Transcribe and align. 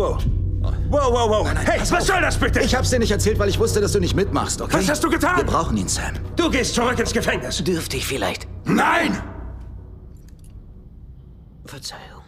Wow. 0.00 0.24
Wow, 0.88 1.12
wow, 1.12 1.28
wow. 1.28 1.44
hey, 1.66 1.78
was 1.90 2.06
soll 2.06 2.22
das 2.22 2.38
bitte? 2.38 2.60
Ich 2.60 2.74
hab's 2.74 2.88
dir 2.88 2.98
nicht 2.98 3.10
erzählt, 3.10 3.38
weil 3.38 3.50
ich 3.50 3.58
wusste, 3.58 3.82
dass 3.82 3.92
du 3.92 4.00
nicht 4.00 4.14
mitmachst, 4.14 4.62
okay? 4.62 4.78
Was 4.78 4.88
hast 4.88 5.04
du 5.04 5.10
getan? 5.10 5.36
Wir 5.36 5.44
brauchen 5.44 5.76
ihn, 5.76 5.88
Sam. 5.88 6.14
Du 6.36 6.50
gehst 6.50 6.74
zurück 6.74 6.98
ins 6.98 7.12
Gefängnis. 7.12 7.62
Dürfte 7.62 7.98
ich 7.98 8.06
vielleicht? 8.06 8.48
Nein! 8.64 9.22
Verzeihung. 11.66 12.22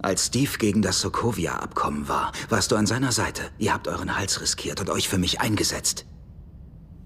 Als 0.00 0.26
Steve 0.26 0.58
gegen 0.58 0.82
das 0.82 1.00
Sokovia-Abkommen 1.00 2.08
war, 2.08 2.32
warst 2.48 2.72
du 2.72 2.76
an 2.76 2.86
seiner 2.86 3.12
Seite. 3.12 3.42
Ihr 3.58 3.72
habt 3.72 3.86
euren 3.86 4.18
Hals 4.18 4.40
riskiert 4.40 4.80
und 4.80 4.90
euch 4.90 5.08
für 5.08 5.18
mich 5.18 5.40
eingesetzt. 5.40 6.04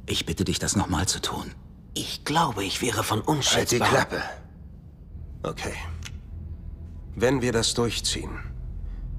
Ich 0.07 0.25
bitte 0.25 0.45
dich, 0.45 0.59
das 0.59 0.75
nochmal 0.75 1.07
zu 1.07 1.21
tun. 1.21 1.53
Ich 1.93 2.25
glaube, 2.25 2.65
ich 2.65 2.81
wäre 2.81 3.05
von 3.05 3.19
Halt 3.19 3.27
die 3.27 3.31
unschätzbar. 3.31 3.89
Klappe. 3.89 4.23
Okay. 5.43 5.75
Wenn 7.15 7.43
wir 7.43 7.53
das 7.53 7.75
durchziehen, 7.75 8.39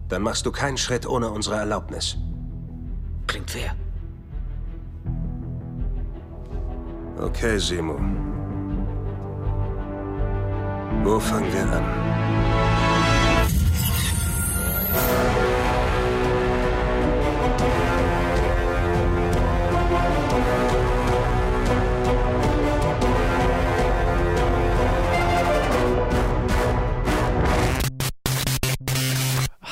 dann 0.10 0.22
machst 0.22 0.46
du 0.46 0.52
keinen 0.52 0.78
Schritt 0.78 1.08
ohne 1.08 1.30
unsere 1.30 1.58
Erlaubnis. 1.58 2.18
Klingt 3.28 3.52
fair. 3.52 3.76
Okay, 7.20 7.58
Simo. 7.58 8.00
Wo 11.04 11.20
fangen 11.20 11.52
wir 11.52 11.64
an? 11.72 12.08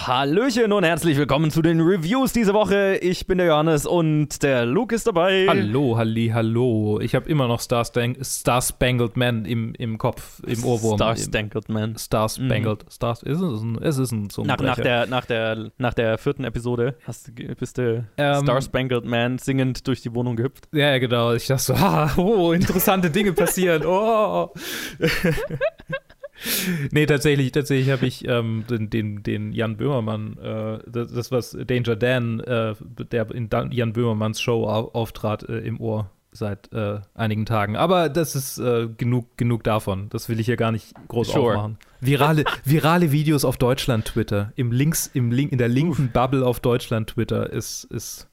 Hallöchen 0.08 0.72
und 0.72 0.84
herzlich 0.84 1.18
willkommen 1.18 1.50
zu 1.50 1.64
den 1.64 1.82
Reviews 1.82 2.32
diese 2.32 2.54
Woche. 2.54 2.98
Ich 2.98 3.26
bin 3.26 3.40
der 3.40 3.48
Johannes 3.48 3.88
und 3.88 4.44
der 4.44 4.64
Luke 4.64 4.94
ist 4.94 5.08
dabei. 5.08 5.48
Hallo, 5.50 5.98
Halli, 5.98 6.30
hallo. 6.32 7.00
Ich 7.02 7.16
habe 7.16 7.28
immer 7.28 7.48
noch 7.48 7.60
Star, 7.60 7.84
Stan 7.86 8.16
Star 8.24 8.62
Spangled 8.62 9.18
Man 9.18 9.46
im, 9.46 9.74
im 9.74 9.98
Kopf, 9.98 10.44
im 10.46 10.64
Ohrwurm. 10.64 11.00
Star 11.00 11.18
Spangled 11.18 11.70
Man. 11.70 11.98
Star 11.98 12.30
Spangled. 12.30 12.86
Star, 12.92 13.14
ist 13.14 13.42
es, 13.42 13.62
ein, 13.62 13.80
es 13.82 13.98
ist 13.98 14.12
ein 14.12 14.30
Nach, 14.44 14.60
nach, 14.60 14.76
der, 14.76 15.08
nach, 15.08 15.26
der, 15.26 15.72
nach 15.80 15.96
der 15.96 16.20
vierten 16.20 16.44
Episode 16.44 16.98
hast, 17.08 17.32
bist 17.34 17.80
du 17.80 18.06
Ähm, 18.18 18.44
Star 18.44 18.62
Spangled 18.62 19.06
Man 19.06 19.40
singend 19.40 19.88
durch 19.88 20.04
die 20.04 20.14
Wohnung 20.14 20.36
gehüpft. 20.36 20.68
Ja, 20.72 21.00
genau. 21.00 21.34
Ich 21.34 21.48
dachte 21.48 21.64
so, 21.64 21.80
ha, 21.80 22.12
oh, 22.18 22.52
interessante 22.52 23.10
Dinge 23.10 23.34
passieren. 23.34 23.84
Oh. 23.88 24.54
nee, 26.92 27.06
tatsächlich, 27.06 27.52
tatsächlich 27.52 27.92
habe 27.92 28.06
ich 28.06 28.28
ähm, 28.28 28.66
den, 28.70 28.90
den, 28.90 29.24
den 29.24 29.52
Jan 29.52 29.78
Böhmermann, 29.78 30.38
äh, 30.38 30.80
das, 30.88 31.12
das 31.12 31.32
was 31.32 31.58
Danger 31.66 31.96
Dan, 31.96 32.40
äh, 32.42 32.76
der 33.12 33.32
in 33.32 33.50
Dan 33.50 33.72
Jan 33.72 33.94
Böhmermanns 33.94 34.42
Show 34.42 34.68
au 34.68 34.92
auftrat, 34.94 35.48
äh, 35.48 35.60
im 35.60 35.80
Ohr 35.80 36.10
seit 36.32 36.72
äh, 36.74 37.00
einigen 37.14 37.46
Tagen. 37.46 37.76
Aber 37.76 38.10
das 38.10 38.36
ist 38.36 38.58
äh, 38.58 38.88
genug, 38.98 39.38
genug 39.38 39.64
davon. 39.64 40.10
Das 40.10 40.30
will 40.30 40.40
ich 40.40 40.46
hier 40.46 40.58
gar 40.58 40.72
nicht 40.72 40.94
groß 41.08 41.30
Sure. 41.30 41.54
aufmachen. 41.54 41.78
Virale, 42.02 42.44
virale 42.64 43.12
Videos 43.12 43.46
auf 43.46 43.58
Deutschland-Twitter. 43.58 44.52
Im 44.56 44.72
Links, 44.72 45.10
im 45.14 45.32
Link, 45.32 45.52
in 45.52 45.58
der 45.58 45.70
linken 45.70 46.10
Bubble 46.12 46.46
auf 46.46 46.60
Deutschland-Twitter 46.60 47.50
ist, 47.52 47.86
ist 47.86 48.28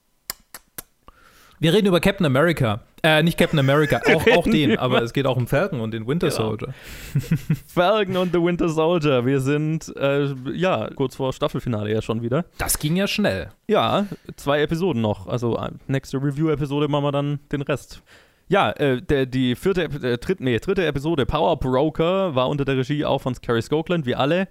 wir 1.60 1.72
reden 1.72 1.86
über 1.86 2.00
Captain 2.00 2.26
America. 2.26 2.80
Äh, 3.04 3.22
nicht 3.24 3.36
Captain 3.36 3.58
America, 3.58 4.00
auch, 4.14 4.26
auch 4.28 4.44
den, 4.44 4.78
aber 4.78 5.02
es 5.02 5.12
geht 5.12 5.26
auch 5.26 5.36
um 5.36 5.48
Falcon 5.48 5.80
und 5.80 5.92
den 5.92 6.06
Winter 6.06 6.28
Genau. 6.28 6.50
Soldier. 6.50 6.68
Falcon 7.66 8.16
und 8.16 8.32
The 8.32 8.40
Winter 8.40 8.68
Soldier. 8.68 9.26
Wir 9.26 9.40
sind, 9.40 9.92
äh, 9.96 10.32
ja, 10.52 10.88
kurz 10.94 11.16
vor 11.16 11.32
Staffelfinale 11.32 11.92
ja 11.92 12.00
schon 12.00 12.22
wieder. 12.22 12.44
Das 12.58 12.78
ging 12.78 12.94
ja 12.96 13.08
schnell. 13.08 13.48
Ja, 13.66 14.06
zwei 14.36 14.62
Episoden 14.62 15.02
noch. 15.02 15.26
Also 15.26 15.56
äh, 15.58 15.70
nächste 15.88 16.18
Review-Episode 16.18 16.86
machen 16.88 17.04
wir 17.04 17.12
dann 17.12 17.40
den 17.50 17.62
Rest. 17.62 18.02
Ja, 18.48 18.70
äh, 18.72 19.00
der, 19.00 19.26
die 19.26 19.56
vierte, 19.56 19.84
äh, 19.84 20.18
dritte, 20.18 20.44
nee, 20.44 20.58
dritte 20.58 20.84
Episode, 20.84 21.26
Power 21.26 21.58
Broker, 21.58 22.34
war 22.34 22.48
unter 22.48 22.64
der 22.64 22.76
Regie 22.76 23.04
auch 23.04 23.20
von 23.22 23.34
Cary 23.34 23.62
Scotland, 23.62 24.04
wie 24.06 24.14
alle. 24.14 24.46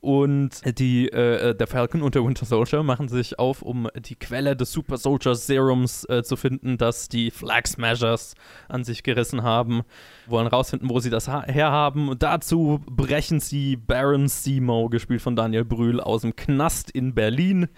Und 0.00 0.78
die, 0.78 1.08
äh, 1.08 1.50
äh, 1.50 1.54
der 1.54 1.66
Falcon 1.66 2.02
und 2.02 2.14
der 2.14 2.24
Winter 2.24 2.46
Soldier 2.46 2.82
machen 2.84 3.08
sich 3.08 3.38
auf, 3.38 3.62
um 3.62 3.88
die 3.96 4.14
Quelle 4.14 4.54
des 4.54 4.70
Super 4.70 4.96
Soldier 4.96 5.34
Serums 5.34 6.04
äh, 6.08 6.22
zu 6.22 6.36
finden, 6.36 6.78
das 6.78 7.08
die 7.08 7.32
Flag 7.32 7.66
Smashers 7.66 8.34
an 8.68 8.84
sich 8.84 9.02
gerissen 9.02 9.42
haben. 9.42 9.82
Wollen 10.26 10.46
rausfinden, 10.46 10.88
wo 10.88 11.00
sie 11.00 11.10
das 11.10 11.26
ha 11.26 11.42
herhaben. 11.42 12.08
Und 12.08 12.22
dazu 12.22 12.80
brechen 12.86 13.40
sie 13.40 13.76
Baron 13.76 14.28
Simo, 14.28 14.88
gespielt 14.88 15.22
von 15.22 15.34
Daniel 15.34 15.64
Brühl, 15.64 16.00
aus 16.00 16.22
dem 16.22 16.36
Knast 16.36 16.90
in 16.90 17.14
Berlin. 17.14 17.68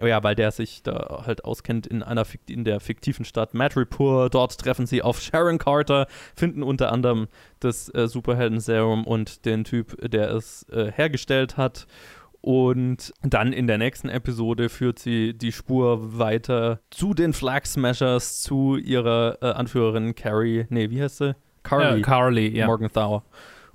Oh 0.00 0.06
Ja, 0.06 0.22
weil 0.22 0.34
der 0.34 0.50
sich 0.50 0.82
da 0.82 1.24
halt 1.26 1.44
auskennt 1.44 1.86
in 1.86 2.02
einer 2.02 2.24
in 2.48 2.64
der 2.64 2.80
fiktiven 2.80 3.24
Stadt 3.24 3.54
Madripoor. 3.54 4.30
Dort 4.30 4.58
treffen 4.58 4.86
sie 4.86 5.02
auf 5.02 5.20
Sharon 5.20 5.58
Carter, 5.58 6.06
finden 6.34 6.62
unter 6.62 6.92
anderem 6.92 7.28
das 7.60 7.92
äh, 7.94 8.08
Superhelden-Serum 8.08 9.06
und 9.06 9.44
den 9.44 9.64
Typ, 9.64 9.96
der 10.10 10.30
es 10.30 10.66
äh, 10.70 10.90
hergestellt 10.92 11.56
hat. 11.56 11.86
Und 12.42 13.12
dann 13.22 13.52
in 13.52 13.66
der 13.66 13.76
nächsten 13.76 14.08
Episode 14.08 14.70
führt 14.70 14.98
sie 14.98 15.34
die 15.34 15.52
Spur 15.52 16.18
weiter 16.18 16.80
zu 16.90 17.12
den 17.12 17.34
Flag 17.34 17.66
Smashers, 17.66 18.40
zu 18.40 18.76
ihrer 18.76 19.38
äh, 19.42 19.46
Anführerin 19.46 20.14
Carrie, 20.14 20.66
nee, 20.70 20.88
wie 20.90 21.02
heißt 21.02 21.18
sie? 21.18 21.36
Carly. 21.62 22.00
Carly, 22.00 22.56
ja. 22.56 22.66
Morgenthau. 22.66 23.22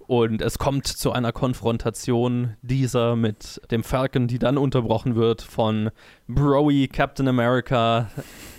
Und 0.08 0.42
es 0.42 0.60
kommt 0.60 0.86
zu 0.88 1.12
einer 1.12 1.32
Konfrontation 1.32 2.56
dieser 2.62 3.16
mit 3.16 3.62
dem 3.72 3.84
Falcon, 3.84 4.28
die 4.28 4.38
dann 4.38 4.58
unterbrochen 4.58 5.16
wird 5.16 5.42
von 5.42 5.90
Broy 6.28 6.88
Captain 6.88 7.28
America, 7.28 8.10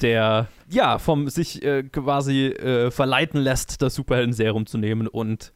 der 0.03 0.49
ja 0.69 0.99
vom 0.99 1.29
sich 1.29 1.63
äh, 1.63 1.83
quasi 1.85 2.47
äh, 2.47 2.91
verleiten 2.91 3.41
lässt, 3.41 3.83
das 3.83 3.95
Superhelden-Serum 3.95 4.67
zu 4.67 4.79
nehmen 4.79 5.07
und 5.07 5.53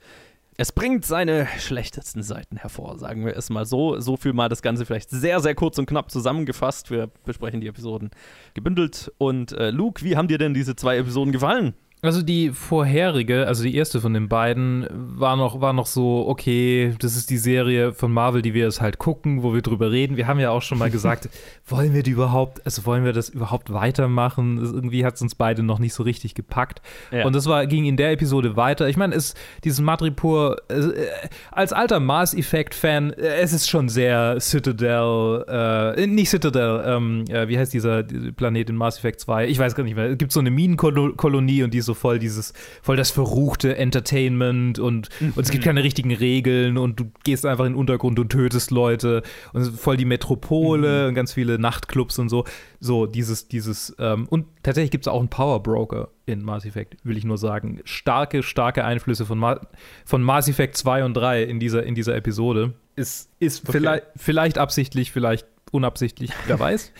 es 0.57 0.73
bringt 0.73 1.07
seine 1.07 1.47
schlechtesten 1.59 2.23
Seiten 2.23 2.59
hervor, 2.59 2.99
sagen 2.99 3.25
wir 3.25 3.35
es 3.35 3.49
mal 3.49 3.65
so. 3.65 3.99
So 3.99 4.19
viel 4.19 4.35
mal 4.35 4.51
das 4.51 4.61
Ganze 4.61 4.85
vielleicht 4.85 5.09
sehr, 5.09 5.41
sehr 5.41 5.55
kurz 5.55 5.79
und 5.79 5.87
knapp 5.87 6.11
zusammengefasst. 6.11 6.91
Wir 6.91 7.09
besprechen 7.25 7.63
die 7.63 7.67
Episoden 7.67 8.11
gebündelt. 8.53 9.11
Und 9.17 9.53
äh, 9.53 9.71
Luke, 9.71 10.05
wie 10.05 10.19
haben 10.19 10.29
dir 10.29 10.37
denn 10.37 10.53
diese 10.53 10.77
zwei 10.77 10.99
Episoden 10.99 11.33
gefallen? 11.33 11.73
Also 12.03 12.23
die 12.23 12.49
vorherige, 12.51 13.47
also 13.47 13.63
die 13.63 13.75
erste 13.77 14.01
von 14.01 14.15
den 14.15 14.29
beiden, 14.29 14.87
war 14.91 15.37
noch, 15.37 15.61
war 15.61 15.75
noch 15.75 15.85
so, 15.85 16.25
okay, 16.29 16.95
das 16.99 17.15
ist 17.15 17.29
die 17.29 17.37
Serie 17.37 17.93
von 17.93 18.11
Marvel, 18.11 18.41
die 18.41 18.55
wir 18.55 18.65
jetzt 18.65 18.81
halt 18.81 18.99
gucken, 18.99 19.43
wo 19.43 19.53
wir 19.53 19.61
drüber 19.61 19.91
reden. 19.91 20.17
Wir 20.17 20.27
haben 20.27 20.41
ja 20.41 20.51
auch 20.51 20.63
schon 20.63 20.79
mal 20.79 20.91
gesagt, 20.91 21.29
wollen 21.67 21.93
wir 21.93 22.03
die 22.03 22.13
überhaupt, 22.13 22.65
also 22.65 22.87
wollen 22.87 23.05
wir 23.05 23.13
das 23.13 23.29
überhaupt 23.29 23.71
weitermachen? 23.71 24.57
Das- 24.61 24.73
Irgendwie 24.73 25.05
hat 25.05 25.17
es 25.17 25.21
uns 25.23 25.35
beide 25.35 25.63
noch 25.63 25.79
nicht 25.79 25.93
so 25.93 26.03
richtig 26.03 26.35
gepackt. 26.35 26.81
Ja. 27.13 27.27
Und 27.27 27.35
das 27.37 27.45
war, 27.45 27.67
ging 27.67 27.85
in 27.85 27.99
der 27.99 28.13
Episode 28.13 28.57
weiter. 28.57 28.89
Ich 28.89 28.97
meine, 28.97 29.15
es, 29.15 29.35
dieses 29.65 29.81
Madripoor, 29.83 30.57
äh, 30.69 30.77
als 31.53 31.75
alter 31.75 32.01
Mass 32.01 32.33
Effect-Fan, 32.33 33.13
äh, 33.13 33.41
es 33.43 33.53
ist 33.53 33.69
schon 33.69 33.91
sehr 33.91 34.41
Citadel, 34.41 35.45
äh, 35.49 36.07
nicht 36.07 36.31
Citadel, 36.31 36.83
ähm, 36.87 37.25
äh, 37.29 37.47
wie 37.49 37.59
heißt 37.59 37.75
dieser, 37.75 38.05
Planet 38.05 38.71
in 38.71 38.77
Mass 38.77 38.97
Effect 38.97 39.21
2? 39.21 39.49
Ich 39.49 39.59
weiß 39.59 39.75
gar 39.75 39.85
nicht 39.85 39.97
mehr. 39.97 40.07
Es 40.07 40.17
gibt 40.17 40.33
so 40.33 40.41
eine 40.41 40.51
Minenkolonie 40.51 41.63
und 41.63 41.75
die 41.75 41.79
ist 41.79 41.90
so 41.91 41.95
voll 41.95 42.19
dieses, 42.19 42.53
voll 42.83 42.97
das 42.97 43.11
verruchte 43.11 43.77
Entertainment 43.77 44.79
und, 44.79 45.11
und 45.21 45.39
es 45.39 45.51
gibt 45.51 45.65
keine 45.65 45.83
richtigen 45.83 46.15
Regeln 46.15 46.79
und 46.79 47.01
du 47.01 47.11
gehst 47.25 47.45
einfach 47.45 47.65
in 47.65 47.73
den 47.73 47.79
Untergrund 47.79 48.19
und 48.19 48.31
tötest 48.31 48.71
Leute 48.71 49.23
und 49.53 49.65
voll 49.77 49.97
die 49.97 50.05
Metropole 50.05 51.09
und 51.09 51.15
ganz 51.15 51.33
viele 51.33 51.59
Nachtclubs 51.59 52.19
und 52.19 52.29
so. 52.29 52.45
So, 52.79 53.07
dieses, 53.07 53.49
dieses, 53.49 53.95
ähm, 53.99 54.27
und 54.29 54.47
tatsächlich 54.63 54.91
gibt 54.91 55.05
es 55.05 55.09
auch 55.09 55.19
einen 55.19 55.29
Power 55.29 55.63
Broker 55.63 56.09
in 56.27 56.43
Mass 56.43 56.65
Effect, 56.65 56.97
will 57.03 57.17
ich 57.17 57.25
nur 57.25 57.39
sagen. 57.39 57.81
Starke, 57.85 58.43
starke 58.43 58.85
Einflüsse 58.85 59.27
von, 59.27 59.39
Ma 59.39 59.61
von 60.05 60.23
Mass 60.23 60.49
Effect 60.49 60.77
2 60.77 61.05
und 61.05 61.15
3 61.15 61.43
in 61.43 61.59
dieser, 61.59 61.83
in 61.83 61.95
dieser 61.95 62.15
Episode. 62.15 62.75
Ist, 62.95 63.31
ist 63.41 63.69
vielleicht, 63.69 64.05
vielleicht 64.17 64.59
absichtlich, 64.59 65.11
vielleicht 65.11 65.47
unabsichtlich, 65.73 66.31
wer 66.47 66.59
weiß. 66.61 66.93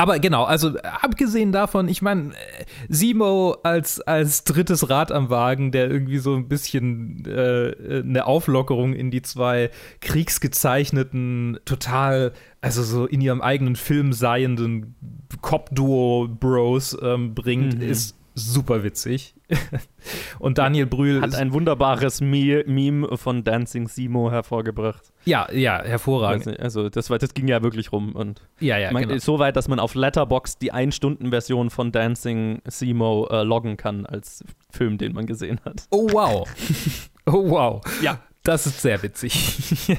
Aber 0.00 0.18
genau, 0.18 0.44
also 0.44 0.78
abgesehen 1.02 1.52
davon, 1.52 1.86
ich 1.88 2.00
meine, 2.00 2.30
äh, 2.30 2.64
Simo 2.88 3.58
als, 3.62 4.00
als 4.00 4.44
drittes 4.44 4.88
Rad 4.88 5.12
am 5.12 5.28
Wagen, 5.28 5.72
der 5.72 5.90
irgendwie 5.90 6.16
so 6.16 6.34
ein 6.34 6.48
bisschen 6.48 7.22
äh, 7.26 8.00
eine 8.02 8.24
Auflockerung 8.24 8.94
in 8.94 9.10
die 9.10 9.20
zwei 9.20 9.70
kriegsgezeichneten, 10.00 11.58
total, 11.66 12.32
also 12.62 12.82
so 12.82 13.04
in 13.04 13.20
ihrem 13.20 13.42
eigenen 13.42 13.76
Film 13.76 14.14
seienden 14.14 14.94
Cop-Duo-Bros 15.42 16.96
ähm, 17.02 17.34
bringt, 17.34 17.76
Mhm. 17.76 17.82
ist 17.82 18.16
super 18.34 18.82
witzig. 18.82 19.34
Und 20.38 20.58
Daniel 20.58 20.86
Brühl 20.86 21.20
Hat 21.20 21.34
ein 21.34 21.52
wunderbares 21.52 22.20
Me 22.20 22.64
Meme 22.66 23.16
von 23.16 23.44
Dancing 23.44 23.88
Simo 23.88 24.30
hervorgebracht. 24.30 25.12
ja, 25.24 25.50
ja, 25.52 25.82
hervorragend. 25.82 26.58
Also 26.60 26.88
das, 26.88 27.10
war, 27.10 27.18
das 27.18 27.34
ging 27.34 27.48
ja 27.48 27.62
wirklich 27.62 27.92
rum. 27.92 28.14
Und 28.14 28.42
Ja, 28.60 28.78
ja, 28.78 28.92
man, 28.92 29.06
genau. 29.06 29.18
so 29.18 29.38
weit, 29.38 29.56
dass 29.56 29.68
man 29.68 29.78
auf 29.78 29.94
Letterboxd 29.94 30.62
die 30.62 30.72
Ein-Stunden-Version 30.72 31.70
von 31.70 31.92
Dancing 31.92 32.62
Simo 32.66 33.28
äh, 33.30 33.42
loggen 33.42 33.76
kann 33.76 34.06
als 34.06 34.44
Film, 34.70 34.98
den 34.98 35.12
man 35.12 35.26
gesehen 35.26 35.60
hat. 35.64 35.84
Oh, 35.90 36.08
wow. 36.10 36.48
oh, 37.26 37.50
wow. 37.50 37.80
Ja. 38.02 38.20
Das 38.42 38.66
ist 38.66 38.80
sehr 38.80 39.02
witzig. 39.02 39.34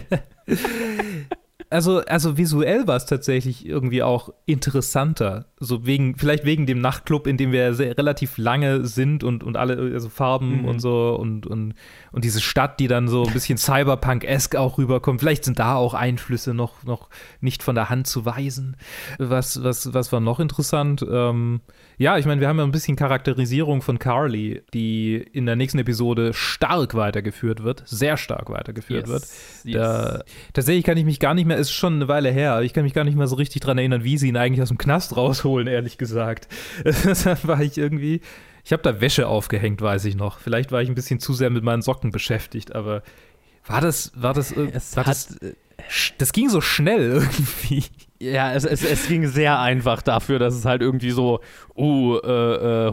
also, 1.72 2.00
also 2.02 2.38
visuell 2.38 2.86
war 2.86 2.98
es 2.98 3.06
tatsächlich 3.06 3.66
irgendwie 3.66 4.04
auch 4.04 4.34
interessanter. 4.46 5.46
So 5.60 5.86
wegen, 5.86 6.16
vielleicht 6.18 6.46
wegen 6.46 6.66
dem 6.66 6.82
Nachtclub, 6.82 7.28
in 7.28 7.38
dem 7.38 7.52
wir 7.52 7.74
sehr, 7.74 7.98
relativ 7.98 8.38
lange 8.38 8.86
sind 8.86 9.24
und, 9.24 9.44
und 9.44 9.58
alle, 9.58 9.78
also 9.94 10.10
Farben 10.10 10.62
Mhm. 10.62 10.66
und 10.66 10.80
so 10.80 11.16
und, 11.20 11.48
und, 11.48 11.74
und 12.12 12.26
diese 12.26 12.42
Stadt, 12.42 12.80
die 12.80 12.88
dann 12.88 13.08
so 13.08 13.24
ein 13.24 13.34
bisschen 13.34 13.58
Cyberpunk-esque 13.58 14.60
auch 14.60 14.78
rüberkommt. 14.78 15.22
Vielleicht 15.22 15.46
sind 15.46 15.60
da 15.60 15.76
auch 15.76 15.94
Einflüsse 15.94 16.54
noch, 16.54 16.84
noch 16.84 17.10
nicht 17.40 17.64
von 17.64 17.76
der 17.76 17.90
Hand 17.90 18.08
zu 18.08 18.26
weisen. 18.26 18.76
Was, 19.18 19.64
was, 19.64 19.94
was 19.94 20.12
war 20.12 20.20
noch 20.20 20.40
interessant? 20.40 21.06
Ähm, 21.10 21.62
ja, 21.98 22.18
ich 22.18 22.26
meine, 22.26 22.42
wir 22.42 22.48
haben 22.48 22.58
ja 22.58 22.64
ein 22.64 22.72
bisschen 22.72 22.96
Charakterisierung 22.96 23.82
von 23.82 24.00
Carly, 24.00 24.62
die 24.74 25.16
in 25.16 25.46
der 25.46 25.56
nächsten 25.56 25.80
Episode 25.80 26.34
stark 26.34 26.96
weitergeführt 26.96 27.64
wird, 27.64 27.84
sehr 27.86 28.18
stark 28.18 28.50
weitergeführt 28.50 29.08
wird. 29.08 29.24
yes. 29.64 29.76
Da, 29.76 30.24
tatsächlich 30.54 30.84
kann 30.84 30.98
ich 30.98 31.06
mich 31.06 31.20
gar 31.20 31.34
nicht 31.34 31.46
mehr, 31.46 31.58
ist 31.58 31.72
schon 31.72 31.96
eine 31.96 32.08
Weile 32.08 32.32
her, 32.32 32.62
ich 32.62 32.74
kann 32.74 32.84
mich 32.84 32.94
gar 32.94 33.04
nicht 33.04 33.18
mehr 33.18 33.28
so 33.28 33.36
richtig 33.36 33.62
dran 33.62 33.78
erinnern, 33.78 34.04
wie 34.04 34.18
sie 34.18 34.30
ihn 34.30 34.38
eigentlich 34.38 34.62
aus 34.62 34.70
dem 34.70 34.78
Knast 34.78 35.16
rausholen, 35.16 35.68
ehrlich 35.68 35.98
gesagt. 35.98 36.48
Deshalb 36.84 37.48
war 37.48 37.62
ich 37.62 37.78
irgendwie, 37.78 38.22
ich 38.64 38.74
habe 38.74 38.84
da 38.84 39.02
Wäsche 39.02 39.28
aufgehängt, 39.28 39.82
weiß 39.82 40.06
ich 40.06 40.16
noch. 40.16 40.40
Vielleicht 40.40 40.72
war 40.72 40.82
ich 40.82 40.90
ein 40.90 40.96
bisschen 40.96 41.20
zu 41.20 41.34
sehr 41.34 41.50
mit 41.50 41.64
meinen 41.64 41.82
Socken 41.82 42.12
beschäftigt, 42.12 42.76
aber 42.76 43.02
war 43.66 43.82
das, 43.82 44.12
war 44.16 44.34
das, 44.34 44.52
es 44.52 44.96
war 44.98 45.06
hat, 45.06 45.16
das, 45.16 45.38
das 46.18 46.32
ging 46.34 46.50
so 46.50 46.62
schnell 46.62 47.12
irgendwie. 47.22 47.84
Ja, 48.20 48.54
es, 48.54 48.66
es, 48.66 48.84
es 48.84 49.08
ging 49.08 49.26
sehr 49.28 49.60
einfach 49.60 50.04
dafür, 50.04 50.38
dass 50.38 50.54
es 50.54 50.66
halt 50.66 50.82
irgendwie 50.84 51.10
so, 51.10 51.40
uh, 51.76 52.18
äh, 52.18 52.88
äh, 52.88 52.92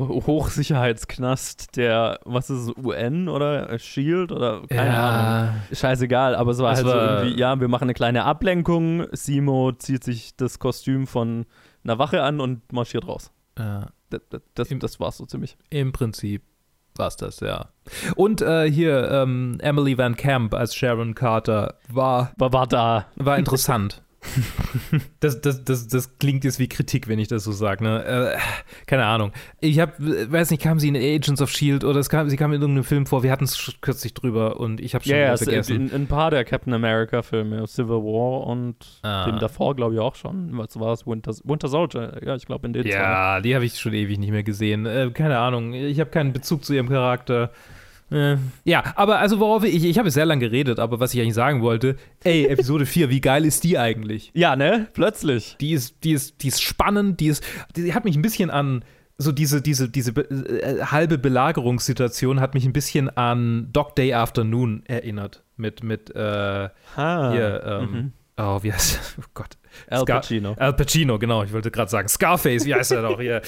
Hochsicherheitsknast 0.79 1.77
der, 1.77 2.21
was 2.25 2.51
ist 2.51 2.69
es, 2.69 2.77
UN 2.85 3.29
oder 3.29 3.71
Äh, 3.71 3.79
Shield 3.79 4.33
oder 4.33 4.63
keine 4.69 4.97
Ahnung. 4.99 5.55
Scheißegal, 5.73 6.35
aber 6.35 6.53
es 6.53 6.59
war 6.59 6.73
Es 6.73 6.79
halt 6.79 6.87
war- 6.87 6.93
so 7.19 7.25
irgendwie, 7.25 7.41
ja, 7.41 7.61
wir 7.61 7.69
machen 7.69 7.85
eine 7.85 7.95
kleine 7.95 8.25
Ablenkung. 8.25 9.07
Simo 9.13 9.73
zieht 9.73 10.05
sich 10.05 10.37
das 10.37 10.59
Kostüm 10.59 11.07
von 11.07 11.47
einer 11.85 11.99
Wache 11.99 12.23
an 12.23 12.41
und 12.41 12.73
marschiert 12.73 13.07
raus. 13.07 13.31
Ja. 13.59 13.89
Das, 14.11 14.21
das, 14.31 14.43
das, 14.55 14.71
Im- 14.71 14.81
das 14.81 14.99
war's 15.01 15.17
so 15.19 15.27
ziemlich. 15.27 15.57
Im 15.71 15.93
Prinzip 15.93 16.43
war 16.97 17.09
es 17.09 17.17
das, 17.17 17.41
ja. 17.41 17.69
Und 18.17 18.41
äh, 18.43 18.71
hier 18.71 19.09
ähm, 19.11 19.59
Emily 19.61 19.97
Van 19.97 20.17
Camp 20.17 20.53
als 20.55 20.75
Sharon 20.75 21.15
Carter 21.15 21.77
war, 21.89 22.33
War, 22.37 22.53
war 22.53 22.67
da. 22.67 23.07
war 23.17 23.39
interessant. 23.39 24.03
Das, 25.21 25.41
das, 25.41 25.65
das, 25.65 25.89
das 25.89 26.19
klingt 26.19 26.45
jetzt 26.45 26.59
wie 26.59 26.69
Kritik, 26.69 27.09
wenn 27.09 27.19
ich 27.19 27.29
das 27.29 27.45
so 27.45 27.53
sage. 27.53 27.85
Ne? 27.85 28.05
Äh, 28.35 28.39
keine 28.87 29.05
Ahnung. 29.07 29.33
Ich 29.61 29.79
habe, 29.79 29.93
weiß 30.31 30.51
nicht, 30.51 30.63
kam 30.63 30.79
sie 30.79 30.89
in 30.89 30.97
Agents 30.97 31.41
of 31.41 31.51
Shield 31.51 31.85
oder 31.85 32.01
es 32.01 32.09
kam, 32.09 32.29
sie 32.29 32.37
kam 32.37 32.53
in 32.53 32.61
irgendeinem 32.61 32.85
Film 32.85 33.07
vor. 33.07 33.23
Wir 33.23 33.31
hatten 33.31 33.45
es 33.45 33.77
kürzlich 33.81 34.15
drüber 34.15 34.59
und 34.61 34.81
ich 34.81 34.95
habe 34.95 35.05
schon 35.05 35.17
ja, 35.17 35.33
es- 35.33 35.43
vergessen. 35.43 35.77
in, 35.77 35.89
in 35.89 35.95
ein 36.03 36.07
paar 36.07 36.31
der 36.31 36.45
Captain 36.45 36.73
America-Filme, 36.75 37.67
Civil 37.67 37.89
War 38.03 38.47
und 38.47 38.77
Ah. 39.03 39.27
dem 39.27 39.39
davor, 39.39 39.77
glaube 39.77 39.95
ich, 39.95 40.01
auch 40.01 40.15
schon. 40.15 40.57
Was 40.59 40.79
war 40.79 40.93
es? 40.93 41.07
Winter, 41.07 41.33
Winter 41.45 41.69
Soldier. 41.69 42.21
Ja, 42.25 42.35
ich 42.37 42.47
glaube, 42.47 42.67
in 42.67 42.73
den 42.73 42.83
zwei. 42.85 42.91
ja, 42.91 43.41
die 43.41 43.55
habe 43.55 43.65
ich 43.65 43.79
schon 43.79 43.95
ewig 43.95 44.19
nicht 44.19 44.31
mehr 44.33 44.43
gesehen. 44.43 44.87
Äh, 44.87 45.11
keine 45.15 45.39
Ahnung. 45.39 45.73
Ich 45.75 46.01
habe 46.01 46.11
keinen 46.11 46.33
Bezug 46.33 46.65
zu 46.65 46.75
ihrem 46.75 46.89
Charakter. 46.89 47.51
Äh, 48.11 48.37
ja, 48.65 48.83
aber 48.97 49.19
also 49.19 49.39
worauf 49.39 49.65
ich, 49.65 49.85
ich 49.85 49.99
habe 49.99 50.11
sehr 50.11 50.25
lange 50.27 50.41
geredet, 50.41 50.79
aber 50.79 50.99
was 51.01 51.13
ich 51.15 51.21
eigentlich 51.21 51.35
sagen 51.35 51.61
wollte, 51.63 51.97
ey, 52.25 52.47
Episode 52.47 52.87
4, 52.87 53.11
wie 53.11 53.21
geil 53.21 53.45
ist 53.45 53.65
die 53.65 53.79
eigentlich? 53.79 54.31
Ja, 54.35 54.57
ne? 54.57 54.87
Plötzlich. 54.95 55.57
Die 55.61 55.73
ist, 55.73 55.97
die 56.05 56.13
ist, 56.13 56.43
die 56.43 56.49
ist 56.49 56.63
spannend, 56.63 57.21
die 57.21 57.27
ist, 57.27 57.45
die 57.77 57.93
hat 57.93 58.05
mich 58.05 58.17
ein 58.17 58.23
bisschen 58.23 58.51
an 58.51 58.85
so 59.21 59.33
diese, 59.33 59.61
diese, 59.61 59.89
diese 59.89 60.13
be 60.13 60.23
äh, 60.31 60.85
halbe 60.85 61.19
Belagerungssituation 61.19 62.41
hat 62.41 62.55
mich 62.55 62.65
ein 62.65 62.73
bisschen 62.73 63.11
an 63.17 63.69
Dog 63.73 63.97
Day 63.97 64.15
Afternoon 64.15 64.85
erinnert. 64.87 65.43
Mit, 65.57 65.83
mit, 65.83 66.15
äh, 66.15 66.69
hier, 66.95 67.63
ähm, 67.67 67.91
Mhm. 67.91 68.13
oh, 68.37 68.63
wie 68.63 68.73
heißt, 68.73 69.17
oh 69.21 69.25
Gott. 69.35 69.59
Al 69.91 70.03
Scar- 70.03 70.21
Pacino. 70.21 70.55
Al 70.57 70.73
Pacino, 70.73 71.19
genau, 71.19 71.43
ich 71.43 71.53
wollte 71.53 71.71
gerade 71.73 71.91
sagen. 71.91 72.09
Scarface, 72.09 72.65
wie 72.65 72.75
heißt 72.75 72.93
er 72.93 73.03
doch 73.03 73.21
hier? 73.21 73.43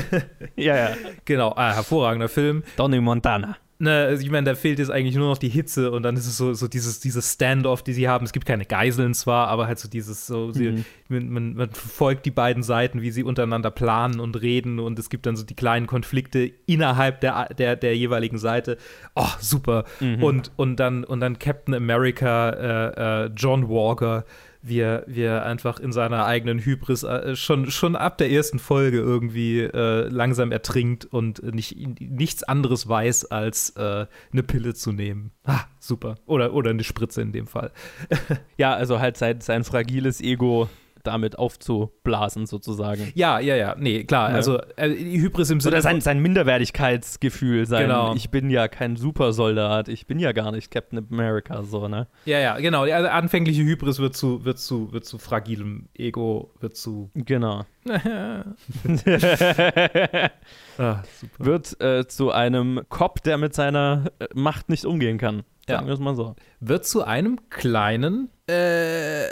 Ja, 0.56 0.76
ja. 0.76 0.90
genau, 1.26 1.52
ah, 1.54 1.74
hervorragender 1.74 2.28
Film. 2.30 2.62
Donny 2.76 3.00
Montana. 3.00 3.56
Ne, 3.82 4.04
also 4.04 4.22
ich 4.22 4.30
meine, 4.30 4.44
da 4.44 4.54
fehlt 4.54 4.78
jetzt 4.78 4.90
eigentlich 4.90 5.16
nur 5.16 5.28
noch 5.28 5.38
die 5.38 5.48
Hitze 5.48 5.90
und 5.90 6.02
dann 6.02 6.14
ist 6.14 6.26
es 6.26 6.36
so, 6.36 6.52
so 6.52 6.68
dieses, 6.68 7.00
dieses 7.00 7.32
Standoff, 7.32 7.82
die 7.82 7.94
sie 7.94 8.08
haben. 8.08 8.26
Es 8.26 8.32
gibt 8.32 8.44
keine 8.44 8.66
Geiseln 8.66 9.14
zwar, 9.14 9.48
aber 9.48 9.68
halt 9.68 9.78
so 9.78 9.88
dieses, 9.88 10.26
so, 10.26 10.52
sie, 10.52 10.84
man, 11.08 11.30
man, 11.30 11.54
man 11.54 11.70
verfolgt 11.70 12.26
die 12.26 12.30
beiden 12.30 12.62
Seiten, 12.62 13.00
wie 13.00 13.10
sie 13.10 13.24
untereinander 13.24 13.70
planen 13.70 14.20
und 14.20 14.38
reden 14.42 14.80
und 14.80 14.98
es 14.98 15.08
gibt 15.08 15.24
dann 15.24 15.34
so 15.34 15.44
die 15.44 15.54
kleinen 15.54 15.86
Konflikte 15.86 16.52
innerhalb 16.66 17.22
der, 17.22 17.54
der, 17.54 17.74
der 17.74 17.96
jeweiligen 17.96 18.36
Seite. 18.36 18.76
Oh, 19.14 19.24
super. 19.40 19.86
Und, 20.20 20.52
und, 20.56 20.76
dann, 20.76 21.02
und 21.02 21.20
dann 21.20 21.38
Captain 21.38 21.72
America, 21.72 22.50
äh, 22.50 23.24
äh, 23.24 23.30
John 23.34 23.70
Walker, 23.70 24.26
wie 24.62 24.80
er, 24.80 25.04
wie 25.06 25.22
er 25.22 25.44
einfach 25.46 25.78
in 25.80 25.92
seiner 25.92 26.26
eigenen 26.26 26.58
Hybris 26.58 27.02
äh, 27.02 27.34
schon, 27.36 27.70
schon 27.70 27.96
ab 27.96 28.18
der 28.18 28.30
ersten 28.30 28.58
Folge 28.58 28.98
irgendwie 28.98 29.60
äh, 29.60 30.08
langsam 30.08 30.52
ertrinkt 30.52 31.06
und 31.06 31.42
nicht, 31.42 31.76
nichts 32.00 32.42
anderes 32.42 32.88
weiß, 32.88 33.26
als 33.26 33.70
äh, 33.70 34.06
eine 34.32 34.42
Pille 34.42 34.74
zu 34.74 34.92
nehmen. 34.92 35.32
Ah, 35.44 35.64
super. 35.78 36.16
Oder, 36.26 36.52
oder 36.52 36.70
eine 36.70 36.84
Spritze 36.84 37.22
in 37.22 37.32
dem 37.32 37.46
Fall. 37.46 37.72
Ja, 38.56 38.74
also 38.74 39.00
halt 39.00 39.16
sein, 39.16 39.40
sein 39.40 39.64
fragiles 39.64 40.20
Ego 40.20 40.68
damit 41.02 41.38
aufzublasen, 41.38 42.46
sozusagen. 42.46 43.12
Ja, 43.14 43.38
ja, 43.38 43.56
ja. 43.56 43.74
Nee, 43.78 44.04
klar. 44.04 44.30
Ja. 44.30 44.36
Also 44.36 44.58
äh, 44.76 44.90
die 44.90 45.20
Hybris 45.20 45.50
im 45.50 45.60
Sinne 45.60 45.76
Oder 45.76 45.82
sein, 45.82 46.00
sein 46.00 46.20
Minderwertigkeitsgefühl, 46.20 47.66
sein, 47.66 47.84
Genau. 47.84 48.14
ich 48.14 48.30
bin 48.30 48.50
ja 48.50 48.68
kein 48.68 48.96
Supersoldat, 48.96 49.88
ich 49.88 50.06
bin 50.06 50.18
ja 50.18 50.32
gar 50.32 50.52
nicht 50.52 50.70
Captain 50.70 51.06
America, 51.10 51.62
so, 51.62 51.88
ne? 51.88 52.06
Ja, 52.24 52.38
ja, 52.38 52.58
genau. 52.58 52.84
Die 52.84 52.92
anfängliche 52.92 53.62
Hybris 53.62 53.98
wird 53.98 54.16
zu, 54.16 54.44
wird 54.44 54.58
zu, 54.58 54.92
wird 54.92 55.04
zu 55.04 55.18
fragilem 55.18 55.88
Ego, 55.94 56.52
wird 56.60 56.76
zu. 56.76 57.10
Genau. 57.14 57.64
Ah. 60.78 61.02
Wird 61.38 61.78
äh, 61.82 62.06
zu 62.06 62.30
einem 62.30 62.80
Cop, 62.88 63.22
der 63.22 63.36
mit 63.36 63.52
seiner 63.54 64.04
äh, 64.18 64.28
Macht 64.32 64.70
nicht 64.70 64.86
umgehen 64.86 65.18
kann. 65.18 65.42
Ja. 65.68 65.76
Sagen 65.76 65.88
wir 65.88 65.94
es 65.94 66.00
mal 66.00 66.14
so. 66.16 66.34
Wird 66.60 66.86
zu 66.86 67.04
einem 67.04 67.38
kleinen. 67.50 68.30
Äh, 68.48 69.24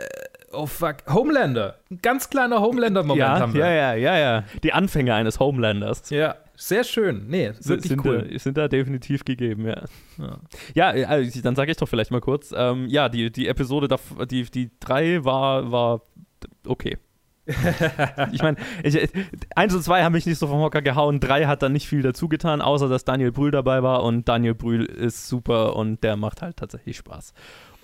oh 0.53 0.67
fuck. 0.67 0.97
Homelander. 1.09 1.79
Ein 1.91 2.01
ganz 2.03 2.31
kleiner 2.31 2.61
Homelander-Moment 2.61 3.19
ja, 3.19 3.39
haben 3.39 3.55
wir. 3.55 3.61
ja, 3.61 3.73
ja, 3.73 3.95
ja, 3.95 4.19
ja. 4.19 4.45
Die 4.63 4.73
Anfänge 4.73 5.15
eines 5.15 5.41
Homelanders. 5.41 6.11
Ja, 6.11 6.37
sehr 6.57 6.85
schön. 6.85 7.27
Nee, 7.29 7.53
Sind, 7.53 7.69
wirklich 7.69 7.89
sind, 7.89 8.05
cool. 8.05 8.29
da, 8.31 8.39
sind 8.39 8.57
da 8.57 8.69
definitiv 8.69 9.25
gegeben, 9.25 9.67
ja. 9.67 9.83
Ja, 10.75 10.95
ja 10.95 11.09
also, 11.09 11.41
dann 11.41 11.55
sage 11.55 11.71
ich 11.71 11.77
doch 11.77 11.89
vielleicht 11.89 12.11
mal 12.11 12.21
kurz. 12.21 12.53
Ähm, 12.57 12.87
ja, 12.89 13.09
die, 13.09 13.31
die 13.31 13.49
Episode, 13.49 13.89
die, 14.31 14.43
die 14.45 14.71
drei 14.81 15.25
war, 15.25 15.71
war 15.71 16.03
okay. 16.67 16.99
ich 18.33 18.43
meine, 18.43 18.59
ich, 18.83 19.09
eins 19.57 19.75
und 19.75 19.83
zwei 19.83 20.05
haben 20.05 20.13
mich 20.13 20.27
nicht 20.27 20.39
so 20.39 20.47
vom 20.49 20.61
Hocker 20.61 20.83
gehauen, 20.83 21.19
drei 21.19 21.47
hat 21.47 21.63
dann 21.63 21.73
nicht 21.73 21.89
viel 21.89 22.03
dazu 22.03 22.29
getan, 22.29 22.61
außer 22.61 22.89
dass 22.89 23.05
Daniel 23.05 23.33
Brühl 23.33 23.51
dabei 23.51 23.83
war 23.83 24.03
und 24.05 24.29
Daniel 24.29 24.55
Brühl 24.55 24.85
ist 24.85 25.29
super 25.29 25.75
und 25.75 26.05
der 26.05 26.17
macht 26.17 26.43
halt 26.43 26.59
tatsächlich 26.59 26.99
Spaß. 26.99 27.33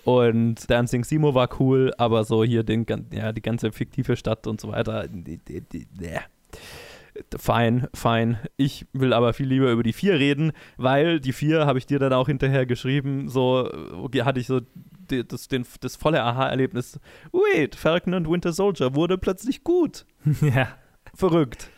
Und 0.05 0.69
Dancing 0.69 1.03
Simo 1.03 1.33
war 1.33 1.49
cool, 1.59 1.91
aber 1.97 2.23
so 2.25 2.43
hier 2.43 2.63
den, 2.63 2.85
ja, 3.11 3.31
die 3.31 3.41
ganze 3.41 3.71
fiktive 3.71 4.15
Stadt 4.15 4.45
und 4.45 4.61
so 4.61 4.71
weiter, 4.71 5.07
ja. 5.99 6.21
Fein, 7.35 7.87
fein. 7.93 8.37
Ich 8.55 8.85
will 8.93 9.13
aber 9.13 9.33
viel 9.33 9.47
lieber 9.47 9.71
über 9.71 9.81
die 9.81 9.93
vier 9.93 10.19
reden, 10.19 10.51
weil 10.77 11.19
die 11.19 11.33
vier 11.33 11.65
habe 11.65 11.79
ich 11.79 11.87
dir 11.87 11.97
dann 11.97 12.13
auch 12.13 12.27
hinterher 12.27 12.67
geschrieben. 12.67 13.29
So 13.29 13.67
hatte 14.21 14.39
ich 14.39 14.47
so 14.47 14.61
das, 15.07 15.47
den, 15.47 15.65
das 15.79 15.95
volle 15.95 16.21
Aha-Erlebnis. 16.21 16.99
Wait, 17.31 17.75
Falcon 17.75 18.13
und 18.13 18.29
Winter 18.29 18.53
Soldier 18.53 18.95
wurde 18.95 19.17
plötzlich 19.17 19.63
gut. 19.63 20.05
ja. 20.41 20.67
Verrückt. 21.15 21.69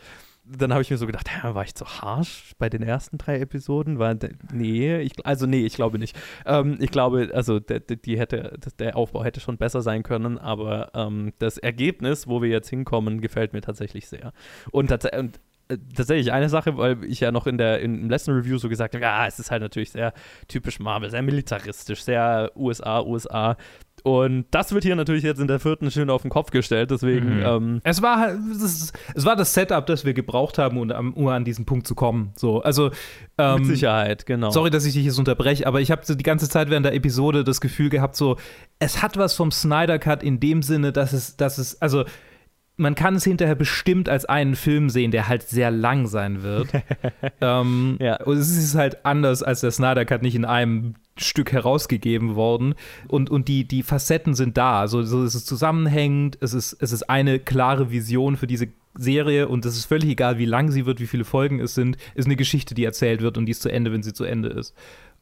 Dann 0.50 0.72
habe 0.72 0.82
ich 0.82 0.90
mir 0.90 0.96
so 0.96 1.06
gedacht, 1.06 1.28
ja, 1.42 1.54
war 1.54 1.64
ich 1.64 1.74
zu 1.74 1.84
harsh 1.84 2.52
bei 2.58 2.68
den 2.68 2.82
ersten 2.82 3.18
drei 3.18 3.38
Episoden? 3.40 3.98
War, 3.98 4.16
nee, 4.52 4.98
ich, 5.00 5.26
also 5.26 5.46
nee, 5.46 5.66
ich 5.66 5.74
glaube 5.74 5.98
nicht. 5.98 6.16
Ähm, 6.46 6.78
ich 6.80 6.90
glaube, 6.90 7.30
also 7.34 7.60
der, 7.60 7.80
die 7.80 8.18
hätte, 8.18 8.58
der 8.78 8.96
Aufbau 8.96 9.24
hätte 9.24 9.40
schon 9.40 9.58
besser 9.58 9.82
sein 9.82 10.02
können, 10.02 10.38
aber 10.38 10.90
ähm, 10.94 11.32
das 11.38 11.58
Ergebnis, 11.58 12.26
wo 12.26 12.40
wir 12.42 12.48
jetzt 12.48 12.70
hinkommen, 12.70 13.20
gefällt 13.20 13.52
mir 13.52 13.60
tatsächlich 13.60 14.08
sehr. 14.08 14.32
Und, 14.70 14.88
tats 14.88 15.06
und 15.16 15.40
äh, 15.68 15.76
tatsächlich 15.94 16.32
eine 16.32 16.48
Sache, 16.48 16.76
weil 16.78 17.04
ich 17.04 17.20
ja 17.20 17.30
noch 17.30 17.46
in 17.46 17.58
der 17.58 17.80
in, 17.80 18.02
im 18.02 18.10
Lesson 18.10 18.34
Review 18.34 18.58
so 18.58 18.68
gesagt 18.68 18.94
habe, 18.94 19.02
ja, 19.02 19.26
es 19.26 19.38
ist 19.38 19.50
halt 19.50 19.62
natürlich 19.62 19.90
sehr 19.90 20.14
typisch 20.48 20.80
Marvel, 20.80 21.10
sehr 21.10 21.22
militaristisch, 21.22 22.02
sehr 22.02 22.50
USA, 22.56 23.02
USA. 23.02 23.56
Und 24.04 24.46
das 24.50 24.72
wird 24.72 24.84
hier 24.84 24.96
natürlich 24.96 25.22
jetzt 25.24 25.40
in 25.40 25.46
der 25.48 25.60
vierten 25.60 25.90
schön 25.90 26.10
auf 26.10 26.22
den 26.22 26.30
Kopf 26.30 26.50
gestellt, 26.50 26.90
deswegen, 26.90 27.38
Mhm. 27.38 27.42
ähm, 27.44 27.80
Es 27.84 28.02
war 28.02 28.18
halt, 28.18 28.38
es, 28.52 28.92
es 29.14 29.24
war 29.24 29.36
das 29.36 29.54
Setup, 29.54 29.84
das 29.86 30.04
wir 30.04 30.14
gebraucht 30.14 30.58
haben, 30.58 30.78
um, 30.78 31.12
um 31.14 31.26
an 31.28 31.44
diesen 31.44 31.64
Punkt 31.66 31.86
zu 31.86 31.94
kommen. 31.94 32.32
So, 32.36 32.62
also 32.62 32.90
ähm, 33.38 33.56
mit 33.56 33.66
Sicherheit, 33.66 34.26
genau. 34.26 34.50
Sorry, 34.50 34.70
dass 34.70 34.84
ich 34.84 34.94
dich 34.94 35.04
jetzt 35.04 35.18
unterbreche, 35.18 35.66
aber 35.66 35.80
ich 35.80 35.90
habe 35.90 36.02
so 36.04 36.14
die 36.14 36.22
ganze 36.24 36.48
Zeit 36.48 36.70
während 36.70 36.86
der 36.86 36.94
Episode 36.94 37.44
das 37.44 37.60
Gefühl 37.60 37.88
gehabt, 37.90 38.16
so, 38.16 38.36
es 38.78 39.02
hat 39.02 39.16
was 39.16 39.34
vom 39.34 39.50
Snyder 39.50 39.98
Cut 39.98 40.22
in 40.22 40.40
dem 40.40 40.62
Sinne, 40.62 40.92
dass 40.92 41.12
es, 41.12 41.36
dass 41.36 41.58
es, 41.58 41.80
also 41.82 42.04
man 42.80 42.94
kann 42.94 43.16
es 43.16 43.24
hinterher 43.24 43.56
bestimmt 43.56 44.08
als 44.08 44.24
einen 44.24 44.54
Film 44.54 44.88
sehen, 44.88 45.10
der 45.10 45.26
halt 45.26 45.42
sehr 45.42 45.72
lang 45.72 46.06
sein 46.06 46.44
wird. 46.44 46.68
ähm, 47.40 47.96
Ja. 48.00 48.22
Und 48.22 48.36
es 48.38 48.56
ist 48.56 48.76
halt 48.76 49.04
anders 49.04 49.42
als 49.42 49.62
der 49.62 49.72
Snyder 49.72 50.04
Cut, 50.04 50.22
nicht 50.22 50.36
in 50.36 50.44
einem 50.44 50.94
Stück 51.18 51.52
herausgegeben 51.52 52.34
worden 52.34 52.74
und, 53.08 53.30
und 53.30 53.48
die, 53.48 53.66
die 53.66 53.82
Facetten 53.82 54.34
sind 54.34 54.56
da. 54.56 54.80
Also 54.80 55.02
so, 55.02 55.24
es 55.24 55.34
ist 55.34 55.46
zusammenhängend, 55.46 56.38
es 56.40 56.54
ist, 56.54 56.76
es 56.80 56.92
ist 56.92 57.08
eine 57.10 57.38
klare 57.38 57.90
Vision 57.90 58.36
für 58.36 58.46
diese 58.46 58.68
Serie 58.94 59.48
und 59.48 59.64
es 59.64 59.76
ist 59.76 59.86
völlig 59.86 60.10
egal, 60.10 60.38
wie 60.38 60.44
lang 60.44 60.70
sie 60.70 60.84
wird, 60.86 61.00
wie 61.00 61.06
viele 61.06 61.24
Folgen 61.24 61.60
es 61.60 61.74
sind, 61.74 61.96
ist 62.14 62.26
eine 62.26 62.36
Geschichte, 62.36 62.74
die 62.74 62.84
erzählt 62.84 63.22
wird 63.22 63.38
und 63.38 63.46
die 63.46 63.52
ist 63.52 63.62
zu 63.62 63.68
Ende, 63.68 63.92
wenn 63.92 64.02
sie 64.02 64.12
zu 64.12 64.24
Ende 64.24 64.48
ist. 64.48 64.74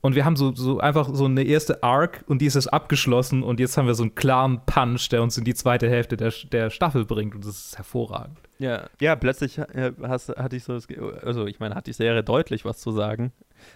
Und 0.06 0.14
wir 0.14 0.24
haben 0.24 0.36
so, 0.36 0.54
so 0.54 0.78
einfach 0.78 1.08
so 1.12 1.24
eine 1.24 1.42
erste 1.42 1.82
Arc 1.82 2.24
und 2.28 2.40
die 2.40 2.46
ist 2.46 2.54
jetzt 2.54 2.72
abgeschlossen 2.72 3.42
und 3.42 3.60
jetzt 3.60 3.76
haben 3.76 3.86
wir 3.86 3.94
so 3.94 4.04
einen 4.04 4.14
klaren 4.14 4.60
Punch, 4.64 5.08
der 5.10 5.22
uns 5.22 5.36
in 5.36 5.44
die 5.44 5.54
zweite 5.54 5.88
Hälfte 5.90 6.16
der, 6.16 6.32
der 6.52 6.70
Staffel 6.70 7.04
bringt 7.04 7.34
und 7.34 7.44
das 7.44 7.58
ist 7.58 7.76
hervorragend. 7.76 8.38
Ja, 8.58 8.84
ja 9.00 9.16
plötzlich 9.16 9.58
äh, 9.58 9.92
hast, 10.02 10.28
hatte 10.30 10.56
ich 10.56 10.64
so 10.64 10.72
das, 10.72 10.88
Ge- 10.88 11.00
also 11.22 11.46
ich 11.46 11.60
meine, 11.60 11.74
hat 11.74 11.86
die 11.86 11.92
Serie 11.92 12.22
deutlich 12.22 12.64
was 12.64 12.78
zu 12.78 12.92
sagen. 12.92 13.32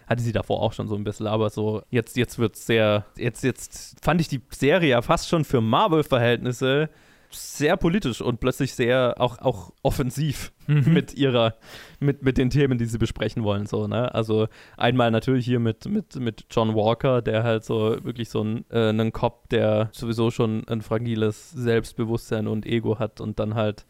Hatte 0.06 0.22
sie 0.22 0.32
davor 0.32 0.62
auch 0.62 0.72
schon 0.72 0.88
so 0.88 0.94
ein 0.94 1.04
bisschen, 1.04 1.26
aber 1.26 1.50
so, 1.50 1.82
jetzt, 1.90 2.16
jetzt 2.16 2.38
wird 2.38 2.54
es 2.54 2.64
sehr, 2.66 3.04
jetzt, 3.16 3.42
jetzt 3.42 3.96
fand 4.02 4.20
ich 4.20 4.28
die 4.28 4.40
Serie 4.50 4.90
ja 4.90 5.02
fast 5.02 5.28
schon 5.28 5.44
für 5.44 5.60
Marvel-Verhältnisse 5.60 6.88
sehr 7.30 7.76
politisch 7.76 8.20
und 8.20 8.40
plötzlich 8.40 8.74
sehr 8.74 9.14
auch, 9.18 9.38
auch 9.38 9.72
offensiv 9.82 10.52
mit 10.66 11.14
ihrer, 11.14 11.54
mit, 11.98 12.22
mit 12.22 12.38
den 12.38 12.50
Themen, 12.50 12.78
die 12.78 12.86
sie 12.86 12.98
besprechen 12.98 13.42
wollen. 13.42 13.66
So, 13.66 13.86
ne? 13.86 14.14
Also 14.14 14.48
einmal 14.76 15.10
natürlich 15.10 15.44
hier 15.44 15.60
mit, 15.60 15.86
mit, 15.86 16.16
mit 16.16 16.46
John 16.50 16.74
Walker, 16.74 17.22
der 17.22 17.42
halt 17.42 17.64
so 17.64 17.96
wirklich 18.02 18.28
so 18.28 18.42
ein, 18.42 18.64
äh, 18.70 18.88
einen 18.88 19.12
Cop, 19.12 19.48
der 19.50 19.90
sowieso 19.92 20.30
schon 20.30 20.66
ein 20.68 20.82
fragiles 20.82 21.50
Selbstbewusstsein 21.50 22.46
und 22.46 22.66
Ego 22.66 22.98
hat 22.98 23.20
und 23.20 23.38
dann 23.38 23.54
halt 23.54 23.86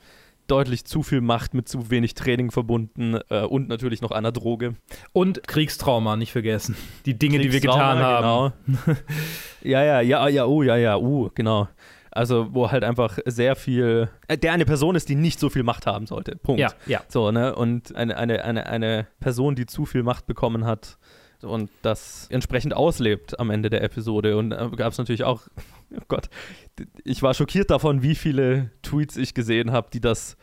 deutlich 0.50 0.84
zu 0.84 1.02
viel 1.02 1.20
Macht 1.20 1.54
mit 1.54 1.68
zu 1.68 1.90
wenig 1.90 2.14
Training 2.14 2.50
verbunden 2.50 3.18
äh, 3.28 3.42
und 3.42 3.68
natürlich 3.68 4.02
noch 4.02 4.10
einer 4.10 4.32
Droge. 4.32 4.74
Und 5.12 5.46
Kriegstrauma, 5.46 6.16
nicht 6.16 6.32
vergessen. 6.32 6.76
Die 7.06 7.16
Dinge, 7.16 7.38
die 7.38 7.52
wir 7.52 7.60
getan 7.60 7.98
haben. 7.98 8.52
Genau. 8.66 8.96
ja, 9.62 9.84
ja, 9.84 10.00
ja, 10.00 10.28
ja, 10.28 10.46
oh, 10.46 10.62
ja, 10.62 10.76
ja, 10.76 10.98
uh, 10.98 11.30
genau. 11.34 11.68
Also, 12.12 12.52
wo 12.52 12.70
halt 12.70 12.82
einfach 12.82 13.18
sehr 13.24 13.54
viel, 13.54 14.08
äh, 14.26 14.36
der 14.36 14.52
eine 14.52 14.64
Person 14.64 14.96
ist, 14.96 15.08
die 15.08 15.14
nicht 15.14 15.38
so 15.38 15.48
viel 15.48 15.62
Macht 15.62 15.86
haben 15.86 16.06
sollte. 16.06 16.36
Punkt. 16.36 16.60
Ja, 16.60 16.72
ja. 16.86 17.02
So, 17.08 17.30
ne? 17.30 17.54
Und 17.54 17.94
eine, 17.94 18.16
eine, 18.16 18.44
eine, 18.44 18.66
eine 18.66 19.06
Person, 19.20 19.54
die 19.54 19.66
zu 19.66 19.86
viel 19.86 20.02
Macht 20.02 20.26
bekommen 20.26 20.64
hat 20.64 20.98
und 21.42 21.70
das 21.82 22.26
entsprechend 22.30 22.74
auslebt 22.74 23.38
am 23.38 23.50
Ende 23.50 23.70
der 23.70 23.82
Episode. 23.82 24.36
Und 24.36 24.50
da 24.50 24.68
gab 24.68 24.92
es 24.92 24.98
natürlich 24.98 25.24
auch, 25.24 25.42
oh 25.96 26.02
Gott, 26.08 26.28
ich 27.04 27.22
war 27.22 27.34
schockiert 27.34 27.70
davon, 27.70 28.02
wie 28.02 28.14
viele 28.14 28.70
Tweets 28.82 29.16
ich 29.16 29.34
gesehen 29.34 29.72
habe, 29.72 29.88
die 29.92 30.00
das 30.00 30.36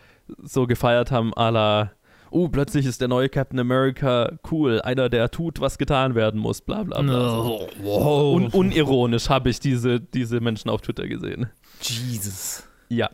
so 0.44 0.68
gefeiert 0.68 1.12
haben, 1.12 1.34
à 1.34 1.52
la, 1.52 1.92
oh, 2.32 2.50
plötzlich 2.50 2.86
ist 2.86 3.02
der 3.02 3.08
neue 3.08 3.30
Captain 3.30 3.60
America 3.60 4.38
cool, 4.52 4.82
einer, 4.82 5.10
der 5.10 5.32
tut, 5.32 5.60
was 5.60 5.78
getan 5.78 6.16
werden 6.16 6.40
muss, 6.40 6.62
bla 6.62 6.84
bla 6.84 7.02
bla. 7.02 7.30
So. 7.30 7.68
Wow. 7.82 8.36
Un 8.36 8.48
unironisch 8.48 9.30
habe 9.30 9.50
ich 9.50 9.60
diese, 9.60 10.00
diese 10.00 10.40
Menschen 10.40 10.70
auf 10.70 10.82
Twitter 10.82 11.08
gesehen. 11.08 11.50
Jesus. 11.82 12.64
Ja. 12.90 13.10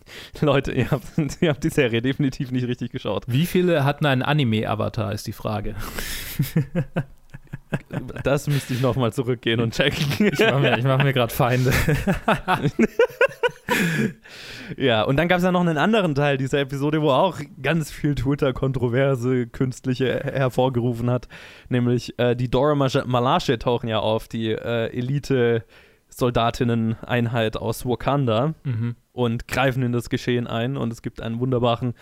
Leute, 0.40 0.72
ihr 0.72 0.90
habt, 0.90 1.04
ihr 1.40 1.50
habt 1.50 1.64
die 1.64 1.70
Serie 1.70 2.02
definitiv 2.02 2.50
nicht 2.50 2.66
richtig 2.66 2.92
geschaut. 2.92 3.24
Wie 3.26 3.46
viele 3.46 3.84
hatten 3.84 4.06
einen 4.06 4.22
Anime-Avatar, 4.22 5.12
ist 5.12 5.26
die 5.26 5.32
Frage. 5.32 5.74
Das 8.24 8.46
müsste 8.46 8.72
ich 8.74 8.80
nochmal 8.80 9.12
zurückgehen 9.12 9.60
und 9.60 9.74
checken. 9.74 10.28
Ich 10.32 10.38
mache 10.40 10.60
mir, 10.60 10.78
mach 10.84 11.02
mir 11.02 11.12
gerade 11.12 11.34
Feinde. 11.34 11.72
Ja, 14.76 15.02
und 15.04 15.16
dann 15.16 15.28
gab 15.28 15.38
es 15.38 15.44
ja 15.44 15.52
noch 15.52 15.60
einen 15.60 15.78
anderen 15.78 16.14
Teil 16.14 16.36
dieser 16.36 16.60
Episode, 16.60 17.00
wo 17.00 17.10
auch 17.10 17.38
ganz 17.62 17.90
viel 17.90 18.14
Twitter-Kontroverse 18.14 19.46
künstliche 19.46 20.20
hervorgerufen 20.24 21.08
hat. 21.10 21.28
Nämlich 21.68 22.18
äh, 22.18 22.34
die 22.34 22.50
Dora 22.50 22.74
Malashe 22.74 23.58
tauchen 23.58 23.88
ja 23.88 24.00
auf, 24.00 24.28
die 24.28 24.50
äh, 24.50 24.86
Elite-Soldatinnen-Einheit 24.96 27.56
aus 27.56 27.86
Wakanda 27.86 28.54
Mhm. 28.64 28.96
und 29.12 29.48
greifen 29.48 29.82
in 29.82 29.92
das 29.92 30.10
Geschehen 30.10 30.46
ein. 30.46 30.76
Und 30.76 30.92
es 30.92 31.02
gibt 31.02 31.20
einen 31.22 31.40
wunderbaren, 31.40 31.94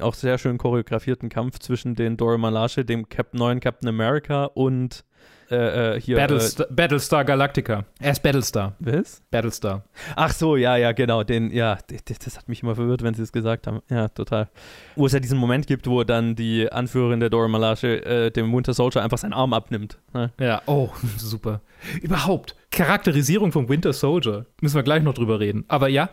auch 0.00 0.14
sehr 0.14 0.38
schön 0.38 0.58
choreografierten 0.58 1.28
Kampf 1.28 1.58
zwischen 1.58 1.94
den 1.94 2.16
Dora 2.16 2.38
Malashe, 2.38 2.84
dem 2.84 3.08
Cap 3.08 3.34
neuen 3.34 3.60
Captain 3.60 3.88
America 3.88 4.44
und 4.46 5.04
äh, 5.50 5.96
äh, 5.96 6.00
hier. 6.00 6.16
Battlestar, 6.16 6.66
Battlestar 6.70 7.24
Galactica. 7.24 7.84
Er 8.00 8.12
ist 8.12 8.22
Battlestar. 8.22 8.74
Äh, 8.84 8.98
was? 8.98 9.22
Battlestar. 9.30 9.84
Ach 10.16 10.32
so, 10.32 10.56
ja, 10.56 10.76
ja, 10.76 10.92
genau. 10.92 11.24
Den, 11.24 11.50
ja, 11.50 11.78
das 12.20 12.36
hat 12.36 12.48
mich 12.48 12.62
immer 12.62 12.74
verwirrt, 12.74 13.02
wenn 13.02 13.14
sie 13.14 13.22
es 13.22 13.32
gesagt 13.32 13.66
haben. 13.66 13.80
Ja, 13.88 14.08
total. 14.08 14.48
Wo 14.96 15.06
es 15.06 15.12
ja 15.12 15.20
diesen 15.20 15.38
Moment 15.38 15.66
gibt, 15.66 15.86
wo 15.86 16.04
dann 16.04 16.36
die 16.36 16.70
Anführerin 16.70 17.20
der 17.20 17.30
Dora 17.30 17.48
Malashe 17.48 18.04
äh, 18.04 18.30
dem 18.30 18.52
Winter 18.54 18.74
Soldier 18.74 19.02
einfach 19.02 19.18
seinen 19.18 19.32
Arm 19.32 19.52
abnimmt. 19.52 19.98
Ne? 20.12 20.32
Ja, 20.38 20.62
oh, 20.66 20.90
super. 21.16 21.60
Überhaupt. 22.02 22.56
Charakterisierung 22.70 23.52
vom 23.52 23.68
Winter 23.68 23.92
Soldier. 23.92 24.46
Müssen 24.60 24.76
wir 24.76 24.82
gleich 24.82 25.02
noch 25.02 25.14
drüber 25.14 25.40
reden. 25.40 25.64
Aber 25.68 25.88
ja, 25.88 26.10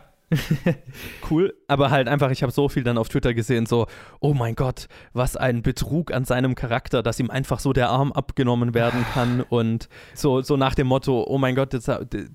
Cool, 1.30 1.54
aber 1.68 1.90
halt 1.90 2.08
einfach, 2.08 2.30
ich 2.30 2.42
habe 2.42 2.52
so 2.52 2.68
viel 2.68 2.82
dann 2.82 2.98
auf 2.98 3.08
Twitter 3.08 3.34
gesehen, 3.34 3.66
so, 3.66 3.86
oh 4.20 4.34
mein 4.34 4.54
Gott, 4.54 4.88
was 5.12 5.36
ein 5.36 5.62
Betrug 5.62 6.12
an 6.12 6.24
seinem 6.24 6.54
Charakter, 6.54 7.02
dass 7.02 7.20
ihm 7.20 7.30
einfach 7.30 7.60
so 7.60 7.72
der 7.72 7.90
Arm 7.90 8.12
abgenommen 8.12 8.74
werden 8.74 9.04
kann 9.12 9.40
und 9.40 9.88
so, 10.14 10.42
so 10.42 10.56
nach 10.56 10.74
dem 10.74 10.88
Motto, 10.88 11.24
oh 11.28 11.38
mein 11.38 11.54
Gott, 11.54 11.72
jetzt, 11.72 11.90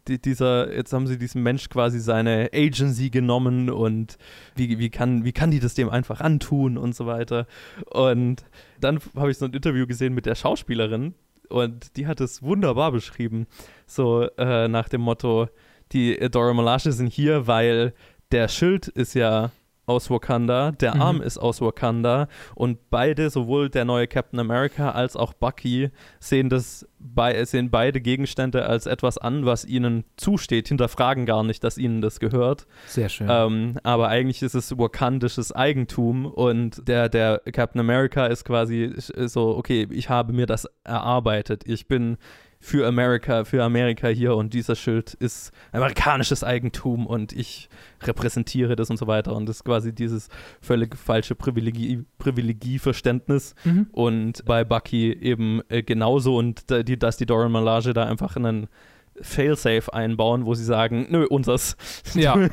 dieser, 0.08 0.74
jetzt 0.74 0.94
haben 0.94 1.08
sie 1.08 1.18
diesem 1.18 1.44
Mensch 1.44 1.70
quasi 1.70 2.00
seine 2.00 2.50
Agency 2.54 3.10
genommen 3.10 3.70
und 3.70 4.18
wie, 4.56 4.80
wie, 4.80 4.90
kann, 4.90 5.26
wie 5.26 5.34
kann 5.34 5.52
die 5.52 5.60
das 5.60 5.74
dem 5.74 5.90
einfach 5.90 6.22
antun 6.22 6.78
und 6.78 6.96
so 6.96 7.06
weiter. 7.06 7.46
Und 7.90 8.46
dann 8.80 9.00
habe 9.16 9.32
ich 9.32 9.38
so 9.38 9.46
ein 9.46 9.54
Interview 9.54 9.86
gesehen 9.86 10.14
mit 10.14 10.26
der 10.26 10.36
Schauspielerin 10.36 11.14
und 11.50 11.98
die 11.98 12.08
hat 12.08 12.22
es 12.22 12.42
wunderbar 12.42 12.92
beschrieben, 12.92 13.48
so 13.86 14.28
äh, 14.38 14.68
nach 14.68 14.88
dem 14.90 15.02
Motto, 15.02 15.50
die 15.92 16.18
Dora 16.30 16.54
Milaje 16.54 16.92
sind 16.92 17.12
hier, 17.12 17.48
weil 17.48 17.94
der 18.32 18.48
Schild 18.48 18.88
ist 18.88 19.14
ja 19.14 19.52
aus 19.88 20.10
Wakanda, 20.10 20.72
der 20.72 20.96
Mhm. 20.96 21.02
Arm 21.02 21.22
ist 21.22 21.38
aus 21.38 21.60
Wakanda 21.60 22.28
und 22.56 22.90
beide, 22.92 23.30
sowohl 23.30 23.70
der 23.70 23.84
neue 23.84 24.08
Captain 24.08 24.40
America 24.40 24.92
als 24.92 25.16
auch 25.18 25.34
Bucky, 25.34 25.90
sehen 26.20 26.50
das 26.50 26.88
bei, 27.00 27.44
sehen 27.46 27.72
beide 27.72 28.00
Gegenstände 28.00 28.66
als 28.66 28.86
etwas 28.86 29.18
an, 29.18 29.46
was 29.46 29.66
ihnen 29.66 30.06
zusteht, 30.18 30.68
hinterfragen 30.70 31.26
gar 31.26 31.44
nicht, 31.44 31.64
dass 31.64 31.78
ihnen 31.78 32.00
das 32.02 32.20
gehört. 32.20 32.68
sehr 32.88 33.10
schön. 33.10 33.28
Ähm, 33.30 33.80
aber 33.84 34.08
eigentlich 34.08 34.42
ist 34.44 34.54
es 34.54 34.78
wakandisches 34.78 35.52
Eigentum 35.52 36.26
und 36.26 36.88
der, 36.88 37.10
der 37.10 37.42
Captain 37.52 37.82
America 37.82 38.28
ist 38.28 38.46
quasi 38.46 38.94
so, 38.98 39.58
okay, 39.58 39.88
ich 39.90 40.10
habe 40.10 40.32
mir 40.32 40.46
das 40.46 40.70
erarbeitet. 40.84 41.64
Ich 41.66 41.88
bin 41.88 42.18
für 42.62 42.88
Amerika, 42.88 43.44
für 43.44 43.64
Amerika 43.64 44.08
hier 44.08 44.36
und 44.36 44.54
dieser 44.54 44.76
Schild 44.76 45.16
ist 45.16 45.52
amerikanisches 45.72 46.44
Eigentum 46.44 47.08
und 47.08 47.34
ich 47.34 47.70
repräsentiere 48.04 48.76
das 48.76 48.92
und 48.92 48.98
so 48.98 49.08
weiter. 49.08 49.36
Und 49.36 49.50
das 49.50 49.58
ist 49.58 49.64
quasi 49.64 49.94
dieses 49.94 50.30
völlig 50.62 50.96
falsche 50.96 51.34
Privilegie, 51.34 52.06
Privilegieverständnis. 52.20 53.56
Mhm. 53.64 53.88
Und 53.92 54.46
bei 54.46 54.64
Bucky 54.64 55.12
eben 55.12 55.62
äh, 55.70 55.82
genauso 55.82 56.38
und 56.38 56.70
da, 56.70 56.84
die, 56.84 57.00
dass 57.00 57.18
die 57.18 57.26
Dora 57.26 57.50
Malage 57.50 57.94
da 57.94 58.06
einfach 58.06 58.36
einen 58.36 58.68
Failsafe 59.22 59.94
einbauen, 59.94 60.46
wo 60.46 60.54
sie 60.54 60.64
sagen, 60.64 61.08
nö, 61.10 61.26
unsers. 61.28 61.76
Ja. 62.14 62.36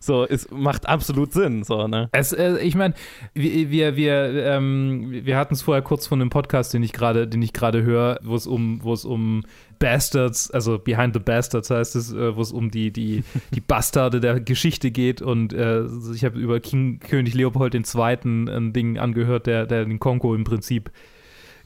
so, 0.00 0.26
es 0.26 0.50
macht 0.50 0.88
absolut 0.88 1.32
Sinn, 1.32 1.64
so, 1.64 1.88
ne? 1.88 2.08
Es, 2.12 2.32
äh, 2.32 2.58
ich 2.58 2.74
meine, 2.74 2.94
wir, 3.34 3.70
wir, 3.70 3.96
wir, 3.96 4.44
ähm, 4.44 5.10
wir 5.10 5.36
hatten 5.36 5.54
es 5.54 5.62
vorher 5.62 5.82
kurz 5.82 6.06
von 6.06 6.20
einem 6.20 6.30
Podcast, 6.30 6.74
den 6.74 6.82
ich 6.82 6.92
gerade, 6.92 7.26
den 7.26 7.42
ich 7.42 7.52
gerade 7.52 7.82
höre, 7.82 8.18
wo 8.22 8.34
es 8.34 8.46
um, 8.46 8.82
wo 8.82 8.92
es 8.92 9.04
um 9.04 9.42
Bastards, 9.78 10.50
also 10.50 10.78
Behind 10.78 11.14
the 11.14 11.20
Bastards 11.20 11.70
heißt 11.70 11.96
es, 11.96 12.12
äh, 12.12 12.36
wo 12.36 12.40
es 12.40 12.52
um 12.52 12.70
die, 12.70 12.92
die, 12.92 13.24
die 13.54 13.60
Bastarde 13.60 14.20
der 14.20 14.40
Geschichte 14.40 14.90
geht 14.90 15.22
und 15.22 15.52
äh, 15.52 15.84
ich 16.14 16.24
habe 16.24 16.38
über 16.38 16.60
King, 16.60 17.00
König 17.00 17.34
Leopold 17.34 17.74
II. 17.74 18.18
ein 18.24 18.72
Ding 18.72 18.98
angehört, 18.98 19.46
der, 19.46 19.66
der 19.66 19.84
den 19.84 19.98
Kongo 19.98 20.34
im 20.34 20.44
Prinzip 20.44 20.90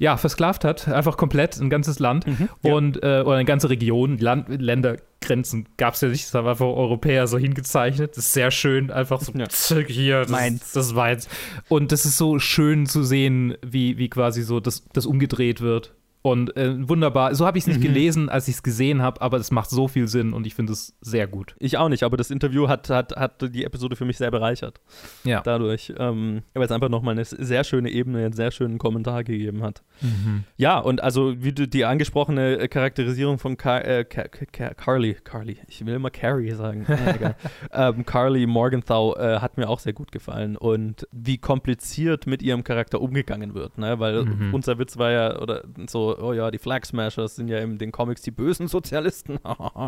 ja, 0.00 0.16
versklavt 0.16 0.64
hat, 0.64 0.88
einfach 0.88 1.18
komplett 1.18 1.60
ein 1.60 1.68
ganzes 1.68 1.98
Land 1.98 2.24
ja. 2.62 2.72
und 2.74 3.02
äh, 3.02 3.20
oder 3.20 3.34
eine 3.34 3.44
ganze 3.44 3.68
Region, 3.68 4.16
Land, 4.16 4.48
Ländergrenzen 4.48 5.68
gab 5.76 5.92
es 5.92 6.00
ja 6.00 6.08
nicht, 6.08 6.24
das 6.24 6.32
war 6.32 6.48
einfach 6.48 6.64
Europäer 6.64 7.26
so 7.26 7.36
hingezeichnet. 7.36 8.16
Das 8.16 8.24
ist 8.24 8.32
sehr 8.32 8.50
schön, 8.50 8.90
einfach 8.90 9.20
so 9.20 9.32
Ja. 9.34 9.46
hier, 9.86 10.22
das, 10.22 10.30
Meins. 10.30 10.72
das 10.72 10.94
war 10.94 11.10
jetzt. 11.10 11.28
Und 11.68 11.92
das 11.92 12.06
ist 12.06 12.16
so 12.16 12.38
schön 12.38 12.86
zu 12.86 13.02
sehen, 13.04 13.58
wie, 13.62 13.98
wie 13.98 14.08
quasi 14.08 14.40
so 14.42 14.58
das, 14.58 14.84
das 14.94 15.04
umgedreht 15.04 15.60
wird. 15.60 15.92
Und 16.22 16.54
äh, 16.56 16.86
wunderbar. 16.88 17.34
So 17.34 17.46
habe 17.46 17.56
ich 17.56 17.64
es 17.64 17.68
nicht 17.68 17.80
gelesen, 17.80 18.28
als 18.28 18.46
ich 18.46 18.56
es 18.56 18.62
gesehen 18.62 19.00
habe, 19.00 19.22
aber 19.22 19.38
es 19.38 19.50
macht 19.50 19.70
so 19.70 19.88
viel 19.88 20.06
Sinn 20.06 20.34
und 20.34 20.46
ich 20.46 20.54
finde 20.54 20.74
es 20.74 20.94
sehr 21.00 21.26
gut. 21.26 21.54
Ich 21.58 21.78
auch 21.78 21.88
nicht, 21.88 22.02
aber 22.02 22.18
das 22.18 22.30
Interview 22.30 22.68
hat, 22.68 22.90
hat, 22.90 23.16
hat 23.16 23.54
die 23.54 23.64
Episode 23.64 23.96
für 23.96 24.04
mich 24.04 24.18
sehr 24.18 24.30
bereichert. 24.30 24.80
Ja. 25.24 25.40
Dadurch, 25.40 25.94
ähm, 25.98 26.42
weil 26.52 26.64
es 26.64 26.72
einfach 26.72 26.90
nochmal 26.90 27.12
eine 27.14 27.24
sehr 27.24 27.64
schöne 27.64 27.88
Ebene, 27.90 28.18
einen 28.24 28.34
sehr 28.34 28.50
schönen 28.50 28.76
Kommentar 28.76 29.24
gegeben 29.24 29.62
hat. 29.62 29.82
Mhm. 30.02 30.44
Ja, 30.58 30.78
und 30.78 31.02
also 31.02 31.42
wie 31.42 31.52
du 31.52 31.66
die 31.66 31.86
angesprochene 31.86 32.58
äh, 32.58 32.68
Charakterisierung 32.68 33.38
von 33.38 33.56
Car 33.56 33.82
äh, 33.86 34.04
Ca 34.04 34.24
Ca 34.28 34.44
Ca 34.46 34.74
Carly, 34.74 35.14
Carly, 35.24 35.56
ich 35.68 35.84
will 35.86 35.94
immer 35.94 36.10
Carrie 36.10 36.50
sagen, 36.52 36.84
Ah, 36.86 37.34
ähm, 37.90 38.04
Carly 38.04 38.46
Morgenthau 38.46 39.16
äh, 39.16 39.38
hat 39.38 39.56
mir 39.56 39.68
auch 39.70 39.78
sehr 39.78 39.94
gut 39.94 40.12
gefallen 40.12 40.56
und 40.56 41.06
wie 41.12 41.38
kompliziert 41.38 42.26
mit 42.26 42.42
ihrem 42.42 42.62
Charakter 42.62 43.00
umgegangen 43.00 43.54
wird, 43.54 43.78
ne? 43.78 43.98
weil 43.98 44.24
Mhm. 44.24 44.52
unser 44.52 44.78
Witz 44.78 44.98
war 44.98 45.10
ja, 45.10 45.40
oder 45.40 45.62
so, 45.86 46.09
so, 46.16 46.24
oh 46.24 46.32
ja, 46.32 46.50
die 46.50 46.58
Flag 46.58 46.84
Smashers 46.84 47.36
sind 47.36 47.48
ja 47.48 47.58
in 47.58 47.78
den 47.78 47.92
Comics 47.92 48.22
die 48.22 48.30
bösen 48.30 48.68
Sozialisten, 48.68 49.38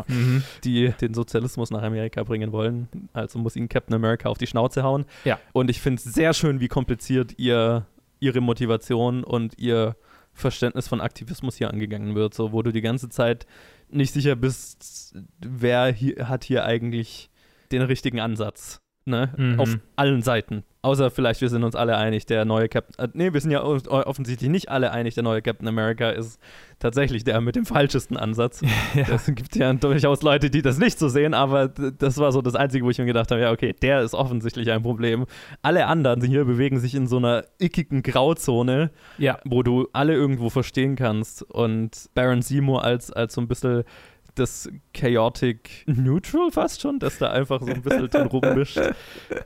die 0.63 0.93
den 1.01 1.13
Sozialismus 1.13 1.71
nach 1.71 1.81
Amerika 1.81 2.23
bringen 2.23 2.51
wollen. 2.51 2.87
Also 3.13 3.39
muss 3.39 3.55
ihnen 3.55 3.69
Captain 3.69 3.95
America 3.95 4.29
auf 4.29 4.37
die 4.37 4.47
Schnauze 4.47 4.83
hauen. 4.83 5.05
Ja. 5.25 5.39
Und 5.51 5.69
ich 5.69 5.81
finde 5.81 5.97
es 5.97 6.03
sehr 6.03 6.33
schön, 6.33 6.59
wie 6.59 6.67
kompliziert 6.67 7.33
ihr, 7.37 7.85
ihre 8.19 8.41
Motivation 8.41 9.23
und 9.23 9.57
ihr 9.57 9.95
Verständnis 10.33 10.87
von 10.87 11.01
Aktivismus 11.01 11.57
hier 11.57 11.69
angegangen 11.69 12.15
wird, 12.15 12.33
so 12.33 12.51
wo 12.51 12.61
du 12.61 12.71
die 12.71 12.81
ganze 12.81 13.09
Zeit 13.09 13.45
nicht 13.89 14.13
sicher 14.13 14.35
bist, 14.35 15.15
wer 15.39 15.91
hier, 15.91 16.27
hat 16.27 16.43
hier 16.43 16.65
eigentlich 16.65 17.29
den 17.71 17.83
richtigen 17.83 18.19
Ansatz. 18.19 18.82
Ne? 19.05 19.33
Mhm. 19.35 19.59
Auf 19.59 19.77
allen 19.97 20.21
Seiten. 20.21 20.63
Außer 20.81 21.11
vielleicht, 21.11 21.39
wir 21.41 21.49
sind 21.49 21.63
uns 21.63 21.75
alle 21.75 21.97
einig, 21.97 22.25
der 22.25 22.45
neue 22.45 22.67
Captain. 22.69 23.05
Äh, 23.05 23.09
nee, 23.13 23.33
wir 23.33 23.39
sind 23.41 23.51
ja 23.51 23.61
offensichtlich 23.63 24.49
nicht 24.49 24.69
alle 24.69 24.91
einig, 24.91 25.13
der 25.13 25.23
neue 25.23 25.41
Captain 25.41 25.67
America 25.67 26.09
ist 26.09 26.39
tatsächlich 26.79 27.23
der 27.23 27.39
mit 27.41 27.55
dem 27.55 27.65
falschesten 27.65 28.15
Ansatz. 28.17 28.61
Es 28.95 29.25
gibt 29.33 29.55
ja 29.55 29.73
durchaus 29.73 30.21
Leute, 30.21 30.49
die 30.49 30.61
das 30.61 30.77
nicht 30.77 30.99
so 30.99 31.07
sehen, 31.09 31.33
aber 31.33 31.67
das 31.69 32.17
war 32.17 32.31
so 32.31 32.41
das 32.41 32.55
Einzige, 32.55 32.85
wo 32.85 32.89
ich 32.89 32.97
mir 32.97 33.05
gedacht 33.05 33.31
habe: 33.31 33.41
ja, 33.41 33.51
okay, 33.51 33.73
der 33.81 34.01
ist 34.01 34.13
offensichtlich 34.13 34.71
ein 34.71 34.81
Problem. 34.83 35.25
Alle 35.61 35.87
anderen 35.87 36.21
hier 36.21 36.45
bewegen 36.45 36.79
sich 36.79 36.95
in 36.95 37.07
so 37.07 37.17
einer 37.17 37.43
ickigen 37.61 38.03
Grauzone, 38.03 38.91
Ja. 39.17 39.37
wo 39.45 39.63
du 39.63 39.87
alle 39.93 40.13
irgendwo 40.13 40.49
verstehen 40.49 40.95
kannst. 40.95 41.43
Und 41.43 42.09
Baron 42.13 42.41
Seymour 42.41 42.83
als, 42.83 43.11
als 43.11 43.33
so 43.33 43.41
ein 43.41 43.47
bisschen 43.47 43.83
das 44.35 44.69
Chaotic 44.93 45.83
Neutral 45.87 46.51
fast 46.51 46.81
schon, 46.81 46.99
dass 46.99 47.17
da 47.17 47.31
einfach 47.31 47.61
so 47.61 47.67
ein 47.67 47.81
bisschen 47.81 48.09
drin 48.09 48.27
rummischt, 48.31 48.79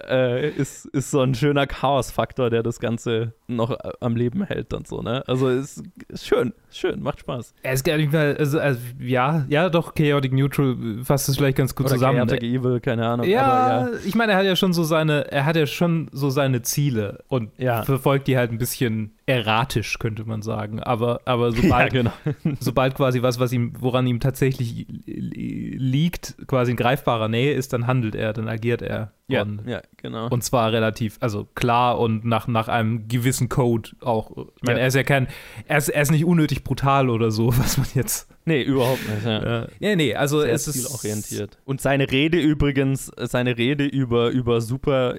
äh, 0.08 0.50
ist, 0.50 0.86
ist 0.88 1.12
so 1.12 1.22
ein 1.22 1.36
schöner 1.36 1.68
Chaos-Faktor, 1.68 2.50
der 2.50 2.64
das 2.64 2.80
Ganze 2.80 3.34
noch 3.48 3.72
äh, 3.72 3.92
am 4.00 4.16
Leben 4.16 4.44
hält 4.44 4.74
und 4.74 4.88
so, 4.88 5.02
ne? 5.02 5.24
Also 5.28 5.50
ist, 5.50 5.84
ist 6.08 6.28
schön, 6.28 6.54
schön, 6.72 7.02
macht 7.02 7.22
Spaß. 7.22 7.54
Er 7.64 7.98
nicht 7.98 8.12
mehr, 8.12 8.36
also, 8.38 8.60
also, 8.60 8.80
ja, 9.00 9.46
ja, 9.50 9.70
doch, 9.70 9.96
Chaotic 9.96 10.34
Neutral 10.34 10.76
fasst 11.04 11.30
es 11.30 11.38
vielleicht 11.38 11.58
ganz 11.58 11.74
gut 11.76 11.86
Oder 11.86 11.96
zusammen. 11.96 12.18
Chaotic 12.28 12.44
Evil, 12.44 12.80
keine 12.80 13.08
Ahnung. 13.08 13.28
Ja, 13.28 13.42
aber 13.44 13.92
ja. 13.92 13.98
ich 14.06 14.16
meine, 14.16 14.34
er 14.34 14.38
hat 14.40 14.46
ja 14.46 14.56
schon 14.56 14.74
so 14.74 14.84
seine, 14.84 15.32
er 15.32 15.46
hat 15.46 15.56
ja 15.56 15.66
schon 15.66 16.10
so 16.12 16.30
seine 16.30 16.62
Ziele 16.62 17.24
und 17.28 17.52
Ja. 17.58 17.84
verfolgt 17.84 18.28
die 18.28 18.38
halt 18.38 18.52
ein 18.52 18.58
bisschen 18.58 19.14
erratisch, 19.26 20.00
könnte 20.00 20.26
man 20.26 20.42
sagen. 20.42 20.82
Aber, 20.82 21.22
aber 21.26 21.50
Ja, 21.52 21.62
sobald, 21.62 21.94
genau. 21.94 22.12
sobald 22.60 22.96
quasi 22.96 23.22
was, 23.22 23.40
was 23.40 23.52
ihm, 23.54 23.74
woran 23.80 24.06
ihm 24.08 24.20
tatsächlich 24.20 24.86
liegt, 25.06 26.36
quasi 26.48 26.72
in 26.72 26.78
greifbarer 26.78 27.28
Nähe 27.28 27.54
ist, 27.54 27.74
dann 27.74 27.88
handelt 27.88 28.16
er, 28.16 28.34
dann 28.34 28.48
agiert 28.48 28.82
er. 28.82 29.12
Ja, 29.30 29.42
und, 29.42 29.68
ja, 29.68 29.82
genau. 29.98 30.30
und 30.30 30.42
zwar 30.44 30.72
relativ, 30.72 31.18
also 31.20 31.50
klar 31.54 32.00
und 32.00 32.24
nach, 32.24 32.48
nach 32.48 32.70
einem 32.70 33.10
gewissen 33.10 33.50
Code 33.50 33.90
auch. 34.00 34.32
Ich 34.56 34.64
meine, 34.64 34.78
Ja. 34.80 34.84
er 34.84 34.88
ist 34.88 34.94
ja 34.96 35.04
kein, 35.04 35.28
er 35.68 35.78
ist, 35.80 35.90
er 35.90 36.02
ist 36.02 36.12
nicht 36.12 36.24
unnötig 36.24 36.64
brutal 36.64 37.10
oder 37.10 37.30
so, 37.30 37.48
was 37.58 37.78
man 37.78 37.88
jetzt. 37.94 38.30
nee, 38.46 38.62
überhaupt 38.64 39.02
nicht. 39.10 39.26
Ja. 39.26 39.64
Äh, 39.64 39.68
nee, 39.82 39.96
nee, 39.98 40.16
also 40.16 40.40
Sehr 40.40 40.54
es 40.54 40.68
ist 40.70 40.82
zielorientiert. 40.88 41.58
Und 41.66 41.82
seine 41.82 42.10
Rede 42.10 42.40
übrigens, 42.40 43.12
seine 43.18 43.58
Rede 43.58 43.86
über, 43.86 44.30
über 44.30 44.62
super 44.62 45.16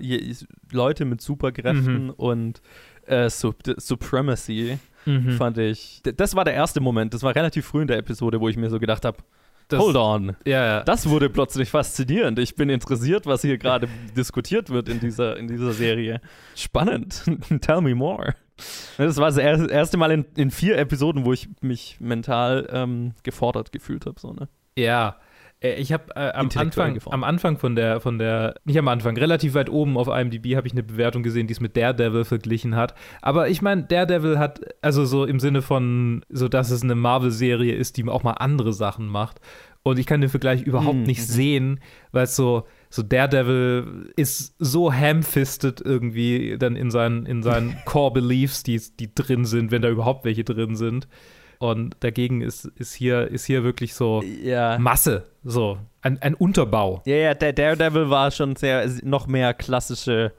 Leute 0.72 1.04
mit 1.04 1.20
Superkräften 1.20 2.04
Mhm. 2.06 2.10
und 2.16 2.62
äh, 3.06 3.28
Sup 3.28 3.56
Supremacy 3.76 4.78
Mhm. 5.06 5.32
fand 5.32 5.58
ich. 5.58 6.02
Das 6.16 6.34
war 6.34 6.44
der 6.44 6.54
erste 6.54 6.80
Moment, 6.80 7.14
das 7.14 7.22
war 7.22 7.34
relativ 7.34 7.66
früh 7.66 7.82
in 7.82 7.88
der 7.88 7.98
Episode, 7.98 8.40
wo 8.40 8.48
ich 8.48 8.56
mir 8.56 8.68
so 8.70 8.78
gedacht 8.78 9.04
habe, 9.04 9.18
Das- 9.68 9.80
hold 9.80 9.96
on. 9.96 10.36
Ja, 10.46 10.64
ja. 10.64 10.82
Das 10.84 11.08
wurde 11.08 11.28
plötzlich 11.30 11.68
faszinierend. 11.70 12.38
Ich 12.38 12.56
bin 12.56 12.70
interessiert, 12.70 13.26
was 13.26 13.42
hier 13.42 13.58
gerade 13.58 13.88
diskutiert 14.16 14.70
wird 14.70 14.88
in 14.88 14.98
dieser, 15.00 15.36
in 15.36 15.46
dieser 15.48 15.72
Serie. 15.72 16.20
Spannend. 16.56 17.22
Tell 17.60 17.80
me 17.82 17.94
more. 17.94 18.34
Das 18.96 19.16
war 19.18 19.26
das 19.26 19.36
er- 19.36 19.68
erste 19.70 19.96
Mal 19.98 20.10
in, 20.10 20.24
in 20.36 20.50
vier 20.50 20.78
Episoden, 20.78 21.24
wo 21.24 21.32
ich 21.32 21.48
mich 21.60 21.96
mental 22.00 22.68
ähm, 22.72 23.12
gefordert 23.22 23.70
gefühlt 23.72 24.06
habe. 24.06 24.18
So, 24.18 24.32
ne? 24.32 24.48
Ja, 24.76 25.16
ich 25.60 25.92
habe 25.92 26.14
äh, 26.14 26.30
am, 26.34 26.48
Anfang, 26.54 26.98
am 27.10 27.24
Anfang 27.24 27.58
von 27.58 27.74
der, 27.74 28.00
von 28.00 28.18
der, 28.18 28.54
nicht 28.64 28.78
am 28.78 28.86
Anfang, 28.86 29.16
relativ 29.16 29.54
weit 29.54 29.68
oben 29.70 29.96
auf 29.96 30.06
IMDb 30.06 30.54
habe 30.54 30.68
ich 30.68 30.72
eine 30.72 30.84
Bewertung 30.84 31.24
gesehen, 31.24 31.48
die 31.48 31.52
es 31.52 31.60
mit 31.60 31.76
Daredevil 31.76 32.24
verglichen 32.24 32.76
hat. 32.76 32.94
Aber 33.22 33.48
ich 33.48 33.60
meine, 33.60 33.82
Daredevil 33.82 34.38
hat, 34.38 34.60
also 34.82 35.04
so 35.04 35.24
im 35.24 35.40
Sinne 35.40 35.60
von, 35.62 36.24
so 36.28 36.48
dass 36.48 36.70
es 36.70 36.82
eine 36.82 36.94
Marvel-Serie 36.94 37.74
ist, 37.74 37.96
die 37.96 38.06
auch 38.08 38.22
mal 38.22 38.34
andere 38.34 38.72
Sachen 38.72 39.08
macht. 39.08 39.40
Und 39.82 39.98
ich 39.98 40.06
kann 40.06 40.20
den 40.20 40.30
Vergleich 40.30 40.62
überhaupt 40.62 40.98
Mhm, 40.98 41.02
nicht 41.04 41.26
sehen, 41.26 41.80
weil 42.12 42.24
es 42.24 42.36
so, 42.36 42.64
so 42.90 43.02
Daredevil 43.02 44.12
ist 44.16 44.54
so 44.58 44.92
ham-fisted 44.92 45.80
irgendwie 45.80 46.56
dann 46.58 46.76
in 46.76 46.90
seinen, 46.90 47.26
in 47.26 47.42
seinen 47.42 47.76
Core-Beliefs, 47.84 48.62
die, 48.62 48.80
die 49.00 49.12
drin 49.14 49.44
sind, 49.44 49.70
wenn 49.70 49.82
da 49.82 49.88
überhaupt 49.88 50.24
welche 50.24 50.44
drin 50.44 50.76
sind. 50.76 51.08
Und 51.58 51.96
dagegen 52.00 52.40
ist, 52.40 52.66
ist, 52.66 52.94
hier, 52.94 53.28
ist 53.28 53.44
hier 53.44 53.64
wirklich 53.64 53.94
so 53.94 54.22
Ja. 54.22 54.78
Masse, 54.78 55.24
so 55.42 55.78
ein, 56.02 56.22
ein 56.22 56.34
Unterbau. 56.34 57.02
Ja, 57.04 57.16
ja, 57.16 57.34
der 57.34 57.52
Daredevil 57.52 58.10
war 58.10 58.30
schon 58.30 58.54
sehr, 58.56 58.88
noch 59.02 59.26
mehr 59.26 59.54
klassische 59.54 60.32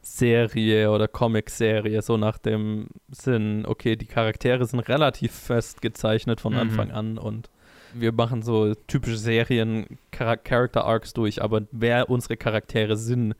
Serie 0.00 0.90
oder 0.90 1.06
Comic-Serie, 1.08 2.02
so 2.02 2.16
nach 2.16 2.38
dem 2.38 2.88
Sinn, 3.10 3.64
okay, 3.66 3.94
die 3.96 4.06
Charaktere 4.06 4.64
sind 4.66 4.80
relativ 4.80 5.32
fest 5.32 5.80
gezeichnet 5.80 6.40
von 6.40 6.54
Mhm. 6.54 6.58
Anfang 6.58 6.90
an 6.90 7.18
und 7.18 7.50
wir 7.94 8.10
machen 8.12 8.42
so 8.42 8.74
typische 8.86 9.18
Serien, 9.18 9.98
Char 10.16 10.38
Character 10.38 10.84
Arcs 10.84 11.12
durch, 11.12 11.42
aber 11.42 11.62
wer 11.70 12.10
unsere 12.10 12.36
Charaktere 12.36 12.96
sind, 12.96 13.34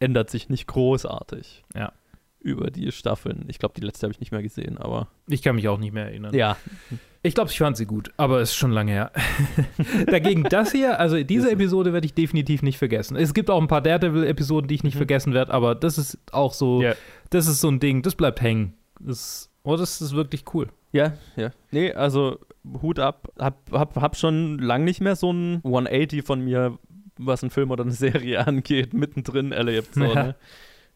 ändert 0.00 0.30
sich 0.30 0.48
nicht 0.48 0.66
großartig. 0.66 1.64
Ja. 1.74 1.92
Über 2.40 2.70
die 2.70 2.90
Staffeln. 2.92 3.44
Ich 3.48 3.58
glaube, 3.58 3.74
die 3.78 3.84
letzte 3.84 4.06
habe 4.06 4.12
ich 4.12 4.20
nicht 4.20 4.30
mehr 4.32 4.42
gesehen, 4.42 4.78
aber 4.78 5.08
Ich 5.28 5.42
kann 5.42 5.56
mich 5.56 5.68
auch 5.68 5.78
nicht 5.78 5.92
mehr 5.92 6.06
erinnern. 6.06 6.34
ja. 6.34 6.56
Ich 7.24 7.34
glaube, 7.34 7.50
ich 7.50 7.58
fand 7.58 7.76
sie 7.76 7.84
gut, 7.84 8.12
aber 8.16 8.40
es 8.40 8.50
ist 8.50 8.56
schon 8.56 8.70
lange 8.70 8.92
her. 8.92 9.10
Dagegen 10.06 10.44
das 10.44 10.70
hier, 10.70 11.00
also 11.00 11.20
diese 11.22 11.50
Episode 11.50 11.92
werde 11.92 12.06
ich 12.06 12.14
definitiv 12.14 12.62
nicht 12.62 12.78
vergessen. 12.78 13.16
Es 13.16 13.34
gibt 13.34 13.50
auch 13.50 13.60
ein 13.60 13.66
paar 13.66 13.80
Daredevil-Episoden, 13.82 14.68
die 14.68 14.76
ich 14.76 14.84
nicht 14.84 14.96
vergessen 14.96 15.34
werde, 15.34 15.52
aber 15.52 15.74
das 15.74 15.98
ist 15.98 16.16
auch 16.32 16.52
so, 16.54 16.80
Ja. 16.80 16.94
das 17.30 17.48
ist 17.48 17.60
so 17.60 17.68
ein 17.68 17.80
Ding, 17.80 18.02
das 18.02 18.14
bleibt 18.14 18.40
hängen. 18.40 18.74
Das, 19.00 19.50
oh, 19.64 19.76
das 19.76 20.00
ist 20.00 20.12
wirklich 20.14 20.44
cool. 20.54 20.68
Ja, 20.92 21.14
ja. 21.36 21.50
Nee, 21.72 21.92
also 21.92 22.38
Hut 22.82 23.00
ab. 23.00 23.28
Hab, 23.38 23.58
hab, 23.72 23.96
hab 23.96 24.16
schon 24.16 24.58
lang 24.58 24.84
nicht 24.84 25.00
mehr 25.00 25.16
so 25.16 25.32
ein 25.32 25.56
180 25.64 26.22
von 26.24 26.40
mir, 26.40 26.78
was 27.18 27.42
ein 27.42 27.50
Film 27.50 27.72
oder 27.72 27.82
eine 27.82 27.92
Serie 27.92 28.38
angeht, 28.46 28.94
mittendrin 28.94 29.50
erlebt. 29.50 29.94
So, 29.94 30.04
Ja. 30.04 30.14
ne? 30.14 30.36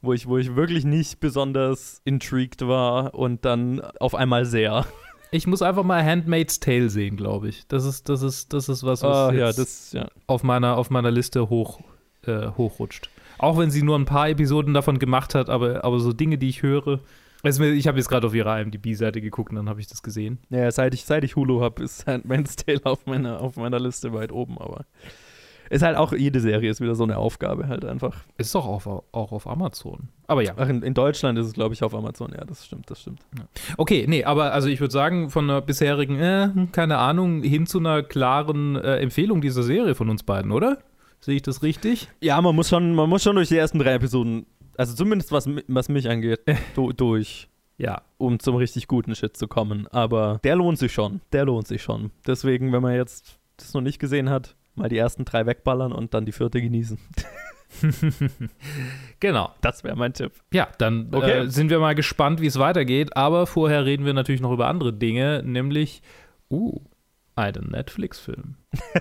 Wo, 0.03 0.13
ich, 0.13 0.27
wo 0.27 0.37
ich 0.37 0.55
wirklich 0.57 0.85
nicht 0.85 1.21
besonders 1.21 2.03
intrigued 2.05 2.67
war 2.67 3.15
und 3.15 3.45
dann 3.45 3.81
auf 4.01 4.15
einmal 4.15 4.45
sehr. 4.45 4.85
Ich 5.31 5.47
muss 5.47 5.63
einfach 5.63 5.85
mal 5.85 6.05
Handmaid's 6.05 6.61
Tale 6.61 6.91
sehen, 6.91 7.17
glaube 7.17 7.49
ich. 7.49 7.67
Das 7.69 7.87
ist, 7.87 8.09
das 8.11 8.23
ist, 8.23 8.53
das 8.53 8.69
ist 8.69 8.83
was, 8.85 9.03
was 9.03 9.31
Ah, 9.31 9.33
ja, 9.33 9.53
das, 9.53 9.93
ja. 9.93 10.09
auf, 10.27 10.43
meiner, 10.43 10.77
auf 10.77 10.91
meiner 10.91 11.11
Liste 11.11 11.49
hoch, 11.49 11.81
äh, 12.27 12.49
hochrutscht. 12.49 13.09
Auch 13.39 13.57
wenn 13.59 13.71
sie 13.71 13.83
nur 13.83 13.99
ein 13.99 14.05
paar 14.05 14.29
Episoden 14.29 14.75
davon 14.75 14.99
gemacht 14.99 15.35
hat, 15.35 15.49
aber, 15.49 15.85
aber 15.85 16.01
so 16.01 16.13
Dinge, 16.13 16.37
die 16.37 16.49
ich 16.51 16.63
höre. 16.63 17.01
Ich 17.45 17.89
habe 17.89 17.99
jetzt 17.99 18.09
gerade 18.09 18.27
auf 18.27 18.35
ihrer 18.35 18.61
IMDb-Seite 18.61 19.21
geguckt 19.21 19.51
und 19.51 19.57
dann 19.57 19.69
habe 19.69 19.81
ich 19.81 19.89
das 19.89 20.03
gesehen. 20.03 20.39
Ja, 20.51 20.71
seit 20.71 20.95
ich, 20.95 21.05
seit 21.05 21.25
ich 21.25 21.35
Hulu 21.35 21.61
habe, 21.61 21.83
ist 21.83 22.07
Handmaid's 22.07 22.55
Tale 22.57 22.81
auf 22.85 23.07
meiner, 23.07 23.41
auf 23.41 23.57
meiner 23.57 23.81
Liste 23.81 24.13
weit 24.13 24.33
oben, 24.33 24.59
aber 24.59 24.85
ist 25.73 25.83
halt 25.83 25.97
auch, 25.97 26.13
jede 26.13 26.39
Serie 26.41 26.71
ist 26.71 26.81
wieder 26.81 26.95
so 26.95 27.05
eine 27.05 27.17
Aufgabe 27.17 27.67
halt 27.67 27.85
einfach. 27.85 28.15
Ist 28.37 28.55
doch 28.55 28.67
auch, 28.67 29.05
auch 29.13 29.33
auf 29.33 29.47
Amazon. 29.47 30.09
Aber 30.27 30.43
ja. 30.43 30.53
Ach, 30.57 30.69
in, 30.69 30.83
in 30.83 30.95
Deutschland 30.95 31.39
ist 31.39 31.47
es, 31.47 31.53
glaube 31.55 31.75
ich, 31.75 31.83
auf 31.83 31.95
Amazon. 31.95 32.33
Ja, 32.37 32.45
das 32.45 32.67
stimmt, 32.67 32.91
das 32.91 33.01
stimmt. 33.01 33.21
Okay, 33.79 34.05
nee, 34.07 34.25
aber 34.25 34.53
also 34.53 34.69
ich 34.69 34.81
würde 34.81 34.93
sagen, 34.93 35.31
von 35.31 35.49
einer 35.49 35.61
bisherigen, 35.63 36.19
äh, 36.21 36.51
keine 36.73 36.99
Ahnung, 36.99 37.43
hin 37.43 37.67
zu 37.67 37.79
einer 37.79 38.03
klaren 38.03 38.77
äh, 38.77 38.97
Empfehlung 38.99 39.41
dieser 39.41 39.63
Serie 39.63 39.95
von 39.95 40.11
uns 40.11 40.23
beiden, 40.23 40.53
oder? 40.53 40.79
Sehe 41.21 41.37
ich 41.37 41.43
das 41.43 41.63
richtig? 41.63 42.09
Ja, 42.21 42.41
man 42.43 42.55
muss 42.55 42.69
schon, 42.69 42.95
man 42.95 43.09
muss 43.09 43.23
schon 43.23 43.37
durch 43.37 43.49
die 43.49 43.57
ersten 43.57 43.79
drei 43.79 43.95
Episoden, 43.95 44.45
also 44.77 44.95
zumindest 44.95 45.33
was, 45.33 45.49
was 45.69 45.89
mich 45.89 46.09
angeht, 46.11 46.41
du, 46.75 46.93
durch, 46.93 47.49
Ja. 47.79 48.03
um 48.19 48.39
zum 48.41 48.57
richtig 48.57 48.89
guten 48.89 49.15
Shit 49.15 49.37
zu 49.37 49.49
kommen. 49.49 49.87
Aber 49.89 50.41
der 50.45 50.57
lohnt 50.57 50.79
sich 50.79 50.93
schon. 50.93 51.21
Der 51.33 51.45
lohnt 51.47 51.67
sich 51.67 51.83
schon. 51.83 52.11
Deswegen, 52.27 52.73
wenn 52.73 52.83
man 52.83 52.95
jetzt 52.95 53.39
das 53.57 53.73
noch 53.75 53.81
nicht 53.83 53.99
gesehen 53.99 54.29
hat, 54.31 54.57
mal 54.75 54.89
die 54.89 54.99
ersten 54.99 55.25
drei 55.25 55.47
wegballern 55.47 55.93
und 55.93 56.15
dann 56.15 56.25
die 56.25 56.33
vierte 56.33 56.61
genießen. 56.61 56.99
Genau. 59.19 59.51
Das 59.63 59.83
wäre 59.83 59.97
mein 59.97 60.13
Tipp. 60.13 60.33
Ja, 60.53 60.69
dann 60.77 61.09
Okay. 61.11 61.45
äh, 61.45 61.49
sind 61.49 61.71
wir 61.71 61.79
mal 61.79 61.95
gespannt, 61.95 62.43
wie 62.43 62.47
es 62.47 62.59
weitergeht. 62.59 63.17
Aber 63.17 63.47
vorher 63.47 63.87
reden 63.87 64.05
wir 64.05 64.13
natürlich 64.13 64.43
noch 64.43 64.53
über 64.53 64.67
andere 64.69 64.93
Dinge, 64.93 65.43
nämlich, 65.43 66.03
uh, 66.51 66.79
einen 67.35 67.71
Netflix-Film. 67.71 68.57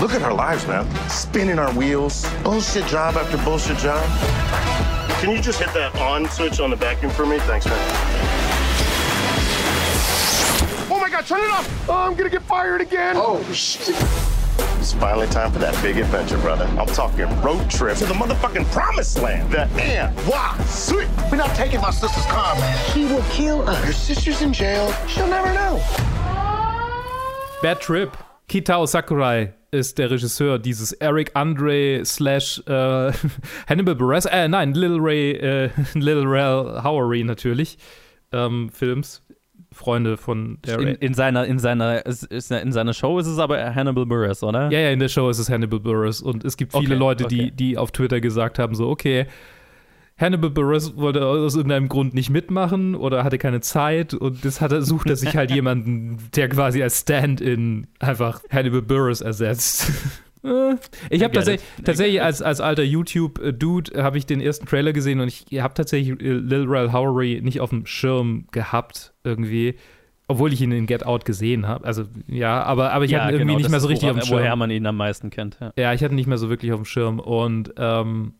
Look 0.00 0.12
at 0.14 0.22
our 0.22 0.34
lives, 0.34 0.66
man. 0.66 0.86
Spinning 1.10 1.58
our 1.58 1.72
wheels, 1.72 2.26
bullshit 2.44 2.86
job 2.90 3.16
after 3.16 3.38
bullshit 3.38 3.78
job. 3.82 4.02
Can 5.20 5.30
you 5.30 5.40
just 5.40 5.58
hit 5.58 5.72
that 5.74 5.94
on 6.00 6.26
switch 6.28 6.60
on 6.60 6.70
the 6.70 6.76
vacuum 6.76 7.10
for 7.10 7.26
me? 7.26 7.38
Thanks, 7.40 7.66
man. 7.66 8.45
My 11.06 11.12
god, 11.12 11.24
turn 11.24 11.38
it 11.38 11.50
off! 11.50 11.88
Oh, 11.88 11.98
I'm 11.98 12.16
gonna 12.16 12.28
get 12.28 12.42
fired 12.42 12.80
again! 12.80 13.14
Oh 13.16 13.40
shit. 13.52 13.94
It's 14.80 14.92
finally 14.92 15.28
time 15.28 15.52
for 15.52 15.60
that 15.60 15.80
big 15.80 15.98
adventure, 15.98 16.36
brother. 16.38 16.64
I'm 16.76 16.88
talking 16.88 17.26
road 17.42 17.70
trip 17.70 17.96
to 17.98 18.06
the 18.06 18.14
motherfucking 18.14 18.64
promised 18.72 19.20
land. 19.20 19.52
The 19.52 19.68
sweet. 20.64 21.08
We're 21.30 21.36
not 21.36 21.54
taking 21.54 21.80
my 21.80 21.92
sister's 21.92 22.26
car, 22.26 22.56
man. 22.56 22.92
He 22.92 23.04
will 23.04 23.22
kill 23.30 23.68
us. 23.68 23.84
Your 23.84 23.92
sister's 23.92 24.42
in 24.42 24.52
jail. 24.52 24.92
She'll 25.06 25.28
never 25.28 25.54
know. 25.54 25.80
Bad 27.62 27.80
Trip. 27.80 28.16
Kitao 28.48 28.88
Sakurai 28.88 29.52
ist 29.70 29.98
der 29.98 30.10
Regisseur 30.10 30.58
dieses 30.58 30.90
Eric 30.94 31.30
Andre 31.34 32.04
slash 32.04 32.60
äh, 32.66 33.12
Hannibal 33.68 33.94
Buress, 33.94 34.24
äh, 34.24 34.48
nein, 34.48 34.74
Little 34.74 34.98
Ray, 35.00 35.30
äh, 35.34 35.70
Little 35.94 36.26
Ray 36.26 36.82
Howery 36.82 37.22
natürlich, 37.22 37.78
ähm, 38.32 38.70
Films. 38.72 39.22
Freunde 39.76 40.16
von 40.16 40.58
der 40.64 40.78
In, 40.80 40.88
in, 40.96 41.14
seiner, 41.14 41.44
in, 41.44 41.58
seiner, 41.58 42.04
ist, 42.04 42.24
ist, 42.24 42.50
in 42.50 42.72
seiner 42.72 42.94
Show 42.94 43.18
ist 43.18 43.26
es 43.26 43.38
aber 43.38 43.74
Hannibal 43.74 44.06
Buress, 44.06 44.42
oder? 44.42 44.70
Ja, 44.70 44.80
ja, 44.80 44.90
in 44.90 44.98
der 44.98 45.08
Show 45.08 45.28
ist 45.28 45.38
es 45.38 45.50
Hannibal 45.50 45.80
Buress. 45.80 46.22
Und 46.22 46.44
es 46.44 46.56
gibt 46.56 46.72
viele 46.72 46.94
Okay, 46.94 46.98
Leute, 46.98 47.24
okay. 47.26 47.36
die, 47.36 47.50
die 47.52 47.78
auf 47.78 47.92
Twitter 47.92 48.20
gesagt 48.20 48.58
haben: 48.58 48.74
so, 48.74 48.88
okay, 48.88 49.26
Hannibal 50.18 50.48
Buress 50.48 50.96
wollte 50.96 51.24
aus 51.26 51.54
irgendeinem 51.56 51.88
Grund 51.88 52.14
nicht 52.14 52.30
mitmachen 52.30 52.94
oder 52.94 53.22
hatte 53.22 53.36
keine 53.36 53.60
Zeit 53.60 54.14
und 54.14 54.46
das 54.46 54.62
hat 54.62 54.72
er, 54.72 54.80
sucht 54.80 55.10
er 55.10 55.16
sich 55.16 55.36
halt 55.36 55.50
jemanden, 55.54 56.16
der 56.34 56.48
quasi 56.48 56.82
als 56.82 57.00
Stand-in 57.00 57.86
einfach 57.98 58.40
Hannibal 58.50 58.82
Buress 58.82 59.20
ersetzt. 59.20 59.92
Äh, 60.46 60.76
Ich 61.10 61.22
habe 61.22 61.32
tatsächlich, 61.34 61.66
tatsächlich 61.84 62.22
als, 62.22 62.42
als 62.42 62.60
alter 62.60 62.82
YouTube-Dude 62.82 64.02
habe 64.02 64.18
ich 64.18 64.26
den 64.26 64.40
ersten 64.40 64.66
Trailer 64.66 64.92
gesehen 64.92 65.20
und 65.20 65.28
ich 65.28 65.60
habe 65.60 65.74
tatsächlich 65.74 66.20
äh, 66.20 66.32
Lil 66.32 66.64
Rel 66.68 66.92
Howery 66.92 67.40
nicht 67.42 67.60
auf 67.60 67.70
dem 67.70 67.86
Schirm 67.86 68.46
gehabt 68.52 69.12
irgendwie, 69.24 69.76
obwohl 70.28 70.52
ich 70.52 70.60
ihn 70.60 70.72
in 70.72 70.86
Get 70.86 71.04
Out 71.06 71.24
gesehen 71.24 71.66
habe. 71.66 71.84
Also 71.84 72.04
ja, 72.26 72.62
aber, 72.62 72.92
aber 72.92 73.04
ich 73.04 73.14
hatte 73.14 73.26
ihn 73.28 73.34
irgendwie 73.34 73.46
genau, 73.52 73.58
nicht 73.58 73.70
mehr 73.70 73.80
so 73.80 73.88
richtig 73.88 74.08
auf 74.10 74.16
woran- 74.16 74.24
dem 74.24 74.26
Schirm. 74.28 74.38
Woher 74.40 74.56
man 74.56 74.70
ihn 74.70 74.86
am 74.86 74.96
meisten 74.96 75.30
kennt. 75.30 75.58
Ja. 75.60 75.72
Ja, 75.76 75.92
ich 75.92 76.02
hatte 76.02 76.12
ihn 76.14 76.16
nicht 76.16 76.26
mehr 76.28 76.38
so 76.38 76.48
wirklich 76.48 76.72
auf 76.72 76.80
dem 76.80 76.84
Schirm 76.84 77.18
und 77.20 77.72
ähm, 77.78 78.34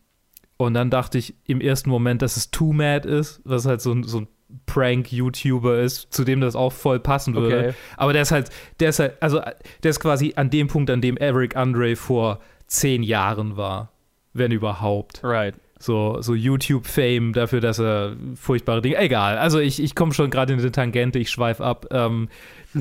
und 0.59 0.73
dann 0.73 0.89
dachte 0.89 1.19
ich 1.19 1.35
im 1.45 1.61
ersten 1.61 1.91
Moment, 1.91 2.23
dass 2.23 2.39
es 2.39 2.51
Too 2.51 2.73
Mad 2.73 3.07
ist, 3.07 3.43
was 3.45 3.67
halt 3.67 3.83
so 3.83 3.93
ein, 3.93 4.05
so 4.05 4.21
ein 4.21 4.29
Prank-YouTuber 4.67 5.81
ist, 5.81 6.13
zu 6.13 6.25
dem 6.25 6.41
das 6.41 6.57
auch 6.57 6.73
voll 6.73 7.01
passen 7.01 7.35
würde. 7.35 7.59
Okay. 7.59 7.75
Aber 7.97 8.13
der 8.13 8.23
ist 8.23 8.33
halt, 8.33 8.51
der 8.81 8.91
ist 8.91 8.99
halt, 8.99 9.15
also 9.21 9.41
der 9.83 9.91
ist 9.91 10.01
quasi 10.01 10.33
an 10.37 10.51
dem 10.51 10.69
Punkt, 10.69 10.91
an 10.91 11.01
dem 11.01 11.17
Eric 11.17 11.57
Andre 11.57 11.97
vor 11.97 12.41
zehn 12.67 13.03
Jahren 13.03 13.57
war, 13.57 13.91
wenn 14.33 14.53
überhaupt. 14.53 15.21
Right. 15.23 15.55
So, 15.79 16.23
so 16.23 16.35
YouTube-Fame 16.35 17.35
dafür, 17.35 17.61
dass 17.61 17.79
er 17.79 18.17
furchtbare 18.35 18.81
Dinge. 18.81 18.97
Egal. 18.97 19.37
Also 19.37 19.59
ich, 19.59 19.83
ich 19.83 19.95
komme 19.95 20.15
schon 20.15 20.31
gerade 20.31 20.55
in 20.55 20.59
eine 20.59 20.73
Tangente, 20.73 21.19
ich 21.19 21.31
schweife 21.31 21.63
ab. 21.63 21.87
Ähm, 21.91 22.29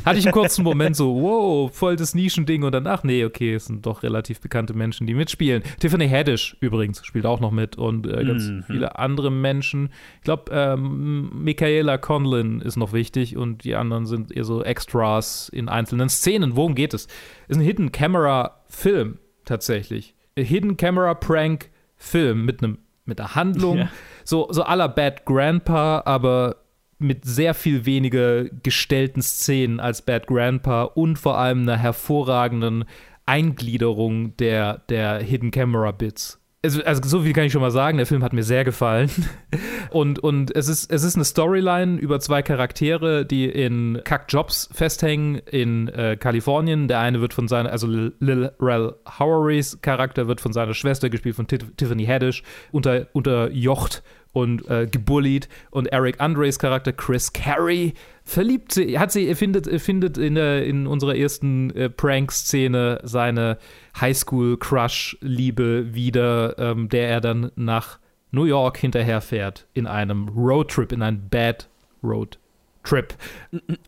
hatte 0.04 0.20
ich 0.20 0.26
einen 0.26 0.34
kurzen 0.34 0.64
Moment 0.64 0.96
so, 0.96 1.16
wow, 1.22 1.72
voll 1.74 1.96
das 1.96 2.16
Nischending 2.16 2.64
und 2.64 2.72
danach, 2.74 3.04
nee, 3.04 3.24
okay, 3.24 3.54
es 3.54 3.66
sind 3.68 3.86
doch 3.86 4.04
relativ 4.04 4.42
bekannte 4.42 4.74
Menschen, 4.74 5.08
die 5.08 5.14
mitspielen. 5.14 5.64
Tiffany 5.80 6.10
Haddish 6.10 6.58
übrigens 6.60 7.06
spielt 7.06 7.26
auch 7.26 7.40
noch 7.40 7.52
mit 7.52 7.78
und 7.78 8.08
äh, 8.08 8.24
ganz 8.26 8.48
Mhm. 8.50 8.64
viele 8.64 8.98
andere 9.00 9.32
Menschen. 9.32 9.90
Ich 10.18 10.24
glaube, 10.24 10.52
ähm, 10.52 11.30
Michaela 11.44 11.98
Conlin 11.98 12.62
ist 12.62 12.76
noch 12.78 12.92
wichtig 12.94 13.38
und 13.38 13.64
die 13.64 13.76
anderen 13.76 14.06
sind 14.06 14.32
eher 14.36 14.44
so 14.44 14.64
Extras 14.64 15.50
in 15.50 15.70
einzelnen 15.70 16.10
Szenen. 16.10 16.56
Worum 16.56 16.76
geht 16.76 16.94
es? 16.94 17.08
Ist 17.48 17.58
ein 17.58 17.62
Hidden 17.62 17.92
Camera 17.92 18.64
Film 18.68 19.20
tatsächlich. 19.46 20.16
A 20.38 20.42
Hidden 20.42 20.76
Camera 20.78 21.14
Prank 21.14 21.70
Film 21.98 22.46
mit 22.46 22.62
einem 22.64 22.80
mit 23.08 23.20
einer 23.22 23.36
Handlung, 23.36 23.78
Ja. 23.78 23.90
so 24.24 24.48
so 24.50 24.64
la 24.64 24.88
Bad 24.88 25.26
Grandpa, 25.26 26.02
aber 26.06 26.56
mit 26.98 27.26
sehr 27.26 27.54
viel 27.54 27.86
weniger 27.86 28.46
gestellten 28.46 29.22
Szenen 29.22 29.80
als 29.80 30.02
Bad 30.02 30.28
Grandpa 30.28 30.84
und 30.84 31.18
vor 31.20 31.38
allem 31.38 31.62
einer 31.62 31.78
hervorragenden 31.78 32.86
Eingliederung 33.26 34.38
der, 34.38 34.80
der 34.90 35.20
Hidden 35.20 35.52
Camera 35.52 35.92
Bits. 35.92 36.40
Also, 36.64 36.84
also 36.84 37.02
so 37.06 37.22
viel 37.22 37.34
kann 37.34 37.44
ich 37.44 37.52
schon 37.52 37.62
mal 37.62 37.70
sagen, 37.70 37.98
der 37.98 38.08
Film 38.08 38.24
hat 38.24 38.34
mir 38.34 38.44
sehr 38.44 38.64
gefallen. 38.64 39.10
Und, 39.92 40.20
und 40.20 40.54
es, 40.54 40.68
ist, 40.68 40.92
es 40.92 41.04
ist 41.04 41.16
eine 41.16 41.24
Storyline 41.24 41.98
über 41.98 42.20
zwei 42.20 42.42
Charaktere, 42.42 43.26
die 43.26 43.46
in 43.46 44.02
Kackjobs 44.04 44.68
festhängen 44.74 45.36
in 45.36 45.88
äh, 45.88 46.18
Kalifornien. 46.20 46.90
Der 46.90 47.00
eine 47.00 47.22
wird 47.22 47.34
von 47.34 47.48
seiner, 47.48 47.72
also 47.72 47.88
Lil 47.88 48.52
Rel 48.60 48.96
Howerys 49.20 49.80
Charakter 49.82 50.28
wird 50.28 50.42
von 50.42 50.52
seiner 50.52 50.74
Schwester, 50.74 51.10
gespielt 51.10 51.36
von 51.36 51.48
Tif- 51.48 51.72
Tiffany 51.78 52.06
Haddish, 52.06 52.44
unter, 52.74 53.08
unterjocht 53.14 54.04
und 54.36 54.70
äh, 54.70 54.86
gebullied. 54.86 55.48
Und 55.72 55.88
Eric 55.88 56.20
Andres 56.20 56.60
Charakter, 56.60 56.92
Chris 56.92 57.32
Carey, 57.32 57.94
verliebt 58.26 58.74
sie, 58.74 59.00
hat 59.00 59.14
sie, 59.14 59.34
findet, 59.34 59.82
findet 59.82 60.18
in, 60.18 60.36
in 60.36 60.88
unserer 60.88 61.16
ersten 61.16 61.70
äh, 61.72 61.90
Prank-Szene 61.90 63.00
seine 63.04 63.58
Highschool-Crush-Liebe 64.00 65.94
wieder, 65.94 66.60
ähm, 66.60 66.90
der 66.90 67.08
er 67.08 67.22
dann 67.22 67.52
nach 67.56 68.00
New 68.32 68.44
York 68.44 68.78
hinterherfährt 68.78 69.68
in 69.74 69.88
einem 69.88 70.28
Roadtrip, 70.28 70.92
in 70.92 71.02
einem 71.02 71.30
Bad 71.30 71.70
Road 72.04 72.38
Trip. 72.86 73.14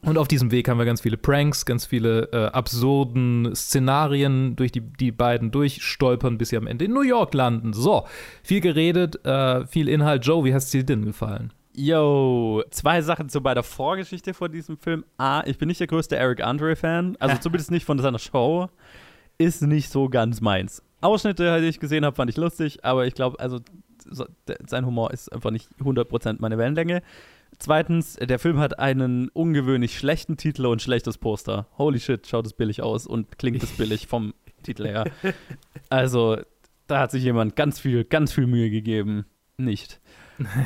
Und 0.02 0.18
auf 0.18 0.28
diesem 0.28 0.52
Weg 0.52 0.68
haben 0.68 0.78
wir 0.78 0.86
ganz 0.86 1.02
viele 1.02 1.18
Pranks, 1.18 1.66
ganz 1.66 1.86
viele 1.86 2.30
äh, 2.32 2.46
absurden 2.48 3.56
Szenarien, 3.56 4.56
durch 4.56 4.72
die 4.72 4.82
die 4.82 5.12
beiden 5.12 5.52
durchstolpern, 5.52 6.38
bis 6.38 6.50
sie 6.50 6.58
am 6.58 6.68
Ende 6.68 6.86
in 6.86 6.94
New 6.94 7.02
York 7.02 7.34
landen. 7.34 7.74
So, 7.74 8.06
viel 8.44 8.62
geredet, 8.62 9.24
äh, 9.26 9.66
viel 9.68 9.88
Inhalt. 9.88 10.26
Joe, 10.26 10.44
wie 10.44 10.54
hat 10.54 10.64
es 10.64 10.72
dir 10.72 10.84
denn 10.84 11.06
gefallen? 11.06 11.54
Yo, 11.74 12.64
zwei 12.72 13.02
Sachen 13.04 13.30
zu 13.30 13.40
bei 13.40 13.54
der 13.54 13.62
Vorgeschichte 13.62 14.34
von 14.34 14.52
diesem 14.52 14.78
Film. 14.78 15.06
A, 15.18 15.44
ich 15.46 15.60
bin 15.60 15.68
nicht 15.68 15.80
der 15.80 15.86
größte 15.86 16.16
Eric 16.16 16.44
Andre-Fan, 16.44 17.18
also 17.20 17.38
zumindest 17.40 17.70
nicht 17.70 17.86
von 17.86 18.00
seiner 18.00 18.20
Show. 18.20 18.68
Ist 19.38 19.62
nicht 19.62 19.92
so 19.92 20.10
ganz 20.10 20.42
meins. 20.42 20.82
Ausschnitte, 21.02 21.62
die 21.62 21.68
ich 21.68 21.80
gesehen 21.80 22.04
habe, 22.04 22.16
fand 22.16 22.32
ich 22.32 22.38
lustig, 22.38 22.84
aber 22.84 23.06
ich 23.06 23.14
glaube, 23.14 23.40
also 23.40 23.60
sein 24.66 24.86
Humor 24.86 25.12
ist 25.12 25.32
einfach 25.32 25.52
nicht 25.52 25.70
100% 25.80 26.38
meine 26.40 26.58
Wellenlänge. 26.58 27.04
Zweitens, 27.60 28.16
der 28.16 28.40
Film 28.40 28.60
hat 28.60 28.80
einen 28.80 29.30
ungewöhnlich 29.30 29.98
schlechten 29.98 30.38
Titel 30.38 30.66
und 30.66 30.82
schlechtes 30.82 31.18
Poster. 31.18 31.68
Holy 31.78 32.00
shit, 32.00 32.28
schaut 32.28 32.46
es 32.46 32.54
billig 32.54 32.82
aus 32.82 33.08
und 33.08 33.38
klingt 33.38 33.64
es 33.64 33.72
billig 33.72 34.08
vom 34.08 34.34
Titel 34.64 34.86
her. 34.86 35.06
Also, 35.90 36.38
da 36.88 37.00
hat 37.00 37.12
sich 37.12 37.24
jemand 37.24 37.56
ganz 37.56 37.80
viel, 37.80 38.04
ganz 38.04 38.34
viel 38.34 38.48
Mühe 38.48 38.70
gegeben. 38.70 39.26
Nicht. 39.58 40.00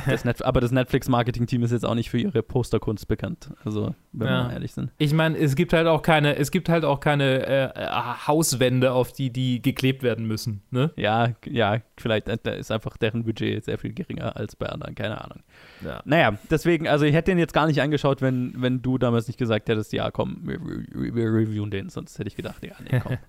Das 0.08 0.42
aber 0.42 0.62
das 0.62 0.72
Netflix-Marketing-Team 0.72 1.64
ist 1.64 1.72
jetzt 1.72 1.86
auch 1.86 1.96
nicht 1.96 2.10
für 2.10 2.18
ihre 2.20 2.44
Posterkunst 2.44 3.08
bekannt. 3.08 3.52
Also, 3.64 3.96
wenn 4.12 4.28
wir 4.28 4.34
Ja. 4.34 4.44
mal 4.44 4.54
ehrlich 4.54 4.74
sind. 4.74 4.92
Ich 4.98 5.14
meine, 5.14 5.38
es 5.38 5.56
gibt 5.56 5.74
halt 5.74 5.88
auch 5.88 6.02
keine, 6.02 6.36
es 6.36 6.52
gibt 6.52 6.70
halt 6.70 6.84
auch 6.86 7.00
keine 7.00 7.46
äh, 7.48 7.64
äh, 7.76 7.88
Hauswände, 8.28 8.92
auf 8.92 9.12
die 9.14 9.32
die 9.32 9.62
geklebt 9.62 10.04
werden 10.04 10.26
müssen. 10.26 10.62
Ne? 10.72 10.92
Ja, 10.96 11.30
ja, 11.46 11.80
vielleicht 11.98 12.28
äh, 12.28 12.60
ist 12.60 12.72
einfach 12.72 12.98
deren 12.98 13.24
Budget 13.24 13.64
sehr 13.64 13.78
viel 13.78 13.94
geringer 13.94 14.36
als 14.36 14.56
bei 14.56 14.68
anderen, 14.68 14.96
keine 14.96 15.22
Ahnung. 15.24 15.40
Ja. 15.84 16.02
Naja, 16.06 16.38
deswegen, 16.50 16.88
also 16.88 17.06
ich 17.06 17.14
hätte 17.14 17.32
den 17.32 17.40
jetzt 17.40 17.54
gar 17.54 17.68
nicht 17.68 17.82
angeschaut, 17.82 18.22
wenn, 18.22 18.54
wenn 18.58 18.82
du 18.82 18.98
damals 18.98 19.28
nicht 19.28 19.38
gesagt 19.38 19.70
hättest, 19.70 19.94
ja, 19.94 20.12
komm, 20.12 20.42
wir, 20.44 20.60
wir, 20.62 21.16
wir 21.16 21.26
reviewen 21.34 21.72
den, 21.72 21.90
sonst 21.90 22.20
hätte 22.20 22.28
ich 22.28 22.36
gedacht, 22.36 22.66
ja, 22.66 22.74
nee, 22.90 23.00
komm. 23.02 23.18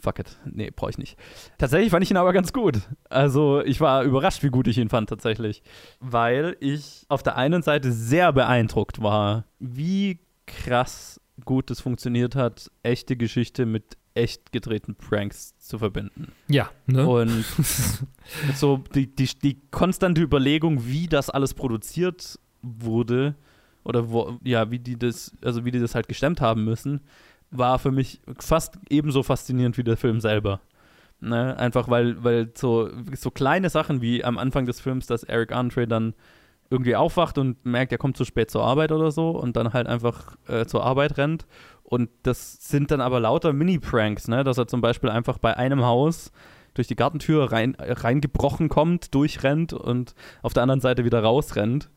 Fuck 0.00 0.18
it. 0.20 0.36
Nee, 0.44 0.70
brauche 0.74 0.90
ich 0.90 0.98
nicht. 0.98 1.18
Tatsächlich 1.58 1.90
fand 1.90 2.02
ich 2.02 2.10
ihn 2.10 2.16
aber 2.16 2.32
ganz 2.32 2.52
gut. 2.52 2.80
Also, 3.08 3.62
ich 3.62 3.80
war 3.80 4.02
überrascht, 4.02 4.42
wie 4.42 4.48
gut 4.48 4.66
ich 4.66 4.78
ihn 4.78 4.88
fand, 4.88 5.08
tatsächlich. 5.08 5.62
Weil 6.00 6.56
ich 6.60 7.04
auf 7.08 7.22
der 7.22 7.36
einen 7.36 7.62
Seite 7.62 7.92
sehr 7.92 8.32
beeindruckt 8.32 9.02
war, 9.02 9.44
wie 9.58 10.20
krass 10.46 11.20
gut 11.44 11.70
es 11.70 11.80
funktioniert 11.80 12.34
hat, 12.34 12.70
echte 12.82 13.16
Geschichte 13.16 13.66
mit 13.66 13.96
echt 14.14 14.52
gedrehten 14.52 14.94
Pranks 14.96 15.56
zu 15.58 15.78
verbinden. 15.78 16.32
Ja, 16.48 16.70
ne? 16.86 17.06
Und 17.06 17.44
so 18.54 18.82
die, 18.94 19.06
die, 19.06 19.28
die 19.42 19.60
konstante 19.70 20.20
Überlegung, 20.20 20.86
wie 20.86 21.06
das 21.06 21.30
alles 21.30 21.54
produziert 21.54 22.38
wurde 22.62 23.36
oder 23.84 24.10
wo, 24.10 24.38
ja, 24.42 24.70
wie 24.70 24.78
die 24.78 24.98
das, 24.98 25.32
also 25.42 25.64
wie 25.64 25.70
die 25.70 25.80
das 25.80 25.94
halt 25.94 26.08
gestemmt 26.08 26.40
haben 26.40 26.64
müssen, 26.64 27.00
war 27.50 27.78
für 27.78 27.90
mich 27.90 28.20
fast 28.38 28.78
ebenso 28.88 29.22
faszinierend 29.22 29.76
wie 29.78 29.84
der 29.84 29.96
Film 29.96 30.20
selber. 30.20 30.60
Ne? 31.20 31.56
Einfach 31.58 31.88
weil, 31.88 32.22
weil 32.24 32.50
so, 32.54 32.90
so 33.14 33.30
kleine 33.30 33.70
Sachen 33.70 34.00
wie 34.00 34.24
am 34.24 34.38
Anfang 34.38 34.66
des 34.66 34.80
Films, 34.80 35.06
dass 35.06 35.22
Eric 35.22 35.52
Andre 35.52 35.86
dann 35.86 36.14
irgendwie 36.70 36.96
aufwacht 36.96 37.36
und 37.36 37.64
merkt, 37.66 37.92
er 37.92 37.98
kommt 37.98 38.16
zu 38.16 38.24
spät 38.24 38.50
zur 38.50 38.64
Arbeit 38.64 38.92
oder 38.92 39.10
so 39.10 39.30
und 39.30 39.56
dann 39.56 39.72
halt 39.72 39.88
einfach 39.88 40.36
äh, 40.46 40.66
zur 40.66 40.84
Arbeit 40.84 41.18
rennt. 41.18 41.46
Und 41.82 42.08
das 42.22 42.68
sind 42.68 42.92
dann 42.92 43.00
aber 43.00 43.18
lauter 43.18 43.52
Mini-Pranks, 43.52 44.28
ne? 44.28 44.44
dass 44.44 44.56
er 44.56 44.68
zum 44.68 44.80
Beispiel 44.80 45.10
einfach 45.10 45.38
bei 45.38 45.56
einem 45.56 45.84
Haus 45.84 46.30
durch 46.74 46.86
die 46.86 46.94
Gartentür 46.94 47.50
rein, 47.50 47.76
reingebrochen 47.78 48.68
kommt, 48.68 49.12
durchrennt 49.14 49.72
und 49.72 50.14
auf 50.42 50.52
der 50.52 50.62
anderen 50.62 50.80
Seite 50.80 51.04
wieder 51.04 51.20
rausrennt. 51.22 51.90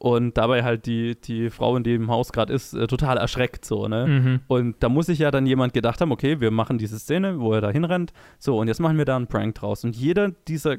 Und 0.00 0.38
dabei 0.38 0.62
halt 0.62 0.86
die, 0.86 1.20
die 1.20 1.50
Frau, 1.50 1.76
in 1.76 1.82
dem 1.82 2.08
Haus 2.08 2.30
gerade 2.32 2.52
ist, 2.52 2.72
äh, 2.72 2.86
total 2.86 3.16
erschreckt 3.16 3.64
so, 3.64 3.88
ne? 3.88 4.06
Mhm. 4.06 4.40
Und 4.46 4.76
da 4.80 4.88
muss 4.88 5.06
sich 5.06 5.18
ja 5.18 5.32
dann 5.32 5.44
jemand 5.44 5.72
gedacht 5.72 6.00
haben, 6.00 6.12
okay, 6.12 6.40
wir 6.40 6.52
machen 6.52 6.78
diese 6.78 6.98
Szene, 7.00 7.40
wo 7.40 7.52
er 7.52 7.60
da 7.60 7.70
hinrennt. 7.70 8.12
So, 8.38 8.58
und 8.58 8.68
jetzt 8.68 8.78
machen 8.80 8.96
wir 8.96 9.04
da 9.04 9.16
einen 9.16 9.26
Prank 9.26 9.56
draus. 9.56 9.82
Und 9.84 9.96
jeder 9.96 10.30
dieser 10.46 10.76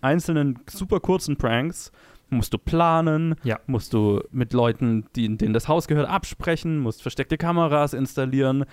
einzelnen 0.00 0.58
super 0.68 0.98
kurzen 0.98 1.36
Pranks 1.36 1.92
musst 2.28 2.52
du 2.52 2.58
planen, 2.58 3.36
Ja. 3.44 3.60
musst 3.68 3.92
du 3.92 4.20
mit 4.32 4.52
Leuten, 4.52 5.06
die, 5.14 5.36
denen 5.36 5.54
das 5.54 5.68
Haus 5.68 5.86
gehört, 5.86 6.08
absprechen, 6.08 6.78
musst 6.80 7.02
versteckte 7.02 7.38
Kameras 7.38 7.92
installieren 7.94 8.64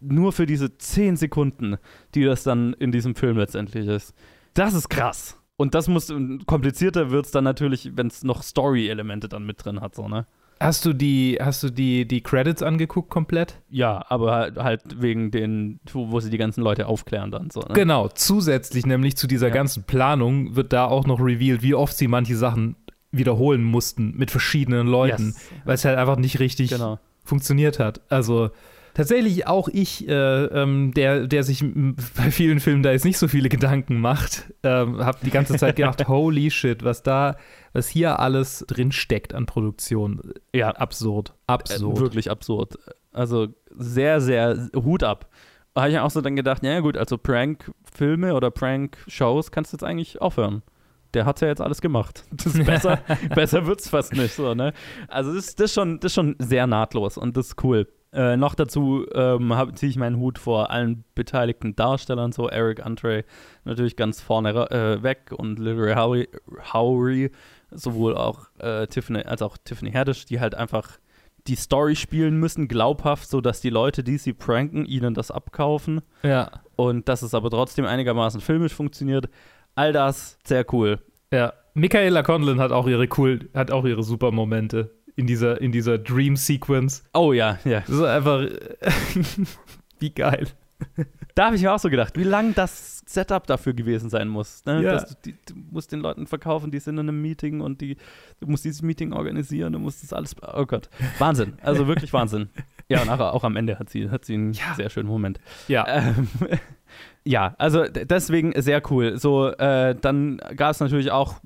nur 0.00 0.32
für 0.32 0.46
diese 0.46 0.76
10 0.78 1.16
Sekunden, 1.16 1.76
die 2.14 2.22
das 2.24 2.42
dann 2.44 2.72
in 2.74 2.92
diesem 2.92 3.14
Film 3.14 3.36
letztendlich 3.38 3.86
ist. 3.88 4.14
Das 4.54 4.74
ist 4.74 4.88
krass. 4.88 5.40
Und 5.58 5.74
das 5.74 5.88
muss, 5.88 6.10
komplizierter 6.46 7.10
wird 7.10 7.26
es 7.26 7.32
dann 7.32 7.44
natürlich, 7.44 7.90
wenn 7.96 8.06
es 8.06 8.22
noch 8.22 8.42
Story-Elemente 8.42 9.28
dann 9.28 9.44
mit 9.44 9.62
drin 9.64 9.80
hat, 9.82 9.94
so, 9.94 10.08
ne? 10.08 10.24
Hast 10.60 10.84
du 10.84 10.92
die, 10.92 11.38
hast 11.40 11.62
du 11.62 11.70
die, 11.70 12.06
die 12.06 12.20
Credits 12.20 12.62
angeguckt 12.62 13.10
komplett? 13.10 13.60
Ja, 13.68 14.04
aber 14.08 14.32
halt, 14.32 14.56
halt 14.56 14.82
wegen 15.02 15.30
den, 15.30 15.78
wo 15.92 16.10
wo 16.10 16.18
sie 16.20 16.30
die 16.30 16.38
ganzen 16.38 16.62
Leute 16.62 16.86
aufklären 16.88 17.30
dann 17.30 17.50
so. 17.50 17.60
Ne? 17.60 17.74
Genau, 17.74 18.08
zusätzlich 18.08 18.84
nämlich 18.86 19.16
zu 19.16 19.26
dieser 19.28 19.48
Ja. 19.48 19.54
ganzen 19.54 19.84
Planung 19.84 20.56
wird 20.56 20.72
da 20.72 20.86
auch 20.86 21.06
noch 21.06 21.20
revealed, 21.20 21.62
wie 21.62 21.74
oft 21.74 21.96
sie 21.96 22.08
manche 22.08 22.36
Sachen 22.36 22.74
wiederholen 23.12 23.62
mussten 23.62 24.16
mit 24.16 24.30
verschiedenen 24.32 24.86
Leuten, 24.88 25.26
Yes. 25.26 25.40
weil 25.64 25.74
es 25.74 25.84
halt 25.84 25.96
einfach 25.98 26.16
nicht 26.16 26.40
richtig 26.40 26.70
Genau. 26.70 26.98
funktioniert 27.24 27.78
hat. 27.78 28.00
Also 28.10 28.50
tatsächlich 28.94 29.46
auch 29.46 29.68
ich, 29.68 30.08
äh, 30.08 30.12
ähm, 30.12 30.92
der, 30.94 31.26
der 31.26 31.42
sich 31.42 31.64
bei 32.16 32.30
vielen 32.30 32.60
Filmen 32.60 32.82
da 32.82 32.92
jetzt 32.92 33.04
nicht 33.04 33.18
so 33.18 33.28
viele 33.28 33.48
Gedanken 33.48 34.00
macht, 34.00 34.52
ähm, 34.62 35.04
habe 35.04 35.18
die 35.24 35.30
ganze 35.30 35.56
Zeit 35.56 35.76
gedacht, 35.76 36.06
holy 36.08 36.50
shit, 36.50 36.84
was 36.84 37.02
da, 37.02 37.36
was 37.72 37.88
hier 37.88 38.18
alles 38.18 38.64
drin 38.66 38.92
steckt 38.92 39.34
an 39.34 39.46
Produktion. 39.46 40.32
Ja, 40.54 40.70
Absurd. 40.70 41.30
Äh, 41.30 41.52
Absurd. 41.52 42.00
wirklich 42.00 42.30
absurd. 42.30 42.78
Also 43.12 43.48
sehr, 43.76 44.20
sehr 44.20 44.68
Hut 44.74 45.02
ab. 45.02 45.28
Da 45.78 45.82
habe 45.82 45.92
ich 45.92 45.98
auch 46.00 46.10
so 46.10 46.20
dann 46.20 46.34
gedacht, 46.34 46.64
ja 46.64 46.80
gut, 46.80 46.96
also 46.96 47.16
Prank-Filme 47.16 48.34
oder 48.34 48.50
Prank-Shows 48.50 49.52
kannst 49.52 49.72
du 49.72 49.76
jetzt 49.76 49.84
eigentlich 49.84 50.20
aufhören. 50.20 50.62
Der 51.14 51.24
hat 51.24 51.40
ja 51.40 51.46
jetzt 51.46 51.60
alles 51.60 51.80
gemacht. 51.80 52.24
Das 52.32 52.46
ist 52.46 52.66
besser, 52.66 52.98
besser 53.34 53.64
wird's 53.64 53.88
fast 53.88 54.12
nicht 54.12 54.34
so, 54.34 54.54
ne? 54.54 54.72
Also 55.06 55.32
das, 55.32 55.54
das, 55.54 55.66
ist 55.66 55.74
schon, 55.74 56.00
das 56.00 56.10
ist 56.10 56.14
schon 56.14 56.34
sehr 56.40 56.66
nahtlos 56.66 57.16
und 57.16 57.36
das 57.36 57.48
ist 57.48 57.62
cool. 57.62 57.86
Äh, 58.12 58.36
noch 58.38 58.54
dazu 58.54 59.04
ähm, 59.12 59.52
ziehe 59.74 59.90
ich 59.90 59.96
meinen 59.98 60.16
Hut 60.16 60.38
vor 60.38 60.70
allen 60.70 61.04
beteiligten 61.14 61.76
Darstellern, 61.76 62.32
so 62.32 62.48
Eric 62.48 62.84
Andre 62.84 63.24
natürlich 63.64 63.96
ganz 63.96 64.22
vorne 64.22 64.50
äh, 64.70 65.02
weg 65.02 65.32
und 65.36 65.58
Lil 65.58 65.94
Howery, 65.94 66.28
Howery 66.72 67.30
sowohl 67.70 68.16
auch 68.16 68.46
äh, 68.58 68.86
Tiffany 68.86 69.20
als 69.24 69.42
auch 69.42 69.58
Tiffany 69.62 69.92
Haddish, 69.92 70.24
die 70.24 70.40
halt 70.40 70.54
einfach 70.54 70.98
die 71.46 71.54
Story 71.56 71.96
spielen 71.96 72.38
müssen, 72.38 72.66
glaubhaft, 72.68 73.28
sodass 73.28 73.60
die 73.60 73.70
Leute, 73.70 74.02
die 74.02 74.16
sie 74.18 74.32
pranken, 74.32 74.84
ihnen 74.86 75.12
das 75.14 75.30
abkaufen 75.30 76.00
Ja. 76.22 76.50
und 76.76 77.08
dass 77.08 77.20
es 77.22 77.34
aber 77.34 77.50
trotzdem 77.50 77.84
einigermaßen 77.84 78.40
filmisch 78.40 78.74
funktioniert. 78.74 79.28
All 79.74 79.92
das 79.92 80.38
sehr 80.44 80.64
cool. 80.72 80.98
Ja, 81.30 81.52
Michaela 81.74 82.22
Conlon 82.22 82.58
hat 82.58 82.72
auch 82.72 82.86
ihre 82.86 83.06
cool, 83.18 83.50
hat 83.54 83.70
auch 83.70 83.84
ihre 83.84 84.02
super 84.02 84.30
Momente 84.32 84.90
in 85.18 85.26
dieser, 85.26 85.60
in 85.60 85.72
dieser 85.72 85.98
Dream 85.98 86.36
Sequence. 86.36 87.02
Oh 87.12 87.32
ja, 87.32 87.58
ja. 87.64 87.80
Das 87.80 87.88
ist 87.88 88.02
einfach 88.02 88.46
wie 89.98 90.10
geil. 90.10 90.46
Da 91.34 91.46
habe 91.46 91.56
ich 91.56 91.62
mir 91.62 91.72
auch 91.72 91.78
so 91.80 91.90
gedacht, 91.90 92.16
wie 92.16 92.22
lang 92.22 92.54
das 92.54 93.02
Setup 93.04 93.44
dafür 93.44 93.72
gewesen 93.72 94.10
sein 94.10 94.28
muss. 94.28 94.64
Ne? 94.64 94.80
Ja. 94.84 95.00
Du, 95.00 95.14
die, 95.24 95.32
du 95.32 95.54
musst 95.72 95.90
den 95.90 95.98
Leuten 95.98 96.28
verkaufen, 96.28 96.70
die 96.70 96.78
sind 96.78 96.98
in 96.98 97.08
einem 97.08 97.20
Meeting 97.20 97.60
und 97.60 97.80
die, 97.80 97.96
du 98.38 98.46
musst 98.46 98.64
dieses 98.64 98.82
Meeting 98.82 99.12
organisieren, 99.12 99.72
du 99.72 99.80
musst 99.80 100.04
das 100.04 100.12
alles. 100.12 100.36
Oh 100.40 100.66
Gott. 100.66 100.88
Wahnsinn. 101.18 101.54
Also 101.62 101.88
wirklich 101.88 102.12
Wahnsinn. 102.12 102.50
Ja, 102.90 103.02
und 103.02 103.10
auch, 103.10 103.20
auch 103.20 103.44
am 103.44 103.56
Ende 103.56 103.78
hat 103.78 103.90
sie, 103.90 104.08
hat 104.08 104.24
sie 104.24 104.32
einen 104.32 104.54
sehr 104.54 104.88
schönen 104.88 105.10
Moment. 105.10 105.38
Ja, 105.66 105.86
Ähm, 105.86 106.26
ja, 107.22 107.54
also 107.58 107.84
deswegen 107.84 108.58
sehr 108.62 108.80
cool. 108.90 109.18
So, 109.18 109.48
äh, 109.48 109.94
dann 109.94 110.38
gab 110.56 110.70
es 110.70 110.80
natürlich 110.80 111.10
auch 111.10 111.42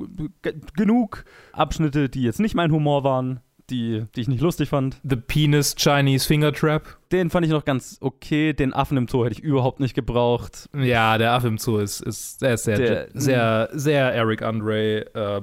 genug 0.76 1.24
Abschnitte, 1.52 2.08
die 2.08 2.22
jetzt 2.22 2.38
nicht 2.38 2.54
mein 2.54 2.70
Humor 2.70 3.02
waren, 3.02 3.40
die, 3.72 4.04
die 4.14 4.20
ich 4.20 4.28
nicht 4.28 4.40
lustig 4.40 4.68
fand. 4.68 5.00
The 5.02 5.16
Penis 5.16 5.74
Chinese 5.76 6.26
Finger 6.26 6.52
Trap. 6.52 6.98
Den 7.10 7.28
fand 7.30 7.44
ich 7.44 7.50
noch 7.52 7.64
ganz 7.64 7.98
okay. 8.00 8.52
Den 8.52 8.72
Affen 8.72 8.96
im 8.96 9.08
Zoo 9.08 9.24
hätte 9.24 9.34
ich 9.34 9.40
überhaupt 9.40 9.80
nicht 9.80 9.94
gebraucht. 9.94 10.68
Ja, 10.76 11.18
der 11.18 11.32
Affe 11.32 11.48
im 11.48 11.58
Zoo 11.58 11.78
ist, 11.78 12.00
ist, 12.00 12.38
sehr, 12.40 12.56
Der- 12.56 13.08
sehr, 13.12 13.68
sehr 13.72 14.12
Eric 14.14 14.42
Andre 14.42 15.06
äh, 15.14 15.40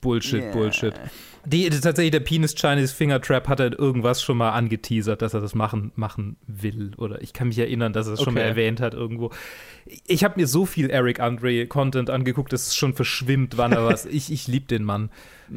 Bullshit, 0.00 0.42
Yeah. 0.42 0.52
Bullshit. 0.52 0.94
Die, 1.44 1.68
tatsächlich, 1.70 2.12
der 2.12 2.20
Penis 2.20 2.54
Chinese 2.54 2.94
Finger 2.94 3.20
Trap 3.20 3.48
hat 3.48 3.58
halt 3.58 3.74
irgendwas 3.76 4.22
schon 4.22 4.36
mal 4.36 4.50
angeteasert, 4.52 5.20
dass 5.22 5.34
er 5.34 5.40
das 5.40 5.56
machen, 5.56 5.90
machen 5.96 6.36
will. 6.46 6.92
Oder 6.98 7.20
ich 7.20 7.32
kann 7.32 7.48
mich 7.48 7.58
erinnern, 7.58 7.92
dass 7.92 8.06
er 8.06 8.12
es 8.14 8.22
schon 8.22 8.34
mal 8.34 8.40
Okay. 8.40 8.48
erwähnt 8.50 8.80
hat 8.80 8.94
irgendwo. 8.94 9.32
Ich 10.06 10.22
habe 10.22 10.38
mir 10.40 10.46
so 10.46 10.66
viel 10.66 10.88
Eric 10.88 11.18
Andre 11.18 11.66
Content 11.66 12.10
angeguckt, 12.10 12.52
dass 12.52 12.68
es 12.68 12.76
schon 12.76 12.94
verschwimmt, 12.94 13.56
wann 13.58 13.72
er 13.72 13.84
was. 13.84 14.06
Ich, 14.06 14.30
ich 14.32 14.46
liebe 14.46 14.66
den 14.66 14.84
Mann. 14.84 15.10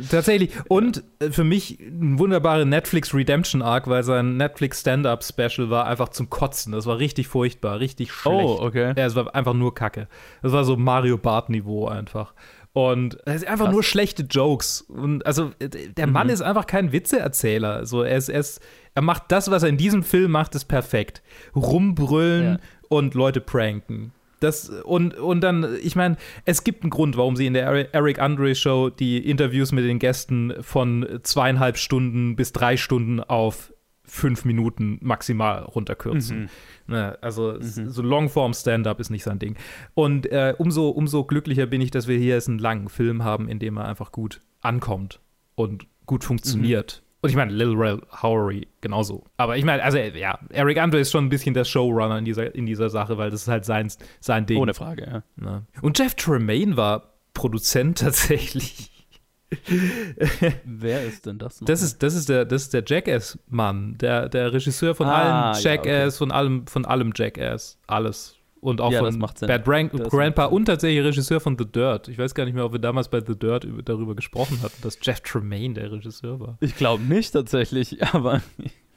Tatsächlich. 0.10 0.52
Und 0.68 1.04
äh, 1.20 1.32
für 1.32 1.44
mich 1.44 1.80
ein 1.80 2.20
wunderbarer 2.20 2.66
Netflix 2.66 3.14
Redemption 3.14 3.62
Arc, 3.62 3.88
weil 3.88 4.04
sein 4.04 4.38
Netflix 4.38 4.82
Stand-Up 4.82 5.24
Special 5.24 5.70
war 5.70 5.88
einfach 5.88 6.10
zum 6.10 6.30
Kotzen. 6.30 6.74
Das 6.74 6.86
war 6.86 7.00
richtig 7.00 7.28
furchtbar, 7.28 7.80
richtig 7.80 8.12
schlecht. 8.12 8.46
Oh, 8.46 8.60
okay. 8.62 8.94
Ja, 8.98 9.06
es 9.06 9.16
war 9.16 9.34
einfach 9.36 9.54
nur 9.54 9.74
Kacke. 9.74 10.08
Das 10.42 10.52
war 10.52 10.64
so 10.66 10.76
Mario 10.78 11.18
Bart-Niveau 11.18 11.88
einfach. 11.88 12.34
Und 12.74 13.18
es 13.26 13.36
ist 13.38 13.48
einfach 13.48 13.66
Krass. 13.66 13.74
nur 13.74 13.84
schlechte 13.84 14.24
Jokes. 14.24 14.82
Und 14.82 15.26
also 15.26 15.52
äh, 15.60 15.70
der 15.70 16.08
Mann 16.08 16.28
ist 16.30 16.42
einfach 16.42 16.68
kein 16.68 16.92
Witzeerzähler. 16.92 17.74
Also 17.76 18.04
er, 18.04 18.18
ist, 18.18 18.28
er, 18.28 18.42
ist, 18.42 18.60
er 18.96 19.02
macht 19.02 19.24
das, 19.30 19.50
was 19.50 19.64
er 19.64 19.70
in 19.70 19.78
diesem 19.78 20.04
Film 20.04 20.32
macht, 20.32 20.56
ist 20.56 20.66
perfekt. 20.66 21.22
Rumbrüllen 21.56 22.46
Ja. 22.46 22.60
und 22.90 23.14
Leute 23.14 23.40
pranken. 23.42 24.12
Das, 24.40 24.70
und, 24.70 25.16
und 25.18 25.42
dann, 25.42 25.66
ich 25.82 25.96
meine, 25.96 26.18
es 26.46 26.64
gibt 26.64 26.84
einen 26.84 26.90
Grund, 26.90 27.18
warum 27.18 27.36
sie 27.36 27.46
in 27.48 27.54
der 27.54 27.68
Eri- 27.70 27.88
Eric 27.92 28.20
Andre 28.20 28.54
Show 28.56 28.90
die 28.90 29.18
Interviews 29.30 29.72
mit 29.72 29.86
den 29.86 29.98
Gästen 30.00 30.54
von 30.62 31.08
zweieinhalb 31.24 31.78
Stunden 31.78 32.36
bis 32.36 32.52
drei 32.52 32.78
Stunden 32.78 33.22
auf 33.22 33.72
fünf 34.08 34.46
Minuten 34.46 35.00
maximal 35.02 35.64
runterkürzen. 35.64 36.50
Ne, 36.88 37.18
also 37.22 37.58
s- 37.58 37.76
so 37.76 38.02
Longform-Stand-up 38.04 39.00
ist 39.00 39.10
nicht 39.10 39.24
sein 39.24 39.40
Ding. 39.40 39.56
Und 39.96 40.28
äh, 40.32 40.54
umso, 40.58 40.90
umso 40.90 41.24
glücklicher 41.24 41.66
bin 41.66 41.82
ich, 41.82 41.90
dass 41.90 42.08
wir 42.08 42.18
hier 42.18 42.36
jetzt 42.36 42.48
einen 42.50 42.60
langen 42.60 42.90
Film 42.90 43.24
haben, 43.24 43.48
in 43.50 43.58
dem 43.58 43.78
er 43.78 43.88
einfach 43.88 44.12
gut 44.12 44.42
ankommt 44.62 45.20
und 45.56 45.88
gut 46.06 46.24
funktioniert. 46.24 47.02
Und 47.26 47.32
ich 47.32 47.36
meine, 47.36 47.52
Lil 47.52 47.74
Rel 47.74 48.02
Howery 48.22 48.68
genauso. 48.82 49.24
Aber 49.38 49.58
ich 49.58 49.66
meine, 49.66 49.82
also 49.82 49.98
ja, 49.98 50.38
Eric 50.50 50.78
Andre 50.78 51.00
ist 51.00 51.12
schon 51.12 51.26
ein 51.26 51.30
bisschen 51.30 51.56
der 51.56 51.66
Showrunner 51.66 52.20
in 52.20 52.26
dieser, 52.26 52.54
in 52.54 52.68
dieser 52.68 52.92
Sache, 52.92 53.18
weil 53.18 53.32
das 53.32 53.42
ist 53.42 53.48
halt 53.48 53.66
sein, 53.66 53.92
sein 54.20 54.46
Ding. 54.46 54.60
Ohne 54.60 54.76
Frage, 54.76 55.08
ja. 55.08 55.24
Ne? 55.44 55.66
Und 55.82 55.98
Jeff 55.98 56.14
Tremaine 56.14 56.78
war 56.78 57.16
Produzent 57.34 57.98
tatsächlich. 58.02 58.92
Wer 60.66 61.04
ist 61.06 61.26
denn 61.26 61.40
das? 61.40 61.62
noch? 61.62 61.66
Das 61.66 61.82
ist, 61.82 62.04
das 62.04 62.14
ist 62.14 62.30
der, 62.30 62.46
das 62.46 62.64
ist 62.64 62.74
der 62.76 62.84
Jackass-Mann, 62.86 63.98
der, 63.98 64.30
der 64.30 64.54
Regisseur 64.54 64.94
von 64.94 65.08
Ah, 65.08 65.52
allem 65.52 65.64
ja, 65.64 65.72
Jackass, 65.72 66.18
von 66.20 66.32
allem, 66.32 66.68
von 66.68 66.86
allem 66.86 67.12
Jackass. 67.16 67.80
Alles. 67.88 68.35
Und 68.66 68.82
auch 68.82 68.92
Ja, 68.92 69.02
das 69.04 69.16
von. 69.16 69.48
Bad 69.48 69.64
Brank 69.64 69.92
Das 69.92 70.10
Grandpa 70.10 70.46
und 70.46 70.66
tatsächlich 70.66 71.04
Regisseur 71.04 71.40
von 71.40 71.56
The 71.58 71.66
Dirt. 71.66 72.08
Ich 72.08 72.18
weiß 72.18 72.34
gar 72.34 72.46
nicht 72.46 72.56
mehr, 72.56 72.66
ob 72.66 72.72
wir 72.72 72.80
damals 72.80 73.10
bei 73.10 73.22
The 73.26 73.38
Dirt 73.38 73.64
über, 73.64 73.84
darüber 73.84 74.16
gesprochen 74.16 74.60
hatten, 74.64 74.82
dass 74.82 74.98
Jeff 75.02 75.22
Tremaine 75.22 75.76
der 75.76 75.92
Regisseur 75.92 76.40
war. 76.40 76.58
Ich 76.62 76.76
glaube 76.76 77.04
nicht 77.04 77.32
tatsächlich, 77.32 78.04
aber 78.14 78.42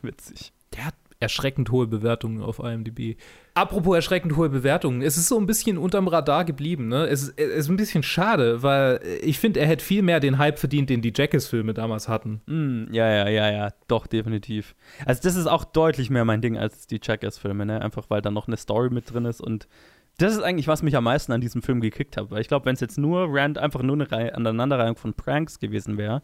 witzig. 0.01 0.53
Der 0.75 0.87
hat 0.87 0.95
erschreckend 1.21 1.71
hohe 1.73 1.87
Bewertungen 1.89 2.43
auf 2.43 2.61
IMDb. 2.61 3.17
Apropos 3.55 3.97
erschreckend 3.97 4.37
hohe 4.37 4.49
Bewertungen, 4.49 5.03
es 5.03 5.17
ist 5.17 5.27
so 5.29 5.39
ein 5.39 5.47
bisschen 5.47 5.77
unterm 5.77 6.07
Radar 6.07 6.45
geblieben. 6.45 6.89
Ne? 6.89 7.07
Es, 7.09 7.23
ist- 7.25 7.39
es 7.41 7.49
ist 7.51 7.69
ein 7.69 7.77
bisschen 7.77 8.03
schade, 8.05 8.63
weil 8.63 9.01
ich 9.23 9.39
finde, 9.41 9.59
er 9.61 9.67
hätte 9.67 9.85
viel 9.85 10.03
mehr 10.03 10.21
den 10.21 10.39
Hype 10.39 10.59
verdient, 10.61 10.91
den 10.91 11.03
die 11.03 11.13
Jackass-Filme 11.15 11.75
damals 11.75 12.09
hatten. 12.09 12.41
Mm, 12.47 12.93
ja, 12.93 13.11
ja, 13.11 13.29
ja, 13.29 13.51
ja, 13.51 13.71
doch, 13.89 14.07
definitiv. 14.07 14.77
Also 15.07 15.21
das 15.25 15.35
ist 15.35 15.47
auch 15.49 15.65
deutlich 15.65 16.09
mehr 16.11 16.25
mein 16.25 16.41
Ding 16.41 16.57
als 16.57 16.87
die 16.87 17.01
Jackass-Filme, 17.03 17.67
ne? 17.67 17.83
Einfach 17.83 18.07
weil 18.11 18.23
da 18.23 18.31
noch 18.31 18.47
eine 18.47 18.57
Story 18.57 18.91
mit 18.91 19.13
drin 19.13 19.25
ist 19.25 19.41
und 19.41 19.67
das 20.19 20.33
ist 20.35 20.43
eigentlich, 20.43 20.67
was 20.67 20.83
mich 20.83 20.97
am 20.97 21.05
meisten 21.05 21.31
an 21.33 21.41
diesem 21.41 21.63
Film 21.63 21.81
gekickt 21.81 22.17
hat. 22.17 22.31
Weil 22.33 22.41
ich 22.41 22.49
glaube, 22.49 22.67
wenn 22.67 22.75
es 22.75 22.81
jetzt 22.81 22.99
nur 22.99 23.27
Rand 23.31 23.57
einfach 23.59 23.83
nur 23.83 23.95
eine 23.95 24.11
Reihe, 24.11 24.35
Aneinanderreihung 24.35 24.97
von 24.97 25.15
Pranks 25.15 25.61
gewesen 25.61 25.97
wäre, 25.97 26.23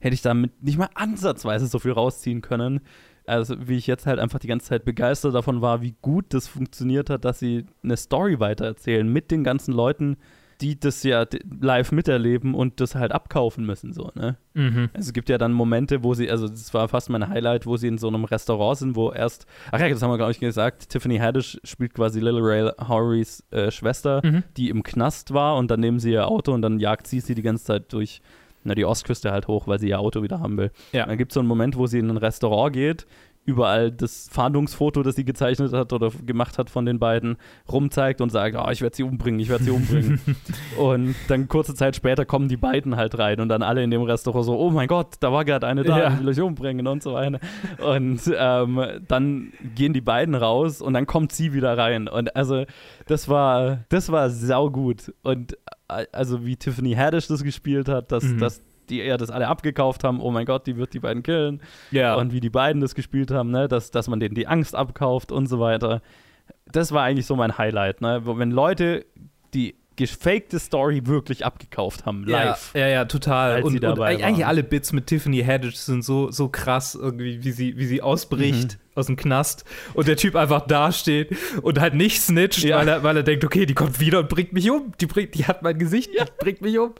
hätte 0.00 0.12
ich 0.12 0.20
damit 0.20 0.62
nicht 0.62 0.76
mal 0.76 0.90
ansatzweise 0.94 1.66
so 1.66 1.78
viel 1.78 1.92
rausziehen 1.92 2.42
können. 2.42 2.80
Also 3.26 3.56
wie 3.68 3.76
ich 3.76 3.86
jetzt 3.86 4.06
halt 4.06 4.18
einfach 4.18 4.38
die 4.38 4.48
ganze 4.48 4.66
Zeit 4.66 4.84
begeistert 4.84 5.34
davon 5.34 5.60
war, 5.62 5.82
wie 5.82 5.94
gut 6.02 6.26
das 6.30 6.48
funktioniert 6.48 7.10
hat, 7.10 7.24
dass 7.24 7.38
sie 7.38 7.66
eine 7.82 7.96
Story 7.96 8.38
weitererzählen 8.40 9.06
mit 9.10 9.30
den 9.30 9.44
ganzen 9.44 9.72
Leuten, 9.72 10.16
die 10.62 10.80
das 10.80 11.02
ja 11.02 11.26
live 11.60 11.92
miterleben 11.92 12.54
und 12.54 12.80
das 12.80 12.94
halt 12.94 13.12
abkaufen 13.12 13.66
müssen, 13.66 13.92
so, 13.92 14.10
ne? 14.14 14.38
Mhm. 14.54 14.88
Also 14.94 15.08
es 15.08 15.12
gibt 15.12 15.28
ja 15.28 15.36
dann 15.36 15.52
Momente, 15.52 16.02
wo 16.02 16.14
sie, 16.14 16.30
also 16.30 16.48
das 16.48 16.72
war 16.72 16.88
fast 16.88 17.10
mein 17.10 17.28
Highlight, 17.28 17.66
wo 17.66 17.76
sie 17.76 17.88
in 17.88 17.98
so 17.98 18.08
einem 18.08 18.24
Restaurant 18.24 18.78
sind, 18.78 18.96
wo 18.96 19.12
erst, 19.12 19.44
ach 19.70 19.80
ja, 19.80 19.88
das 19.90 20.00
haben 20.02 20.10
wir 20.10 20.16
glaube 20.16 20.32
ich 20.32 20.40
gesagt, 20.40 20.88
Tiffany 20.88 21.18
Haddish 21.18 21.60
spielt 21.62 21.92
quasi 21.92 22.20
Lil 22.20 22.38
Ray 22.38 22.70
Howrys 22.88 23.44
äh, 23.50 23.70
Schwester, 23.70 24.22
Mhm. 24.24 24.44
die 24.56 24.70
im 24.70 24.82
Knast 24.82 25.34
war 25.34 25.56
und 25.58 25.70
dann 25.70 25.80
nehmen 25.80 25.98
sie 25.98 26.12
ihr 26.12 26.26
Auto 26.26 26.52
und 26.54 26.62
dann 26.62 26.80
jagt 26.80 27.06
sie 27.06 27.20
sie 27.20 27.34
die 27.34 27.42
ganze 27.42 27.64
Zeit 27.64 27.92
durch, 27.92 28.22
na, 28.66 28.74
die 28.74 28.84
Ostküste 28.84 29.32
halt 29.32 29.48
hoch, 29.48 29.66
weil 29.66 29.78
sie 29.78 29.88
ihr 29.88 30.00
Auto 30.00 30.22
wieder 30.22 30.40
haben 30.40 30.56
will. 30.58 30.70
Ja. 30.92 31.06
Dann 31.06 31.16
gibt 31.16 31.32
es 31.32 31.34
so 31.34 31.40
einen 31.40 31.48
Moment, 31.48 31.76
wo 31.76 31.86
sie 31.86 31.98
in 31.98 32.10
ein 32.10 32.16
Restaurant 32.16 32.72
geht, 32.72 33.06
überall 33.46 33.90
das 33.92 34.28
Fahndungsfoto, 34.30 35.02
das 35.02 35.14
sie 35.16 35.24
gezeichnet 35.24 35.72
hat 35.72 35.92
oder 35.92 36.10
gemacht 36.24 36.58
hat 36.58 36.68
von 36.68 36.84
den 36.84 36.98
beiden, 36.98 37.36
rumzeigt 37.72 38.20
und 38.20 38.30
sagt, 38.30 38.56
oh, 38.58 38.68
ich 38.70 38.82
werde 38.82 38.96
sie 38.96 39.02
umbringen, 39.04 39.40
ich 39.40 39.48
werde 39.48 39.64
sie 39.64 39.70
umbringen. 39.70 40.20
und 40.78 41.14
dann 41.28 41.48
kurze 41.48 41.74
Zeit 41.74 41.96
später 41.96 42.24
kommen 42.24 42.48
die 42.48 42.56
beiden 42.56 42.96
halt 42.96 43.18
rein 43.18 43.40
und 43.40 43.48
dann 43.48 43.62
alle 43.62 43.82
in 43.82 43.90
dem 43.90 44.02
Restaurant 44.02 44.44
so, 44.44 44.58
oh 44.58 44.70
mein 44.70 44.88
Gott, 44.88 45.14
da 45.20 45.32
war 45.32 45.44
gerade 45.44 45.66
eine 45.66 45.84
da, 45.84 45.98
Ja. 45.98 46.10
die 46.10 46.24
will 46.24 46.32
ich 46.32 46.40
umbringen 46.40 46.86
und 46.86 47.02
so 47.02 47.14
weiter. 47.14 47.38
Und 47.84 48.20
ähm, 48.36 48.82
dann 49.08 49.52
gehen 49.74 49.92
die 49.92 50.00
beiden 50.00 50.34
raus 50.34 50.82
und 50.82 50.92
dann 50.94 51.06
kommt 51.06 51.32
sie 51.32 51.52
wieder 51.52 51.78
rein. 51.78 52.08
Und 52.08 52.34
also 52.36 52.64
das 53.06 53.28
war, 53.28 53.84
das 53.88 54.10
war 54.10 54.28
saugut. 54.30 55.12
Und 55.22 55.56
äh, 55.88 56.06
also 56.12 56.44
wie 56.44 56.56
Tiffany 56.56 56.94
Haddish 56.94 57.28
das 57.28 57.44
gespielt 57.44 57.88
hat, 57.88 58.10
dass, 58.12 58.24
Mhm. 58.24 58.38
dass 58.38 58.60
die 58.90 59.00
eher 59.00 59.18
das 59.18 59.30
alle 59.30 59.48
abgekauft 59.48 60.04
haben, 60.04 60.20
oh 60.20 60.30
mein 60.30 60.46
Gott, 60.46 60.66
die 60.66 60.76
wird 60.76 60.94
die 60.94 61.00
beiden 61.00 61.22
killen. 61.22 61.60
Ja. 61.90 62.14
Und 62.14 62.32
wie 62.32 62.40
die 62.40 62.50
beiden 62.50 62.80
das 62.80 62.94
gespielt 62.94 63.30
haben, 63.30 63.50
ne? 63.50 63.68
dass, 63.68 63.90
dass 63.90 64.08
man 64.08 64.20
denen 64.20 64.34
die 64.34 64.46
Angst 64.46 64.74
abkauft 64.74 65.32
und 65.32 65.46
so 65.46 65.60
weiter. 65.60 66.02
Das 66.70 66.92
war 66.92 67.02
eigentlich 67.02 67.26
so 67.26 67.36
mein 67.36 67.58
Highlight, 67.58 68.00
ne? 68.00 68.22
Wenn 68.24 68.50
Leute 68.50 69.04
die 69.54 69.76
gefakte 69.96 70.58
Story 70.58 71.06
wirklich 71.06 71.44
abgekauft 71.44 72.06
haben, 72.06 72.24
live. 72.24 72.72
Ja, 72.74 72.80
ja, 72.80 72.88
ja 72.88 73.04
total. 73.06 73.62
Und, 73.62 73.82
und 73.82 74.00
eigentlich 74.00 74.46
alle 74.46 74.62
Bits 74.62 74.92
mit 74.92 75.06
Tiffany 75.06 75.42
Haddish 75.42 75.76
sind 75.76 76.04
so, 76.04 76.30
so 76.30 76.48
krass, 76.48 76.94
irgendwie, 76.94 77.42
wie 77.42 77.50
sie, 77.50 77.76
wie 77.78 77.86
sie 77.86 78.02
ausbricht 78.02 78.74
Mhm. 78.74 78.85
Aus 78.96 79.06
dem 79.06 79.16
Knast 79.16 79.64
und 79.94 80.08
der 80.08 80.16
Typ 80.16 80.34
einfach 80.36 80.66
dasteht 80.66 81.36
und 81.62 81.80
halt 81.80 81.94
nicht 81.94 82.20
snitcht, 82.20 82.64
Ja. 82.64 82.78
weil, 82.78 82.88
er, 82.88 83.02
weil 83.02 83.16
er 83.16 83.22
denkt, 83.22 83.44
okay, 83.44 83.66
die 83.66 83.74
kommt 83.74 84.00
wieder 84.00 84.18
und 84.20 84.28
bringt 84.28 84.52
mich 84.52 84.70
um. 84.70 84.92
Die, 85.00 85.06
bringt, 85.06 85.34
die 85.34 85.46
hat 85.46 85.62
mein 85.62 85.78
Gesicht, 85.78 86.10
die 86.14 86.22
bringt 86.38 86.60
mich 86.62 86.78
um. 86.78 86.94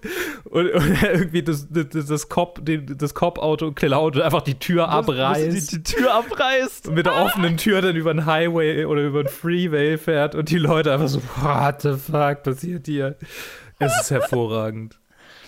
Und, 0.45 0.71
und 0.71 1.03
irgendwie 1.03 1.43
das, 1.43 1.67
das, 1.71 2.07
das 2.07 2.29
Cop, 2.29 2.61
das 2.65 3.15
Cop-Auto 3.15 3.73
klaut 3.73 4.17
und 4.17 4.23
einfach 4.23 4.43
die 4.43 4.59
Tür 4.59 4.89
abreißt. 4.89 5.73
Die, 5.73 5.79
die 5.79 5.83
Tür 5.83 6.15
abreißt. 6.15 6.89
und 6.89 6.95
mit 6.95 7.07
der 7.07 7.17
offenen 7.17 7.57
Tür 7.57 7.81
dann 7.83 7.97
über 7.97 8.13
den 8.13 8.27
Highway 8.27 8.85
oder 8.85 9.03
über 9.03 9.25
den 9.25 9.29
Freeway 9.31 9.97
fährt 9.99 10.35
und 10.35 10.51
die 10.51 10.59
Leute 10.59 10.93
einfach 10.93 11.09
so, 11.09 11.21
what 11.41 11.83
the 11.83 11.95
fuck 11.95 12.43
passiert 12.43 12.87
hier? 12.87 13.17
Es 13.79 13.93
ist 14.01 14.11
hervorragend. 14.11 14.99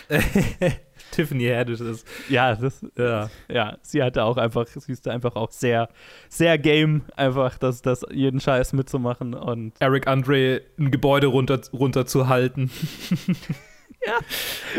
Tiffany 1.13 1.47
Haddish 1.47 1.81
ist, 1.81 2.07
Ja, 2.29 2.55
das, 2.55 2.85
ja. 2.97 3.31
ja, 3.49 3.79
sie 3.83 4.03
hatte 4.03 4.25
auch 4.25 4.37
einfach, 4.37 4.67
sie 4.67 4.93
ist 4.93 5.07
einfach 5.09 5.37
auch 5.37 5.51
sehr, 5.51 5.89
sehr 6.29 6.59
game, 6.59 7.03
einfach 7.17 7.59
das, 7.59 7.83
das 7.83 8.05
jeden 8.11 8.41
Scheiß 8.41 8.73
mitzumachen 8.73 9.35
und 9.35 9.73
Eric 9.81 10.07
Andre 10.07 10.63
ein 10.79 10.91
Gebäude 10.91 11.29
runter, 11.29 11.61
runterzuhalten. 11.73 12.71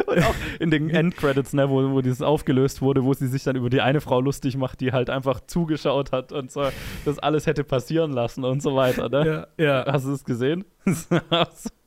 Und 0.05 0.23
auch 0.23 0.35
in 0.59 0.71
den 0.71 0.89
Endcredits, 0.89 1.53
ne, 1.53 1.69
wo, 1.69 1.91
wo 1.91 2.01
dieses 2.01 2.21
aufgelöst 2.21 2.81
wurde, 2.81 3.03
wo 3.03 3.13
sie 3.13 3.27
sich 3.27 3.43
dann 3.43 3.55
über 3.55 3.69
die 3.69 3.81
eine 3.81 4.01
Frau 4.01 4.21
lustig 4.21 4.57
macht, 4.57 4.79
die 4.81 4.91
halt 4.91 5.09
einfach 5.09 5.41
zugeschaut 5.45 6.11
hat 6.11 6.31
und 6.31 6.51
so 6.51 6.69
das 7.05 7.19
alles 7.19 7.45
hätte 7.45 7.63
passieren 7.63 8.11
lassen 8.11 8.43
und 8.43 8.61
so 8.61 8.75
weiter. 8.75 9.09
Ne? 9.09 9.47
Ja, 9.57 9.63
ja. 9.63 9.91
Hast 9.91 10.05
du 10.05 10.13
es 10.13 10.23
gesehen? 10.23 10.65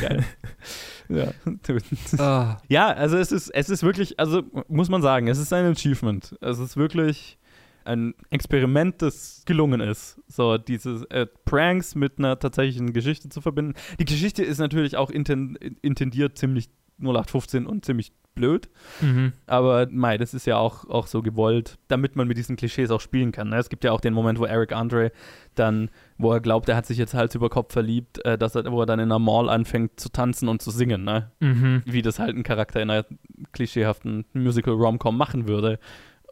Geil. 0.00 0.24
ja. 1.08 1.32
Ah. 2.18 2.58
ja, 2.68 2.88
also 2.88 3.16
es 3.16 3.32
ist, 3.32 3.48
es 3.50 3.70
ist 3.70 3.82
wirklich, 3.82 4.18
also 4.18 4.42
muss 4.68 4.88
man 4.88 5.02
sagen, 5.02 5.28
es 5.28 5.38
ist 5.38 5.52
ein 5.52 5.66
Achievement. 5.66 6.36
Es 6.40 6.58
ist 6.58 6.76
wirklich 6.76 7.38
ein 7.84 8.14
Experiment, 8.30 9.00
das 9.00 9.42
gelungen 9.46 9.80
ist. 9.80 10.20
So, 10.26 10.58
diese 10.58 11.08
äh, 11.10 11.26
Pranks 11.44 11.94
mit 11.94 12.18
einer 12.18 12.38
tatsächlichen 12.38 12.92
Geschichte 12.92 13.28
zu 13.28 13.40
verbinden. 13.40 13.74
Die 14.00 14.04
Geschichte 14.04 14.42
ist 14.42 14.58
natürlich 14.58 14.96
auch 14.96 15.10
inten 15.10 15.56
intendiert 15.82 16.36
ziemlich 16.36 16.68
0815 16.98 17.66
und 17.66 17.84
ziemlich 17.84 18.12
blöd. 18.36 18.68
Mhm. 19.00 19.32
Aber 19.46 19.88
mei, 19.90 20.16
das 20.18 20.32
ist 20.34 20.46
ja 20.46 20.56
auch, 20.58 20.88
auch 20.88 21.08
so 21.08 21.22
gewollt, 21.22 21.76
damit 21.88 22.14
man 22.14 22.28
mit 22.28 22.36
diesen 22.36 22.54
Klischees 22.54 22.92
auch 22.92 23.00
spielen 23.00 23.32
kann. 23.32 23.48
Ne? 23.48 23.56
Es 23.56 23.68
gibt 23.68 23.82
ja 23.82 23.90
auch 23.90 24.00
den 24.00 24.14
Moment, 24.14 24.38
wo 24.38 24.44
Eric 24.44 24.72
Andre 24.72 25.10
dann, 25.56 25.90
wo 26.18 26.32
er 26.32 26.40
glaubt, 26.40 26.68
er 26.68 26.76
hat 26.76 26.86
sich 26.86 26.98
jetzt 26.98 27.14
Hals 27.14 27.34
über 27.34 27.48
Kopf 27.48 27.72
verliebt, 27.72 28.24
äh, 28.24 28.38
dass 28.38 28.54
er, 28.54 28.70
wo 28.70 28.80
er 28.80 28.86
dann 28.86 29.00
in 29.00 29.06
einer 29.10 29.18
Mall 29.18 29.48
anfängt 29.48 29.98
zu 29.98 30.10
tanzen 30.10 30.48
und 30.48 30.62
zu 30.62 30.70
singen, 30.70 31.02
ne? 31.02 31.32
Mhm. 31.40 31.82
Wie 31.86 32.02
das 32.02 32.18
halt 32.20 32.36
ein 32.36 32.42
Charakter 32.44 32.80
in 32.80 32.90
einer 32.90 33.06
klischeehaften 33.52 34.26
Musical-Rom-Com 34.34 35.16
machen 35.16 35.48
würde. 35.48 35.78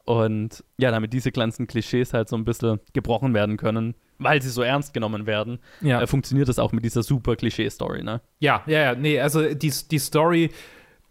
Und 0.04 0.62
ja, 0.76 0.90
damit 0.90 1.14
diese 1.14 1.32
ganzen 1.32 1.66
Klischees 1.66 2.12
halt 2.12 2.28
so 2.28 2.36
ein 2.36 2.44
bisschen 2.44 2.80
gebrochen 2.92 3.32
werden 3.32 3.56
können, 3.56 3.94
weil 4.18 4.42
sie 4.42 4.50
so 4.50 4.60
ernst 4.60 4.92
genommen 4.92 5.26
werden, 5.26 5.58
Ja. 5.80 6.02
äh, 6.02 6.06
funktioniert 6.06 6.48
das 6.48 6.58
auch 6.58 6.72
mit 6.72 6.84
dieser 6.84 7.02
super 7.02 7.36
Klischee-Story, 7.36 8.02
ne? 8.02 8.20
ja, 8.38 8.62
ja, 8.66 8.80
ja, 8.80 8.94
nee, 8.94 9.18
also 9.18 9.54
die, 9.54 9.72
die 9.90 9.98
Story 9.98 10.50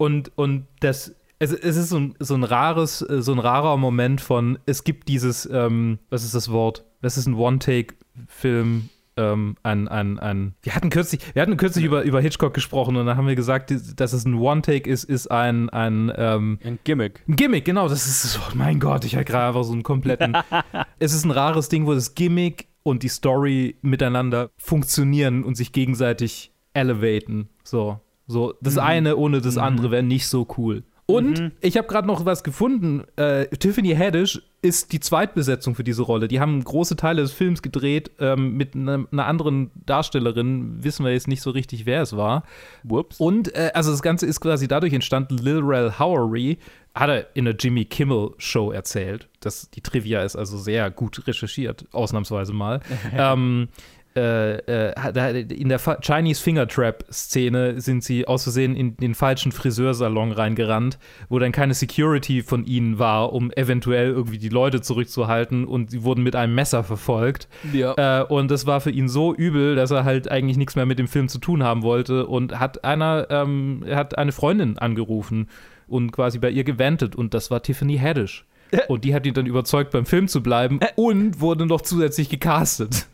und, 0.03 0.33
und 0.35 0.67
das, 0.81 1.15
es, 1.39 1.53
es 1.53 1.77
ist 1.77 1.87
so 1.87 1.97
ein, 1.97 2.15
so 2.19 2.35
ein 2.35 2.43
rares, 2.43 3.01
äh, 3.01 3.21
so 3.21 3.31
ein 3.31 3.39
rarer 3.39 3.77
Moment 3.77 4.19
von, 4.19 4.59
es 4.65 4.83
gibt 4.83 5.07
dieses, 5.07 5.49
ähm, 5.49 5.97
was 6.09 6.25
ist 6.25 6.35
das 6.35 6.51
Wort? 6.51 6.83
Das 7.01 7.17
ist 7.17 7.25
ein 7.25 7.35
One-Take-Film, 7.35 8.89
ähm, 9.15 9.55
ein, 9.63 9.87
ein, 9.87 10.19
ein, 10.19 10.55
wir 10.61 10.75
hatten 10.75 10.89
kürzlich, 10.89 11.21
wir 11.33 11.41
hatten 11.41 11.55
kürzlich 11.55 11.85
über, 11.85 12.03
über 12.03 12.19
Hitchcock 12.19 12.53
gesprochen 12.53 12.97
und 12.97 13.05
dann 13.05 13.15
haben 13.15 13.27
wir 13.27 13.35
gesagt, 13.35 13.73
dass 13.95 14.11
es 14.11 14.25
ein 14.25 14.33
One-Take 14.33 14.89
ist, 14.89 15.05
ist 15.05 15.31
ein, 15.31 15.69
ein, 15.69 16.11
ähm, 16.17 16.59
Ein 16.65 16.79
Gimmick. 16.83 17.23
Ein 17.25 17.37
Gimmick, 17.37 17.63
genau, 17.63 17.87
das 17.87 18.05
ist 18.05 18.23
so, 18.23 18.41
mein 18.55 18.81
Gott, 18.81 19.05
ich 19.05 19.15
hatte 19.15 19.23
gerade 19.23 19.47
einfach 19.47 19.63
so 19.63 19.71
einen 19.71 19.83
kompletten. 19.83 20.35
es 20.99 21.13
ist 21.13 21.23
ein 21.23 21.31
rares 21.31 21.69
Ding, 21.69 21.85
wo 21.85 21.93
das 21.93 22.13
Gimmick 22.13 22.67
und 22.83 23.03
die 23.03 23.07
Story 23.07 23.77
miteinander 23.81 24.49
funktionieren 24.57 25.45
und 25.45 25.55
sich 25.55 25.71
gegenseitig 25.71 26.51
elevaten. 26.73 27.47
So, 27.63 28.01
so 28.33 28.53
das 28.59 28.77
eine 28.77 29.15
ohne 29.15 29.39
das 29.39 29.57
andere 29.57 29.91
wäre 29.91 30.03
nicht 30.03 30.27
so 30.27 30.45
cool. 30.57 30.83
Und 31.05 31.51
ich 31.59 31.77
habe 31.77 31.87
gerade 31.87 32.07
noch 32.07 32.25
was 32.25 32.43
gefunden. 32.43 33.03
Äh, 33.17 33.47
Tiffany 33.47 33.93
Haddish 33.93 34.41
ist 34.61 34.93
die 34.93 35.01
Zweitbesetzung 35.01 35.75
für 35.75 35.83
diese 35.83 36.01
Rolle. 36.01 36.29
Die 36.29 36.39
haben 36.39 36.63
große 36.63 36.95
Teile 36.95 37.21
des 37.21 37.33
Films 37.33 37.61
gedreht 37.61 38.11
ähm, 38.19 38.55
mit 38.55 38.75
einer 38.75 39.05
einer 39.11 39.25
anderen 39.25 39.71
Darstellerin. 39.85 40.81
Wissen 40.81 41.03
wir 41.05 41.11
jetzt 41.11 41.27
nicht 41.27 41.41
so 41.41 41.51
richtig, 41.51 41.85
wer 41.85 42.01
es 42.01 42.15
war. 42.15 42.43
Whoops. 42.83 43.19
Und 43.19 43.53
äh, 43.53 43.71
also 43.73 43.91
das 43.91 44.01
Ganze 44.01 44.25
ist 44.25 44.39
quasi 44.39 44.69
dadurch 44.69 44.93
entstanden, 44.93 45.37
Lil 45.37 45.59
Rel 45.59 45.99
Howery 45.99 46.57
hat 46.95 47.09
er 47.09 47.35
in 47.35 47.45
der 47.45 47.55
Jimmy 47.55 47.85
Kimmel 47.85 48.31
Show 48.37 48.71
erzählt. 48.71 49.27
Das, 49.41 49.69
die 49.71 49.81
Trivia 49.81 50.21
ist 50.23 50.35
also 50.35 50.57
sehr 50.57 50.89
gut 50.91 51.27
recherchiert, 51.27 51.85
ausnahmsweise 51.91 52.53
mal. 52.53 52.79
ähm, 53.17 53.67
äh, 53.67 53.73
äh, 53.73 53.92
in 54.15 55.69
der 55.69 55.79
Chinese 56.01 56.41
Finger 56.41 56.67
Trap 56.67 57.05
Szene 57.11 57.81
sind 57.81 58.03
sie 58.03 58.27
aus 58.27 58.43
Versehen 58.43 58.75
in 58.75 58.95
den 58.97 59.15
falschen 59.15 59.51
Friseursalon 59.51 60.31
reingerannt, 60.31 60.99
wo 61.29 61.39
dann 61.39 61.51
keine 61.51 61.73
Security 61.73 62.43
von 62.43 62.65
ihnen 62.65 62.99
war, 62.99 63.33
um 63.33 63.51
eventuell 63.51 64.09
irgendwie 64.09 64.37
die 64.37 64.49
Leute 64.49 64.81
zurückzuhalten 64.81 65.65
und 65.65 65.91
sie 65.91 66.03
wurden 66.03 66.23
mit 66.23 66.35
einem 66.35 66.53
Messer 66.53 66.83
verfolgt. 66.83 67.47
Ja. 67.71 68.21
Äh, 68.21 68.25
und 68.25 68.51
das 68.51 68.67
war 68.67 68.81
für 68.81 68.91
ihn 68.91 69.09
so 69.09 69.33
übel, 69.33 69.75
dass 69.75 69.91
er 69.91 70.03
halt 70.03 70.29
eigentlich 70.29 70.57
nichts 70.57 70.75
mehr 70.75 70.85
mit 70.85 70.99
dem 70.99 71.07
Film 71.07 71.27
zu 71.27 71.39
tun 71.39 71.63
haben 71.63 71.81
wollte 71.81 72.27
und 72.27 72.59
hat 72.59 72.83
einer, 72.83 73.27
ähm, 73.31 73.83
hat 73.89 74.17
eine 74.17 74.31
Freundin 74.31 74.77
angerufen 74.77 75.49
und 75.87 76.11
quasi 76.11 76.37
bei 76.39 76.49
ihr 76.49 76.63
gewendet 76.63 77.15
und 77.15 77.33
das 77.33 77.49
war 77.49 77.63
Tiffany 77.63 77.97
Haddish. 77.97 78.45
Und 78.87 79.03
die 79.03 79.13
hat 79.13 79.25
ihn 79.25 79.35
dann 79.35 79.45
überzeugt, 79.45 79.91
beim 79.91 80.05
Film 80.05 80.27
zu 80.27 80.41
bleiben 80.41 80.79
und 80.95 81.39
wurde 81.39 81.65
noch 81.65 81.81
zusätzlich 81.81 82.29
gecastet. 82.29 83.07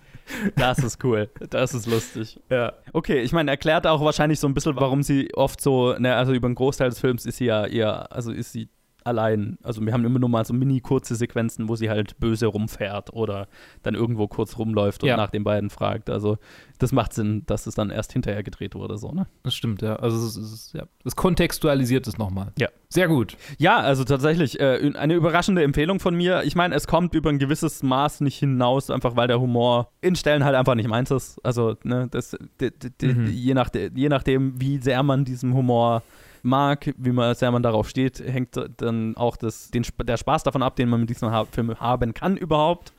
Das 0.55 0.79
ist 0.79 1.03
cool. 1.03 1.29
Das 1.49 1.73
ist 1.73 1.85
lustig. 1.85 2.39
Ja. 2.49 2.73
Okay, 2.93 3.21
ich 3.21 3.31
meine, 3.31 3.51
erklärt 3.51 3.87
auch 3.87 4.01
wahrscheinlich 4.03 4.39
so 4.39 4.47
ein 4.47 4.53
bisschen, 4.53 4.75
warum 4.75 5.03
sie 5.03 5.33
oft 5.33 5.61
so, 5.61 5.93
ne, 5.97 6.15
also 6.15 6.33
über 6.33 6.47
einen 6.47 6.55
Großteil 6.55 6.89
des 6.89 6.99
Films 6.99 7.25
ist 7.25 7.37
sie 7.37 7.45
ja 7.45 7.65
eher, 7.65 8.11
also 8.11 8.31
ist 8.31 8.51
sie 8.51 8.69
allein. 9.09 9.57
Also 9.63 9.85
wir 9.85 9.91
haben 9.91 10.05
immer 10.05 10.19
nur 10.19 10.29
mal 10.29 10.45
so 10.45 10.53
mini 10.53 10.79
kurze 10.79 11.15
Sequenzen, 11.15 11.67
wo 11.67 11.75
sie 11.75 11.89
halt 11.89 12.17
böse 12.19 12.45
rumfährt 12.47 13.11
oder 13.13 13.47
dann 13.83 13.95
irgendwo 13.95 14.27
kurz 14.27 14.57
rumläuft 14.57 15.03
und 15.03 15.09
Ja. 15.09 15.17
nach 15.17 15.29
den 15.31 15.43
beiden 15.43 15.69
fragt. 15.69 16.09
Also 16.09 16.37
das 16.77 16.93
macht 16.93 17.11
Sinn, 17.13 17.43
dass 17.45 17.67
es 17.67 17.75
dann 17.75 17.89
erst 17.89 18.13
hinterher 18.13 18.41
gedreht 18.43 18.73
wurde, 18.75 18.97
so, 18.97 19.11
ne? 19.11 19.27
Das 19.43 19.53
stimmt, 19.53 19.81
ja. 19.81 19.97
Also 19.97 20.17
es 20.25 20.37
ist, 20.37 20.73
ja. 20.73 20.83
Das 21.03 21.15
kontextualisiert 21.17 22.07
es 22.07 22.17
nochmal. 22.17 22.53
Ja. 22.57 22.69
Sehr 22.91 23.07
gut. 23.07 23.35
Ja, 23.57 23.77
also 23.77 24.03
tatsächlich 24.03 24.59
äh, 24.59 24.93
eine 24.95 25.13
überraschende 25.13 25.61
Empfehlung 25.63 25.99
von 25.99 26.15
mir. 26.15 26.43
Ich 26.43 26.55
meine, 26.55 26.73
es 26.75 26.87
kommt 26.87 27.13
über 27.13 27.29
ein 27.29 27.37
gewisses 27.37 27.83
Maß 27.83 28.21
nicht 28.21 28.37
hinaus, 28.39 28.89
einfach 28.89 29.15
weil 29.15 29.27
der 29.27 29.39
Humor 29.39 29.91
in 30.01 30.15
Stellen 30.15 30.43
halt 30.43 30.55
einfach 30.55 30.73
nicht 30.75 30.87
meins 30.87 31.11
ist. 31.11 31.39
Also, 31.45 31.75
ne, 31.83 32.07
das, 32.09 32.31
d, 32.61 32.71
d, 32.71 32.89
d, 32.89 33.13
Mhm. 33.13 33.27
je, 33.27 33.53
nach, 33.53 33.69
je 33.93 34.09
nachdem, 34.09 34.59
wie 34.61 34.77
sehr 34.77 35.03
man 35.03 35.25
diesen 35.25 35.53
Humor 35.53 36.01
mag, 36.41 36.93
wie 36.97 37.11
man, 37.11 37.35
sehr 37.35 37.51
man 37.51 37.63
darauf 37.63 37.89
steht, 37.89 38.19
hängt 38.19 38.59
dann 38.77 39.15
auch 39.17 39.37
das, 39.37 39.71
den, 39.71 39.85
der 40.03 40.17
Spaß 40.17 40.43
davon 40.43 40.63
ab, 40.63 40.75
den 40.75 40.89
man 40.89 41.01
mit 41.01 41.09
diesem 41.09 41.31
Film 41.51 41.79
haben 41.79 42.13
kann 42.13 42.37
überhaupt. 42.37 42.93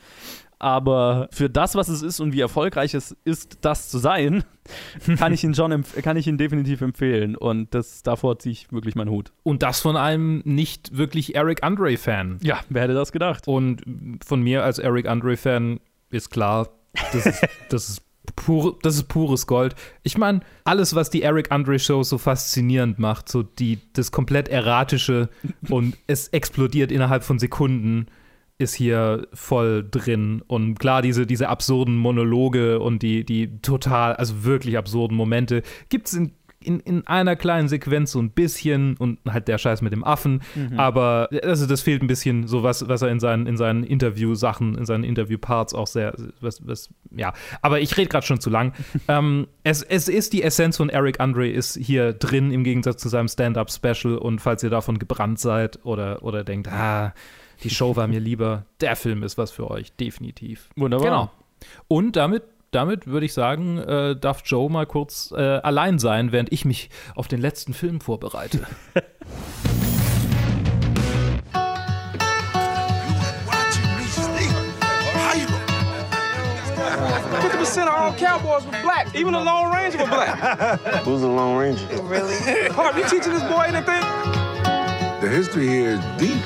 Aber 0.61 1.29
für 1.33 1.49
das, 1.49 1.75
was 1.75 1.89
es 1.89 2.03
ist 2.03 2.21
und 2.21 2.35
wie 2.35 2.41
erfolgreich 2.41 2.93
es 2.93 3.17
ist, 3.25 3.59
das 3.63 3.89
zu 3.89 3.97
sein, 3.97 4.45
kann 5.17 5.33
ich 5.33 5.43
ihn 5.43 5.55
schon, 5.55 5.83
kann 6.03 6.19
ich 6.19 6.27
ihn 6.27 6.37
definitiv 6.37 6.83
empfehlen. 6.83 7.35
Und 7.35 7.75
das, 7.75 8.03
davor 8.03 8.39
ziehe 8.39 8.53
ich 8.53 8.71
wirklich 8.71 8.95
meinen 8.95 9.09
Hut. 9.09 9.33
Und 9.43 9.63
das 9.63 9.81
von 9.81 9.97
einem 9.97 10.43
nicht 10.45 10.97
wirklich 10.97 11.35
Eric 11.35 11.63
Andre-Fan. 11.63 12.41
Ja, 12.43 12.61
wer 12.69 12.83
hätte 12.83 12.95
das 12.95 13.11
gedacht? 13.11 13.49
Und 13.49 13.83
von 14.23 14.43
mir 14.43 14.63
als 14.63 14.79
Eric 14.79 15.09
Andre-Fan 15.09 15.81
ist 16.11 16.29
klar, 16.29 16.69
das 17.13 17.25
ist, 17.25 17.49
das 17.71 17.89
ist, 17.89 18.03
pur, 18.37 18.79
das 18.83 18.97
ist 18.97 19.09
pures 19.09 19.47
Gold. 19.47 19.75
Ich 20.03 20.19
meine, 20.19 20.41
alles, 20.65 20.95
was 20.95 21.11
die 21.11 21.23
Eric 21.23 21.51
Andre-Show 21.51 22.03
so 22.03 22.19
faszinierend 22.19 22.99
macht, 22.99 23.29
so 23.29 23.43
die, 23.43 23.79
das 23.93 24.13
komplett 24.13 24.49
Erratische 24.49 25.29
und 25.69 25.97
es 26.07 26.29
explodiert 26.29 26.93
innerhalb 26.93 27.25
von 27.25 27.39
Sekunden. 27.39 28.07
ist 28.59 28.75
hier 28.75 29.27
voll 29.33 29.87
drin. 29.91 30.43
Und 30.47 30.79
klar, 30.79 31.01
diese, 31.03 31.27
diese 31.27 31.49
absurden 31.49 31.97
Monologe 31.97 32.81
und 32.81 33.03
die, 33.03 33.25
die 33.25 33.61
total, 33.63 34.15
also 34.17 34.45
wirklich 34.45 34.77
absurden 34.77 35.17
Momente 35.17 35.63
gibt 35.89 36.09
es 36.09 36.15
in 36.15 36.33
in, 36.63 36.81
in 36.81 37.07
einer 37.07 37.37
kleinen 37.37 37.69
Sequenz 37.69 38.13
so 38.13 38.21
ein 38.21 38.31
bisschen 38.31 38.97
und 38.99 39.19
halt 39.29 39.49
der 39.49 39.59
Scheiß 39.59 39.81
mit 39.81 39.93
dem 39.93 40.05
Affen, 40.05 40.43
aber 40.77 41.31
also 41.43 41.67
das 41.67 41.81
fehlt 41.81 42.03
ein 42.03 42.07
bisschen 42.07 42.47
so 42.47 42.63
was, 42.63 42.87
was 42.89 43.03
er 43.03 43.09
in 43.09 43.19
seinen, 43.21 43.47
in 43.47 43.57
seinen 43.57 43.83
Interview-Sachen, 43.83 44.77
in 44.77 44.85
seinen 44.85 45.05
Interview-Parts 45.05 45.75
auch 45.75 45.87
sehr, 45.87 46.15
was, 46.41 46.67
was, 46.67 46.91
ja, 47.11 47.33
aber 47.63 47.81
ich 47.81 47.97
rede 47.97 48.09
gerade 48.09 48.27
schon 48.27 48.41
zu 48.41 48.51
lang. 48.51 48.75
ähm, 49.09 49.47
es, 49.65 49.83
es 49.83 50.09
ist 50.09 50.33
die 50.33 50.43
Essenz 50.43 50.77
von 50.77 50.91
Eric 50.91 51.21
Andre 51.21 51.49
ist 51.49 51.77
hier 51.77 52.13
drin 52.13 52.51
im 52.51 52.65
Gegensatz 52.65 53.01
zu 53.01 53.09
seinem 53.09 53.29
Stand-Up-Special 53.29 54.19
und 54.19 54.41
falls 54.41 54.63
ihr 54.63 54.71
davon 54.71 54.99
gebrannt 54.99 55.39
seid 55.41 55.85
oder, 55.85 56.23
oder 56.23 56.45
denkt, 56.45 56.69
ah, 56.69 57.15
die 57.63 57.71
Show 57.71 57.97
war 57.97 58.07
mir 58.07 58.21
lieber, 58.21 58.67
der 58.81 58.97
Film 58.97 59.23
ist 59.23 59.39
was 59.39 59.51
für 59.51 59.71
euch, 59.71 59.93
definitiv. 59.93 60.69
Wunderbar. 60.77 61.05
Genau. 61.05 61.31
Und 61.89 62.17
damit, 62.17 62.45
damit 62.71 63.07
würde 63.07 63.27
ich 63.27 63.33
sagen, 63.33 63.79
äh, 63.79 64.17
darf 64.17 64.43
Joe 64.45 64.71
mal 64.71 64.87
kurz 64.87 65.33
äh, 65.37 65.41
allein 65.41 65.99
sein, 65.99 66.33
während 66.33 66.53
ich 66.53 66.65
mich 66.65 66.91
auf 67.15 67.29
den 67.29 67.41
letzten 67.41 67.75
Film 67.75 68.01
vorbereite. 68.01 68.61
Percent 77.61 77.89
of 77.89 77.95
all 77.95 78.13
cowboys 78.15 78.65
were 78.65 78.83
black. 78.83 79.15
Even 79.15 79.35
the 79.35 79.39
Lone 79.39 79.71
Ranger 79.71 79.99
were 79.99 80.07
black. 80.07 80.81
Who's 81.05 81.21
the 81.21 81.29
Lone 81.29 81.59
Ranger? 81.59 81.87
Harv, 82.73 82.97
you 82.97 83.05
teaching 83.05 83.33
this 83.33 83.43
boy 83.45 83.67
anything? 83.69 84.01
The 85.21 85.29
history 85.29 85.69
here 85.69 85.91
is 85.91 86.01
deep. 86.17 86.43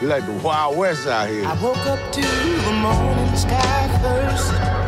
We 0.00 0.06
like 0.06 0.26
the 0.26 0.32
Wild 0.44 0.76
West 0.76 1.08
out 1.08 1.28
here. 1.28 1.46
I 1.46 1.60
woke 1.62 1.78
up 1.86 1.98
to 2.12 2.20
the 2.20 2.72
morning 2.82 3.36
sky 3.36 3.98
first. 4.02 4.83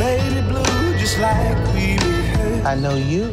Baby 0.00 0.40
blue, 0.48 0.62
just 0.96 1.18
like 1.18 1.58
we 1.74 1.98
rehearsed. 1.98 2.64
I 2.64 2.74
know 2.74 2.94
you. 2.94 3.30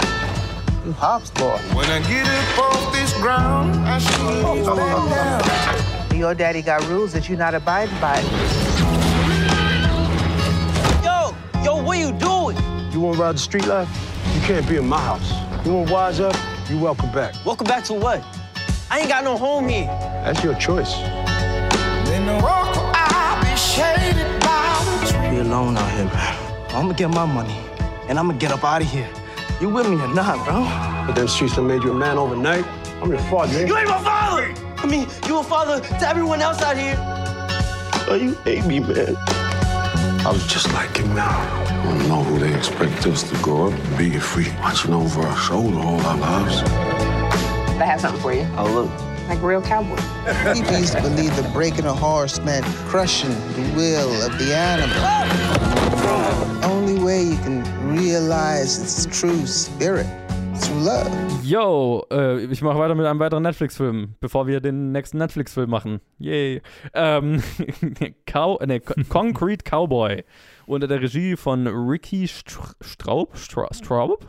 You 0.86 0.92
Hops 0.92 1.32
boy. 1.32 1.58
When 1.72 1.90
I 1.90 2.02
get 2.10 2.28
up 2.28 2.60
off 2.60 2.94
this 2.94 3.14
ground, 3.22 3.74
I 3.88 4.00
should 4.00 4.20
oh, 4.20 4.56
Back 4.66 4.78
oh, 4.78 5.08
oh, 5.08 6.10
down. 6.10 6.20
Your 6.20 6.36
daddy 6.36 6.62
got 6.62 6.86
rules 6.90 7.14
that 7.14 7.30
you're 7.30 7.38
not 7.38 7.56
abiding 7.56 7.98
by. 8.02 8.20
Yo, 11.06 11.34
yo, 11.64 11.82
what 11.82 12.00
you 12.00 12.12
doing? 12.12 12.58
You 12.92 13.00
want 13.00 13.16
to 13.16 13.24
ride 13.24 13.36
the 13.36 13.40
street 13.40 13.66
life? 13.66 13.88
You 14.36 14.42
can't 14.42 14.68
be 14.68 14.76
in 14.76 14.90
my 14.90 15.00
house. 15.00 15.32
You 15.66 15.74
want 15.74 15.88
to 15.88 15.94
wise 15.94 16.20
up? 16.20 16.36
You 16.70 16.80
welcome 16.80 17.14
back. 17.14 17.34
Welcome 17.46 17.68
back 17.68 17.86
to 17.86 17.94
what? 17.94 18.22
I 18.92 19.00
ain't 19.00 19.08
got 19.08 19.24
no 19.24 19.38
home 19.38 19.70
here. 19.70 19.86
That's 19.86 20.44
your 20.44 20.56
choice. 20.56 20.96
Then 22.10 22.26
the 22.26 22.44
walk 22.44 22.76
I'll 22.94 23.42
be 23.42 23.56
shaded 23.56 24.42
by 24.42 25.00
the 25.00 25.14
tree. 25.14 25.30
Be 25.30 25.38
alone 25.38 25.78
out 25.78 25.90
here, 25.92 26.04
man. 26.08 26.57
I'm 26.78 26.84
gonna 26.84 26.94
get 26.94 27.10
my 27.10 27.26
money, 27.26 27.60
and 28.08 28.20
I'm 28.20 28.28
gonna 28.28 28.38
get 28.38 28.52
up 28.52 28.64
out 28.64 28.84
of 28.84 28.88
here. 28.88 29.10
You 29.60 29.68
with 29.68 29.90
me 29.90 29.96
or 30.00 30.14
not, 30.14 30.46
bro? 30.46 30.62
But 31.08 31.16
them 31.16 31.28
streets 31.28 31.56
done 31.56 31.66
made 31.66 31.82
you 31.82 31.90
a 31.90 31.96
man 31.96 32.20
overnight. 32.20 32.64
I'm 33.02 33.10
your 33.10 33.18
father, 33.18 33.52
man. 33.52 33.66
You 33.66 33.76
ain't 33.78 33.90
my 33.90 34.04
father! 34.04 34.54
I 34.78 34.86
mean, 34.86 35.08
you 35.26 35.40
a 35.40 35.44
father 35.44 35.82
to 35.82 36.08
everyone 36.08 36.40
else 36.40 36.62
out 36.62 36.78
here. 36.78 36.94
Oh, 38.08 38.14
you 38.22 38.36
hate 38.44 38.64
me, 38.66 38.80
man. 38.80 39.18
I 39.18 40.30
was 40.32 40.46
just 40.46 40.72
like 40.72 40.96
him 40.98 41.16
now. 41.16 41.40
I 41.66 41.84
don't 41.84 42.08
know 42.10 42.22
who 42.22 42.38
they 42.38 42.56
expect 42.56 43.08
us 43.08 43.24
to 43.24 43.36
grow 43.42 43.70
up 43.70 43.74
and 43.74 43.98
be 43.98 44.14
if 44.14 44.36
we 44.36 44.48
watching 44.60 44.94
over 44.94 45.24
our 45.24 45.36
shoulder 45.36 45.80
all 45.80 46.00
our 46.02 46.18
lives. 46.18 46.62
I 46.62 47.86
have 47.86 48.02
something 48.02 48.22
for 48.22 48.34
you. 48.34 48.48
Oh, 48.56 48.72
look. 48.72 49.28
Like 49.28 49.42
real 49.42 49.64
cowboy. 49.64 49.98
People 50.54 50.78
used 50.78 50.94
to 50.94 51.02
believe 51.02 51.36
that 51.38 51.52
breaking 51.54 51.86
a 51.86 51.96
horse 51.96 52.40
meant 52.42 52.66
crushing 52.86 53.32
the 53.32 53.74
will 53.76 54.14
of 54.22 54.38
the 54.38 54.56
animal. 54.56 55.88
Only 56.08 56.57
way 57.08 57.24
you 57.24 57.38
can 57.38 57.64
realize 57.98 58.78
its 58.82 59.06
true 59.06 59.48
spirit 59.48 60.06
through 60.60 60.82
love. 60.84 61.10
Yo, 61.42 62.06
äh, 62.12 62.44
ich 62.44 62.62
mache 62.62 62.78
weiter 62.78 62.96
mit 62.96 63.06
einem 63.06 63.20
weiteren 63.22 63.44
Netflix-Film, 63.44 64.16
bevor 64.20 64.46
wir 64.46 64.60
den 64.60 64.92
nächsten 64.92 65.18
Netflix-Film 65.18 65.70
machen. 65.70 66.02
Yay. 66.20 66.62
Ähm, 66.94 67.42
Cow 68.26 68.60
nee, 68.66 68.82
Co- 68.82 68.96
Concrete 69.10 69.64
Cowboy 69.64 70.26
unter 70.66 70.88
der 70.90 71.02
Regie 71.02 71.38
von 71.38 71.66
Ricky 71.68 72.28
Str 72.28 72.74
Straub, 72.82 73.38
Stra 73.38 73.74
Straub 73.74 74.28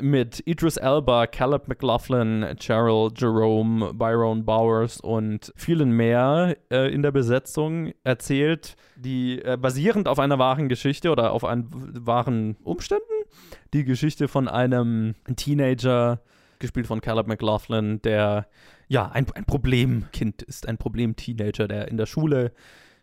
mit 0.00 0.42
Idris 0.46 0.76
Elba, 0.76 1.26
Caleb 1.26 1.68
McLaughlin, 1.68 2.56
Cheryl 2.58 3.10
Jerome, 3.16 3.92
Byron 3.94 4.44
Bowers 4.44 5.00
und 5.00 5.52
vielen 5.56 5.92
mehr 5.92 6.56
äh, 6.70 6.92
in 6.92 7.02
der 7.02 7.10
Besetzung 7.10 7.92
erzählt, 8.04 8.76
die 8.96 9.42
äh, 9.42 9.56
basierend 9.56 10.08
auf 10.08 10.18
einer 10.18 10.38
wahren 10.38 10.68
Geschichte 10.68 11.10
oder 11.10 11.32
auf 11.32 11.44
einen 11.44 11.68
wahren 12.06 12.56
Umständen 12.64 13.04
die 13.72 13.84
Geschichte 13.84 14.28
von 14.28 14.48
einem 14.48 15.14
Teenager, 15.36 16.20
gespielt 16.58 16.86
von 16.86 17.00
Caleb 17.00 17.26
McLaughlin, 17.26 18.02
der 18.02 18.46
ja 18.88 19.10
ein, 19.10 19.26
ein 19.34 19.44
Problemkind 19.44 20.42
ist, 20.42 20.66
ein 20.66 20.78
Problem-Teenager, 20.78 21.68
der 21.68 21.88
in 21.88 21.96
der 21.96 22.06
Schule 22.06 22.52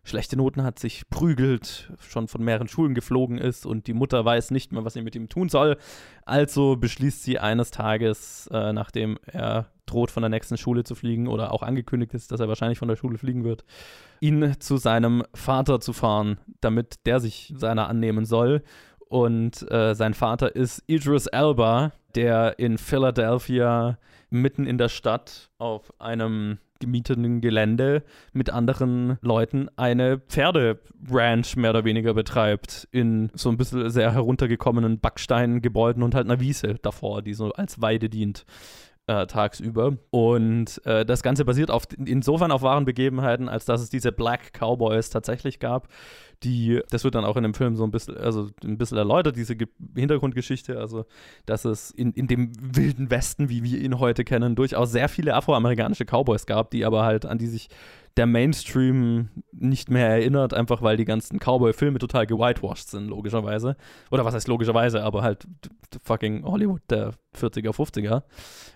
schlechte 0.06 0.38
Noten 0.38 0.64
hat, 0.64 0.80
sich 0.80 1.10
prügelt, 1.10 1.92
schon 2.00 2.28
von 2.28 2.44
mehreren 2.44 2.68
Schulen 2.68 2.94
geflogen 2.94 3.38
ist 3.38 3.66
und 3.66 3.88
die 3.88 3.94
Mutter 3.94 4.24
weiß 4.24 4.52
nicht 4.52 4.72
mehr, 4.72 4.86
was 4.86 4.94
sie 4.94 5.02
mit 5.02 5.16
ihm 5.16 5.28
tun 5.30 5.50
soll. 5.50 5.78
Also 6.24 6.78
beschließt 6.78 7.24
sie 7.24 7.40
eines 7.40 7.72
Tages, 7.72 8.48
äh, 8.54 8.72
nachdem 8.72 9.18
er 9.26 9.66
droht, 9.88 10.12
von 10.12 10.22
der 10.22 10.30
nächsten 10.30 10.58
Schule 10.58 10.84
zu 10.84 10.96
fliegen 10.96 11.28
oder 11.28 11.52
auch 11.52 11.64
angekündigt 11.64 12.14
ist, 12.14 12.32
dass 12.32 12.40
er 12.40 12.48
wahrscheinlich 12.48 12.80
von 12.80 12.88
der 12.88 12.96
Schule 12.96 13.18
fliegen 13.18 13.44
wird, 13.44 13.66
ihn 14.20 14.56
zu 14.60 14.78
seinem 14.78 15.24
Vater 15.34 15.80
zu 15.80 15.92
fahren, 15.92 16.38
damit 16.62 17.06
der 17.08 17.20
sich 17.20 17.54
seiner 17.58 17.90
annehmen 17.90 18.26
soll. 18.26 18.64
Und 19.08 19.70
äh, 19.72 19.96
sein 19.96 20.14
Vater 20.14 20.56
ist 20.56 20.84
Idris 20.88 21.28
Elba, 21.28 21.94
der 22.16 22.60
in 22.60 22.78
Philadelphia 22.78 23.98
mitten 24.30 24.66
in 24.68 24.78
der 24.78 24.90
Stadt 24.90 25.50
auf 25.58 25.94
einem 26.00 26.60
gemieteten 26.86 27.42
Gelände 27.42 28.04
mit 28.32 28.52
anderen 28.52 29.18
Leuten 29.22 29.70
eine 29.76 30.20
Pferderanch 30.20 31.56
mehr 31.56 31.72
oder 31.72 31.84
weniger 31.84 32.14
betreibt. 32.14 32.88
In 32.92 33.32
so 33.34 33.50
ein 33.50 33.58
bisschen 33.58 33.90
sehr 33.90 34.14
heruntergekommenen 34.14 35.00
Backsteingebäuden 35.00 36.04
und 36.04 36.16
halt 36.16 36.26
einer 36.26 36.40
Wiese 36.40 36.76
davor, 36.82 37.22
die 37.22 37.34
so 37.34 37.52
als 37.54 37.82
Weide 37.82 38.10
dient. 38.10 38.46
Äh, 39.08 39.28
tagsüber. 39.28 39.98
Und 40.10 40.84
äh, 40.84 41.06
das 41.06 41.22
Ganze 41.22 41.46
basiert 41.46 41.70
auf, 41.70 41.84
insofern 41.96 42.52
auf 42.52 42.64
wahren 42.64 42.86
Begebenheiten, 42.86 43.48
als 43.48 43.66
dass 43.66 43.82
es 43.82 43.92
diese 43.92 44.12
Black 44.12 44.52
Cowboys 44.54 45.12
tatsächlich 45.12 45.60
gab, 45.60 45.90
die, 46.44 46.82
das 46.90 47.04
wird 47.04 47.16
dann 47.16 47.26
auch 47.26 47.38
in 47.38 47.44
dem 47.44 47.54
Film 47.54 47.76
so 47.76 47.84
ein 47.84 47.92
bisschen, 47.92 48.18
also 48.18 48.50
ein 48.64 48.78
bisschen 48.78 48.98
erläutert, 48.98 49.36
diese 49.36 49.56
Ge 49.56 49.68
Hintergrundgeschichte, 49.96 50.80
also 50.80 51.06
dass 51.46 51.66
es 51.66 51.92
in, 51.92 52.12
in 52.14 52.28
dem 52.28 52.52
wilden 52.60 53.10
Westen, 53.10 53.50
wie 53.50 53.64
wir 53.64 53.80
ihn 53.80 54.00
heute 54.00 54.24
kennen, 54.24 54.56
durchaus 54.56 54.92
sehr 54.92 55.10
viele 55.10 55.34
afroamerikanische 55.36 56.06
Cowboys 56.06 56.46
gab, 56.46 56.72
die 56.72 56.86
aber 56.86 57.04
halt, 57.04 57.26
an 57.26 57.38
die 57.38 57.48
sich 57.48 57.70
der 58.18 58.28
Mainstream 58.28 59.30
nicht 59.52 59.90
mehr 59.92 60.08
erinnert, 60.08 60.54
einfach 60.54 60.82
weil 60.82 60.96
die 60.96 61.06
ganzen 61.06 61.40
Cowboy-Filme 61.40 62.00
total 62.00 62.26
gewhitewashed 62.26 62.90
sind, 62.90 63.10
logischerweise. 63.10 63.76
Oder 64.10 64.24
was 64.24 64.34
heißt 64.34 64.48
logischerweise, 64.48 65.04
aber 65.04 65.22
halt 65.22 65.46
fucking 66.04 66.46
Hollywood 66.46 66.82
der 66.90 67.12
40er, 67.38 67.72
50er. 67.72 68.24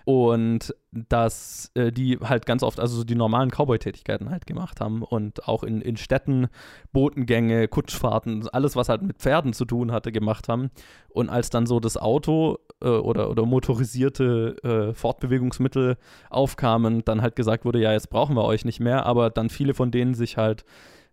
Und 0.04 0.74
dass 0.92 1.70
äh, 1.74 1.90
die 1.90 2.18
halt 2.18 2.44
ganz 2.44 2.62
oft, 2.62 2.80
also 2.80 2.96
so 2.96 3.04
die 3.04 3.14
normalen 3.14 3.50
Cowboy-Tätigkeiten 3.50 4.28
halt 4.28 4.46
gemacht 4.46 4.80
haben 4.80 5.02
und 5.02 5.48
auch 5.48 5.62
in, 5.62 5.80
in 5.80 5.96
Städten 5.96 6.48
Botengänge, 6.92 7.49
Kutschfahrten, 7.68 8.48
alles, 8.48 8.76
was 8.76 8.88
halt 8.88 9.02
mit 9.02 9.18
Pferden 9.18 9.52
zu 9.52 9.64
tun 9.64 9.92
hatte, 9.92 10.12
gemacht 10.12 10.48
haben. 10.48 10.70
Und 11.08 11.28
als 11.28 11.50
dann 11.50 11.66
so 11.66 11.80
das 11.80 11.96
Auto 11.96 12.58
äh, 12.82 12.88
oder, 12.88 13.30
oder 13.30 13.46
motorisierte 13.46 14.56
äh, 14.62 14.94
Fortbewegungsmittel 14.94 15.96
aufkamen, 16.30 17.04
dann 17.04 17.22
halt 17.22 17.36
gesagt 17.36 17.64
wurde, 17.64 17.80
ja, 17.80 17.92
jetzt 17.92 18.10
brauchen 18.10 18.36
wir 18.36 18.44
euch 18.44 18.64
nicht 18.64 18.80
mehr, 18.80 19.06
aber 19.06 19.30
dann 19.30 19.50
viele 19.50 19.74
von 19.74 19.90
denen 19.90 20.14
sich 20.14 20.36
halt 20.36 20.64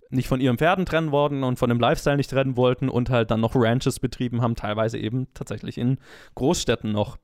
nicht 0.10 0.28
von 0.28 0.40
ihren 0.40 0.58
Pferden 0.58 0.86
trennen 0.86 1.12
wollten 1.12 1.44
und 1.44 1.60
von 1.60 1.70
dem 1.70 1.80
Lifestyle 1.80 2.18
nicht 2.18 2.30
trennen 2.30 2.56
wollten 2.58 2.90
und 2.90 3.10
halt 3.10 3.32
dann 3.32 3.42
noch 3.42 3.56
Ranches 3.56 4.00
betrieben 4.00 4.42
haben, 4.42 4.56
teilweise 4.56 4.98
eben 4.98 5.28
tatsächlich 5.34 5.78
in 5.78 5.98
Großstädten 6.36 6.92
noch. 6.92 7.18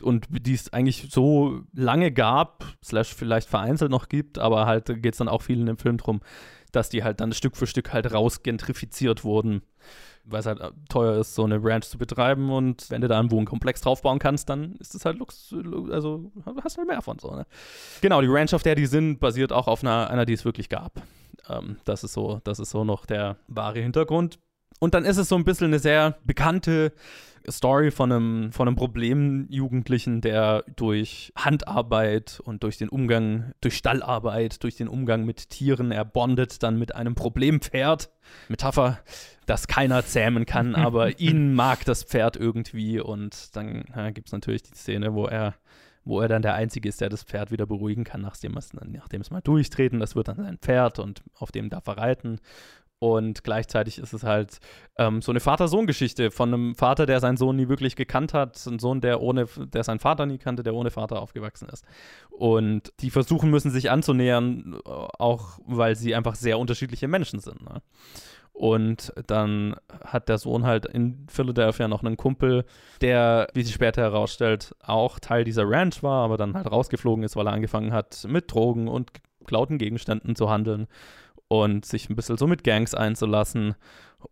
Und 0.00 0.26
die 0.30 0.54
es 0.54 0.72
eigentlich 0.72 1.08
so 1.10 1.62
lange 1.72 2.12
gab, 2.12 2.64
slash 2.84 3.12
vielleicht 3.12 3.48
vereinzelt 3.48 3.90
noch 3.90 4.08
gibt, 4.08 4.38
aber 4.38 4.66
halt 4.66 4.86
geht 5.02 5.14
es 5.14 5.18
dann 5.18 5.28
auch 5.28 5.42
viel 5.42 5.58
in 5.58 5.66
dem 5.66 5.78
Film 5.78 5.96
drum, 5.96 6.20
dass 6.72 6.88
die 6.88 7.04
halt 7.04 7.20
dann 7.20 7.32
Stück 7.32 7.56
für 7.56 7.66
Stück 7.66 7.92
halt 7.92 8.12
rausgentrifiziert 8.12 9.24
wurden. 9.24 9.62
Weil 10.24 10.40
es 10.40 10.46
halt 10.46 10.60
teuer 10.90 11.18
ist, 11.18 11.34
so 11.34 11.44
eine 11.44 11.58
Ranch 11.62 11.88
zu 11.88 11.96
betreiben 11.96 12.50
und 12.50 12.90
wenn 12.90 13.00
du 13.00 13.08
da 13.08 13.18
einen 13.18 13.30
Wohnkomplex 13.30 13.80
draufbauen 13.80 14.18
kannst, 14.18 14.50
dann 14.50 14.74
ist 14.76 14.94
es 14.94 15.06
halt 15.06 15.18
Lux, 15.18 15.54
also 15.90 16.30
hast 16.62 16.76
du 16.76 16.80
halt 16.80 16.88
mehr 16.88 17.00
von 17.00 17.18
so, 17.18 17.34
ne? 17.34 17.46
Genau, 18.02 18.20
die 18.20 18.28
Ranch, 18.28 18.52
auf 18.52 18.62
der 18.62 18.74
die 18.74 18.84
sind, 18.84 19.20
basiert 19.20 19.52
auch 19.52 19.68
auf 19.68 19.82
einer, 19.82 20.10
einer 20.10 20.26
die 20.26 20.34
es 20.34 20.44
wirklich 20.44 20.68
gab. 20.68 21.00
Ähm, 21.48 21.78
das 21.86 22.04
ist 22.04 22.12
so, 22.12 22.40
das 22.44 22.58
ist 22.58 22.70
so 22.70 22.84
noch 22.84 23.06
der 23.06 23.38
wahre 23.46 23.80
Hintergrund. 23.80 24.38
Und 24.78 24.94
dann 24.94 25.04
ist 25.04 25.16
es 25.16 25.28
so 25.28 25.36
ein 25.36 25.44
bisschen 25.44 25.68
eine 25.68 25.78
sehr 25.78 26.18
bekannte 26.24 26.92
Story 27.50 27.90
von 27.90 28.12
einem, 28.12 28.52
von 28.52 28.68
einem 28.68 28.76
Problemjugendlichen, 28.76 30.20
der 30.20 30.64
durch 30.76 31.32
Handarbeit 31.36 32.40
und 32.44 32.62
durch 32.62 32.78
den 32.78 32.88
Umgang, 32.88 33.52
durch 33.60 33.76
Stallarbeit, 33.76 34.62
durch 34.62 34.76
den 34.76 34.88
Umgang 34.88 35.24
mit 35.24 35.50
Tieren, 35.50 35.90
er 35.90 36.04
bondet 36.04 36.62
dann 36.62 36.78
mit 36.78 36.94
einem 36.94 37.14
Problempferd. 37.14 38.10
Metapher, 38.48 38.98
das 39.46 39.66
keiner 39.66 40.04
zähmen 40.04 40.46
kann, 40.46 40.74
aber 40.74 41.18
ihn 41.20 41.54
mag 41.54 41.84
das 41.84 42.04
Pferd 42.04 42.36
irgendwie 42.36 43.00
und 43.00 43.56
dann 43.56 43.84
ja, 43.94 44.10
gibt 44.10 44.28
es 44.28 44.32
natürlich 44.32 44.62
die 44.62 44.74
Szene, 44.74 45.14
wo 45.14 45.26
er 45.26 45.54
wo 46.08 46.22
er 46.22 46.28
dann 46.28 46.40
der 46.40 46.54
Einzige 46.54 46.88
ist, 46.88 47.02
der 47.02 47.10
das 47.10 47.22
Pferd 47.22 47.50
wieder 47.50 47.66
beruhigen 47.66 48.02
kann, 48.02 48.22
nachdem 48.22 48.56
es, 48.56 48.72
nachdem 48.72 49.20
es 49.20 49.30
mal 49.30 49.42
durchtreten. 49.42 50.00
Das 50.00 50.16
wird 50.16 50.28
dann 50.28 50.36
sein 50.36 50.56
Pferd 50.56 50.98
und 50.98 51.22
auf 51.34 51.52
dem 51.52 51.68
darf 51.68 51.86
er 51.86 51.98
reiten. 51.98 52.40
Und 53.00 53.44
gleichzeitig 53.44 53.98
ist 53.98 54.12
es 54.12 54.24
halt 54.24 54.58
ähm, 54.96 55.22
so 55.22 55.30
eine 55.30 55.38
Vater-Sohn-Geschichte 55.38 56.32
von 56.32 56.52
einem 56.52 56.74
Vater, 56.74 57.06
der 57.06 57.20
seinen 57.20 57.36
Sohn 57.36 57.54
nie 57.54 57.68
wirklich 57.68 57.94
gekannt 57.94 58.34
hat, 58.34 58.64
ein 58.66 58.80
Sohn, 58.80 59.00
der 59.00 59.20
ohne, 59.20 59.46
der 59.56 59.84
seinen 59.84 60.00
Vater 60.00 60.26
nie 60.26 60.38
kannte, 60.38 60.64
der 60.64 60.74
ohne 60.74 60.90
Vater 60.90 61.22
aufgewachsen 61.22 61.68
ist. 61.68 61.84
Und 62.30 62.92
die 63.00 63.10
versuchen 63.10 63.50
müssen, 63.50 63.70
sich 63.70 63.90
anzunähern, 63.90 64.80
äh, 64.84 64.88
auch 64.88 65.60
weil 65.64 65.94
sie 65.94 66.14
einfach 66.14 66.34
sehr 66.34 66.58
unterschiedliche 66.58 67.06
Menschen 67.06 67.38
sind. 67.38 67.62
Ne? 67.62 67.82
Und 68.52 69.12
dann 69.28 69.76
hat 70.04 70.28
der 70.28 70.38
Sohn 70.38 70.66
halt 70.66 70.84
in 70.84 71.24
Philadelphia 71.30 71.86
noch 71.86 72.02
einen 72.02 72.16
Kumpel, 72.16 72.64
der, 73.00 73.46
wie 73.54 73.62
sich 73.62 73.74
später 73.74 74.02
herausstellt, 74.02 74.74
auch 74.82 75.20
Teil 75.20 75.44
dieser 75.44 75.70
Ranch 75.70 76.02
war, 76.02 76.24
aber 76.24 76.36
dann 76.36 76.54
halt 76.54 76.68
rausgeflogen 76.68 77.22
ist, 77.22 77.36
weil 77.36 77.46
er 77.46 77.52
angefangen 77.52 77.92
hat, 77.92 78.26
mit 78.28 78.52
Drogen 78.52 78.88
und 78.88 79.12
geklauten 79.38 79.78
Gegenständen 79.78 80.34
zu 80.34 80.50
handeln 80.50 80.88
und 81.48 81.84
sich 81.84 82.08
ein 82.08 82.16
bisschen 82.16 82.36
so 82.36 82.46
mit 82.46 82.62
Gangs 82.62 82.94
einzulassen 82.94 83.74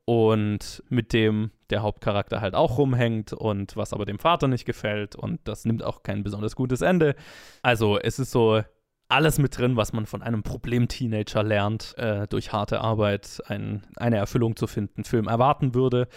und 0.05 0.83
mit 0.89 1.12
dem 1.12 1.51
der 1.71 1.83
Hauptcharakter 1.83 2.41
halt 2.41 2.55
auch 2.55 2.79
rumhängt 2.79 3.33
und 3.33 3.77
was 3.77 3.93
aber 3.93 4.05
dem 4.05 4.19
Vater 4.19 4.49
nicht 4.49 4.64
gefällt 4.64 5.17
und 5.17 5.41
das 5.45 5.64
nimmt 5.64 5.83
auch 5.83 6.03
kein 6.03 6.23
besonders 6.23 6.57
gutes 6.57 6.83
Ende. 6.83 7.17
Also 7.62 7.99
es 7.99 8.19
ist 8.19 8.31
so 8.31 8.62
alles 9.09 9.39
mit 9.39 9.57
drin, 9.57 9.77
was 9.77 9.93
man 9.93 10.07
von 10.07 10.23
einem 10.23 10.43
Problem-Teenager 10.43 11.43
lernt, 11.43 11.97
äh, 11.97 12.27
durch 12.27 12.53
harte 12.53 12.81
Arbeit 12.81 13.41
ein, 13.47 13.87
eine 13.97 14.17
Erfüllung 14.17 14.57
zu 14.57 14.67
finden, 14.67 15.05
Film 15.05 15.29
erwarten 15.29 15.75
würde, 15.75 16.09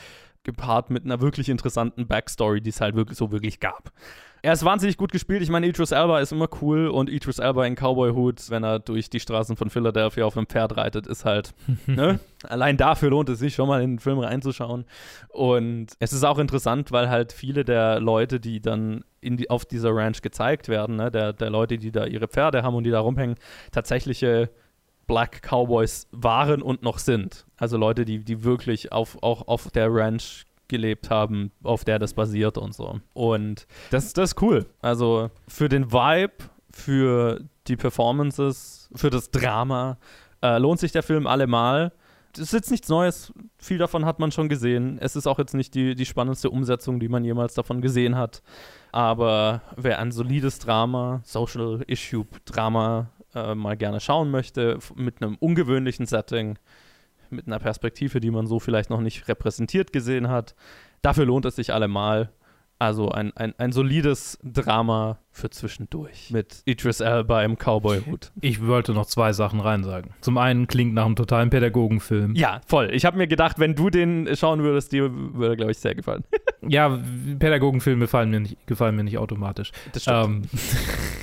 gepaart 0.43 0.89
mit 0.89 1.05
einer 1.05 1.21
wirklich 1.21 1.49
interessanten 1.49 2.07
Backstory, 2.07 2.61
die 2.61 2.71
es 2.71 2.81
halt 2.81 2.95
wirklich 2.95 3.17
so 3.17 3.31
wirklich 3.31 3.59
gab. 3.59 3.91
Er 4.41 4.53
ist 4.53 4.63
wahnsinnig 4.63 4.97
gut 4.97 5.11
gespielt. 5.11 5.41
Ich 5.41 5.49
meine, 5.49 5.67
Idris 5.67 5.91
Elba 5.91 6.19
ist 6.19 6.31
immer 6.31 6.47
cool 6.61 6.87
und 6.87 7.09
Idris 7.09 7.39
Elba 7.39 7.65
in 7.65 7.75
Cowboy-Hut, 7.75 8.49
wenn 8.49 8.63
er 8.63 8.79
durch 8.79 9.09
die 9.09 9.19
Straßen 9.19 9.57
von 9.57 9.69
Philadelphia 9.69 10.25
auf 10.25 10.37
einem 10.37 10.47
Pferd 10.47 10.77
reitet, 10.77 11.07
ist 11.07 11.25
halt, 11.25 11.53
ne? 11.87 12.19
Allein 12.47 12.77
dafür 12.77 13.09
lohnt 13.09 13.27
es 13.29 13.39
sich 13.39 13.55
schon 13.55 13.67
mal 13.67 13.81
in 13.81 13.95
den 13.95 13.99
Film 13.99 14.19
reinzuschauen. 14.19 14.85
Und 15.29 15.87
es 15.99 16.13
ist 16.13 16.23
auch 16.23 16.39
interessant, 16.39 16.91
weil 16.91 17.09
halt 17.09 17.33
viele 17.33 17.65
der 17.65 17.99
Leute, 17.99 18.39
die 18.39 18.61
dann 18.61 19.03
die, 19.21 19.49
auf 19.49 19.65
dieser 19.65 19.93
Ranch 19.93 20.21
gezeigt 20.21 20.69
werden, 20.69 20.95
ne? 20.95 21.11
der, 21.11 21.33
der 21.33 21.49
Leute, 21.49 21.77
die 21.77 21.91
da 21.91 22.05
ihre 22.05 22.29
Pferde 22.29 22.63
haben 22.63 22.75
und 22.75 22.85
die 22.85 22.91
da 22.91 23.01
rumhängen, 23.01 23.35
tatsächliche 23.71 24.49
Black 25.09 25.41
Cowboys 25.41 26.07
waren 26.11 26.61
und 26.61 26.83
noch 26.83 26.99
sind. 26.99 27.45
Also 27.57 27.77
Leute, 27.77 28.05
die, 28.05 28.23
die 28.23 28.43
wirklich 28.43 28.91
auf, 28.91 29.17
auch 29.21 29.47
auf 29.47 29.71
der 29.71 29.93
Ranch 29.93 30.45
gelebt 30.69 31.09
haben, 31.09 31.51
auf 31.63 31.83
der 31.83 31.99
das 31.99 32.13
basiert 32.13 32.57
und 32.57 32.73
so. 32.73 32.99
Und 33.13 33.67
das, 33.91 34.13
das 34.13 34.31
ist 34.31 34.41
cool. 34.41 34.65
Also 34.81 35.29
für 35.47 35.67
den 35.67 35.91
Vibe, 35.91 36.33
für 36.71 37.41
die 37.67 37.75
Performances, 37.75 38.89
für 38.95 39.09
das 39.09 39.31
Drama 39.31 39.97
äh, 40.41 40.57
lohnt 40.57 40.79
sich 40.79 40.91
der 40.91 41.03
Film 41.03 41.27
allemal. 41.27 41.91
Es 42.33 42.39
ist 42.39 42.53
jetzt 42.53 42.71
nichts 42.71 42.89
Neues, 42.89 43.33
viel 43.57 43.79
davon 43.79 44.05
hat 44.05 44.19
man 44.19 44.31
schon 44.31 44.49
gesehen. 44.49 44.97
Es 45.01 45.15
ist 45.15 45.27
auch 45.27 45.39
jetzt 45.39 45.55
nicht 45.55 45.73
die, 45.73 45.95
die 45.95 46.05
spannendste 46.05 46.49
Umsetzung, 46.49 46.99
die 46.99 47.09
man 47.09 47.25
jemals 47.25 47.55
davon 47.55 47.81
gesehen 47.81 48.15
hat. 48.15 48.43
Aber 48.91 49.61
wer 49.75 49.99
ein 49.99 50.11
solides 50.11 50.59
Drama, 50.59 51.21
Social 51.23 51.83
Issue 51.87 52.25
Drama 52.45 53.09
äh, 53.33 53.55
mal 53.55 53.77
gerne 53.77 53.99
schauen 53.99 54.31
möchte, 54.31 54.79
mit 54.95 55.21
einem 55.21 55.35
ungewöhnlichen 55.39 56.05
Setting, 56.05 56.57
mit 57.31 57.47
einer 57.47 57.59
Perspektive, 57.59 58.19
die 58.19 58.31
man 58.31 58.47
so 58.47 58.59
vielleicht 58.59 58.89
noch 58.89 59.01
nicht 59.01 59.27
repräsentiert 59.27 59.93
gesehen 59.93 60.29
hat. 60.29 60.55
Dafür 61.01 61.25
lohnt 61.25 61.45
es 61.45 61.55
sich 61.55 61.73
allemal. 61.73 62.31
Also 62.81 63.09
ein, 63.09 63.35
ein, 63.35 63.53
ein 63.57 63.73
solides 63.73 64.39
Drama 64.41 65.19
für 65.31 65.49
zwischendurch 65.49 66.31
mit 66.31 66.61
Idris 66.63 67.01
Elba 67.01 67.43
im 67.43 67.57
Cowboy-Hut. 67.57 68.31
Ich 68.39 68.65
wollte 68.65 68.93
noch 68.93 69.05
zwei 69.05 69.33
Sachen 69.33 69.59
reinsagen. 69.59 70.11
Zum 70.21 70.37
einen 70.37 70.65
klingt 70.65 70.93
nach 70.93 71.05
einem 71.05 71.17
totalen 71.17 71.49
Pädagogenfilm. 71.49 72.35
Ja, 72.35 72.61
voll. 72.67 72.89
Ich 72.93 73.03
habe 73.03 73.17
mir 73.17 73.27
gedacht, 73.27 73.59
wenn 73.59 73.75
du 73.75 73.89
den 73.89 74.33
schauen 74.33 74.63
würdest, 74.63 74.93
dir 74.93 75.11
würde, 75.13 75.57
glaube 75.57 75.71
ich, 75.73 75.77
sehr 75.77 75.93
gefallen. 75.93 76.23
ja, 76.61 76.97
Pädagogenfilme 77.37 78.05
gefallen 78.05 78.29
mir 78.29 78.39
nicht, 78.39 78.65
gefallen 78.65 78.95
mir 78.95 79.03
nicht 79.03 79.17
automatisch. 79.17 79.71
Das 79.91 80.03
stimmt. 80.03 80.47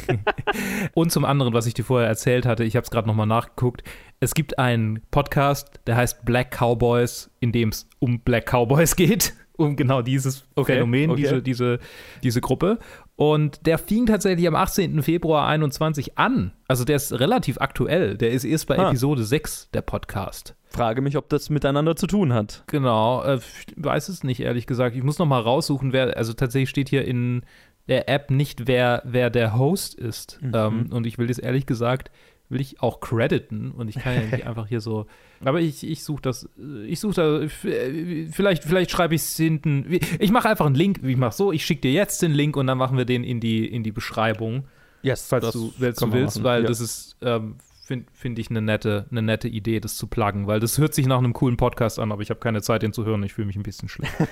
Ähm, 0.08 0.18
und 0.94 1.10
zum 1.10 1.24
anderen, 1.24 1.54
was 1.54 1.66
ich 1.66 1.72
dir 1.72 1.84
vorher 1.84 2.08
erzählt 2.08 2.44
hatte, 2.44 2.64
ich 2.64 2.76
habe 2.76 2.84
es 2.84 2.90
gerade 2.90 3.08
nochmal 3.08 3.26
nachgeguckt. 3.26 3.82
Es 4.20 4.34
gibt 4.34 4.58
einen 4.58 5.00
Podcast, 5.10 5.80
der 5.86 5.96
heißt 5.96 6.26
Black 6.26 6.50
Cowboys, 6.50 7.30
in 7.40 7.52
dem 7.52 7.70
es 7.70 7.88
um 7.98 8.20
Black 8.20 8.44
Cowboys 8.44 8.94
geht 8.96 9.32
um 9.56 9.76
genau 9.76 10.02
dieses 10.02 10.44
okay, 10.54 10.74
Phänomen, 10.74 11.10
okay. 11.10 11.22
Diese, 11.22 11.42
diese, 11.42 11.78
diese 12.22 12.40
Gruppe. 12.40 12.78
Und 13.16 13.66
der 13.66 13.78
fing 13.78 14.06
tatsächlich 14.06 14.46
am 14.46 14.54
18. 14.54 15.02
Februar 15.02 15.48
21 15.48 16.18
an. 16.18 16.52
Also 16.68 16.84
der 16.84 16.96
ist 16.96 17.12
relativ 17.18 17.58
aktuell. 17.58 18.16
Der 18.16 18.30
ist 18.30 18.44
erst 18.44 18.66
bei 18.66 18.78
Ah. 18.78 18.88
Episode 18.88 19.24
6 19.24 19.70
der 19.72 19.80
Podcast. 19.82 20.54
Frage 20.68 21.00
mich, 21.00 21.16
ob 21.16 21.28
das 21.30 21.48
miteinander 21.48 21.96
zu 21.96 22.06
tun 22.06 22.34
hat. 22.34 22.64
Genau, 22.66 23.22
äh, 23.22 23.36
ich 23.36 23.74
weiß 23.76 24.08
es 24.10 24.22
nicht, 24.22 24.40
ehrlich 24.40 24.66
gesagt. 24.66 24.94
Ich 24.94 25.02
muss 25.02 25.18
noch 25.18 25.26
mal 25.26 25.40
raussuchen, 25.40 25.92
wer, 25.92 26.16
also 26.16 26.34
tatsächlich 26.34 26.68
steht 26.68 26.90
hier 26.90 27.06
in 27.06 27.42
der 27.88 28.08
App 28.08 28.30
nicht, 28.30 28.66
wer, 28.66 29.02
wer 29.04 29.30
der 29.30 29.56
Host 29.56 29.94
ist. 29.94 30.38
Mhm. 30.42 30.52
Ähm, 30.54 30.86
und 30.90 31.06
ich 31.06 31.18
will 31.18 31.28
das 31.28 31.38
ehrlich 31.38 31.66
gesagt, 31.66 32.10
will 32.48 32.60
ich 32.60 32.80
auch 32.80 33.00
crediten 33.00 33.72
und 33.72 33.88
ich 33.88 33.96
kann 33.96 34.14
ja 34.14 34.20
nicht 34.22 34.46
einfach 34.46 34.68
hier 34.68 34.80
so. 34.80 35.06
Aber 35.44 35.60
ich, 35.60 35.86
ich 35.86 36.04
suche 36.04 36.22
das, 36.22 36.48
ich 36.86 37.00
suche 37.00 37.14
da, 37.14 37.48
vielleicht, 37.48 38.64
vielleicht 38.64 38.90
schreibe 38.90 39.14
ich 39.14 39.22
es 39.22 39.36
hinten. 39.36 39.98
Ich 40.18 40.30
mache 40.30 40.48
einfach 40.48 40.66
einen 40.66 40.74
Link, 40.74 41.00
ich 41.02 41.16
mache 41.16 41.34
so, 41.34 41.52
ich 41.52 41.64
schicke 41.64 41.82
dir 41.82 41.92
jetzt 41.92 42.22
den 42.22 42.32
Link 42.32 42.56
und 42.56 42.66
dann 42.66 42.78
machen 42.78 42.96
wir 42.96 43.04
den 43.04 43.24
in 43.24 43.40
die, 43.40 43.66
in 43.66 43.82
die 43.82 43.92
Beschreibung. 43.92 44.64
Yes, 45.02 45.26
falls 45.28 45.44
das 45.44 45.52
du, 45.52 45.72
falls 45.78 45.98
du 45.98 46.12
willst, 46.12 46.42
weil 46.42 46.62
ja. 46.62 46.68
das 46.68 46.80
ist, 46.80 47.16
ähm, 47.20 47.56
finde 47.86 48.06
find 48.12 48.38
ich 48.38 48.50
eine 48.50 48.60
nette, 48.60 49.06
eine 49.10 49.22
nette 49.22 49.46
Idee, 49.46 49.78
das 49.78 49.96
zu 49.96 50.08
pluggen, 50.08 50.46
weil 50.46 50.58
das 50.58 50.78
hört 50.78 50.94
sich 50.94 51.06
nach 51.06 51.18
einem 51.18 51.32
coolen 51.32 51.56
Podcast 51.56 51.98
an, 52.00 52.10
aber 52.10 52.22
ich 52.22 52.30
habe 52.30 52.40
keine 52.40 52.60
Zeit, 52.60 52.82
den 52.82 52.92
zu 52.92 53.04
hören. 53.04 53.22
Ich 53.22 53.34
fühle 53.34 53.46
mich 53.46 53.56
ein 53.56 53.62
bisschen 53.62 53.88
schlecht. 53.88 54.12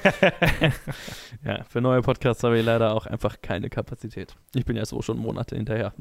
Ja, 1.45 1.63
für 1.65 1.81
neue 1.81 2.01
Podcasts 2.01 2.43
habe 2.43 2.59
ich 2.59 2.65
leider 2.65 2.95
auch 2.95 3.07
einfach 3.07 3.41
keine 3.43 3.69
Kapazität. 3.69 4.35
Ich 4.55 4.65
bin 4.65 4.77
ja 4.77 4.85
so 4.85 5.03
schon 5.03 5.19
Monate 5.19 5.57
hinterher. 5.57 5.93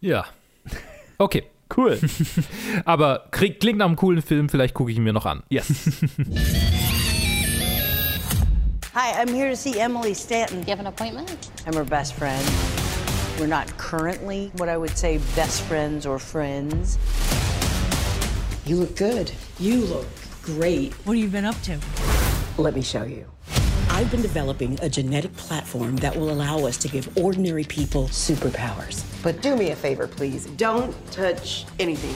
Ja. 0.00 0.24
Okay. 1.18 1.44
Cool. 1.76 1.98
aber 2.84 3.26
krieg, 3.30 3.58
klingt 3.60 3.78
nach 3.78 3.86
einem 3.86 3.96
coolen 3.96 4.22
Film, 4.22 4.48
vielleicht 4.48 4.74
gucke 4.74 4.90
ich 4.92 4.96
ihn 4.96 5.04
mir 5.04 5.12
noch 5.12 5.26
an. 5.26 5.42
Yes. 5.48 5.66
Hi, 8.94 9.20
I'm 9.20 9.34
here 9.34 9.50
to 9.50 9.56
see 9.56 9.80
Emily 9.80 10.14
Stanton. 10.14 10.60
You 10.60 10.70
have 10.70 10.78
an 10.78 10.86
appointment? 10.86 11.50
I'm 11.66 11.74
her 11.74 11.84
best 11.84 12.14
friend. 12.14 12.40
We're 13.40 13.48
not 13.48 13.66
currently 13.76 14.52
what 14.56 14.68
I 14.68 14.76
would 14.76 14.96
say 14.96 15.18
best 15.34 15.62
friends 15.62 16.06
or 16.06 16.20
friends. 16.20 16.96
You 18.66 18.76
look 18.76 18.94
good. 18.96 19.32
You 19.58 19.80
look 19.80 20.06
great. 20.42 20.94
What 21.04 21.16
have 21.16 21.22
you 21.24 21.28
been 21.28 21.44
up 21.44 21.60
to? 21.62 21.78
Let 22.56 22.76
me 22.76 22.82
show 22.82 23.02
you. 23.02 23.26
I've 23.90 24.10
been 24.10 24.22
developing 24.22 24.78
a 24.80 24.88
genetic 24.88 25.36
platform 25.36 25.96
that 25.96 26.16
will 26.16 26.30
allow 26.30 26.64
us 26.66 26.76
to 26.78 26.88
give 26.88 27.08
ordinary 27.18 27.64
people 27.64 28.04
superpowers. 28.04 29.03
But 29.24 29.40
do 29.40 29.56
me 29.56 29.70
a 29.70 29.76
favor, 29.76 30.06
please. 30.06 30.44
Don't 30.58 30.94
touch 31.10 31.64
anything. 31.80 32.14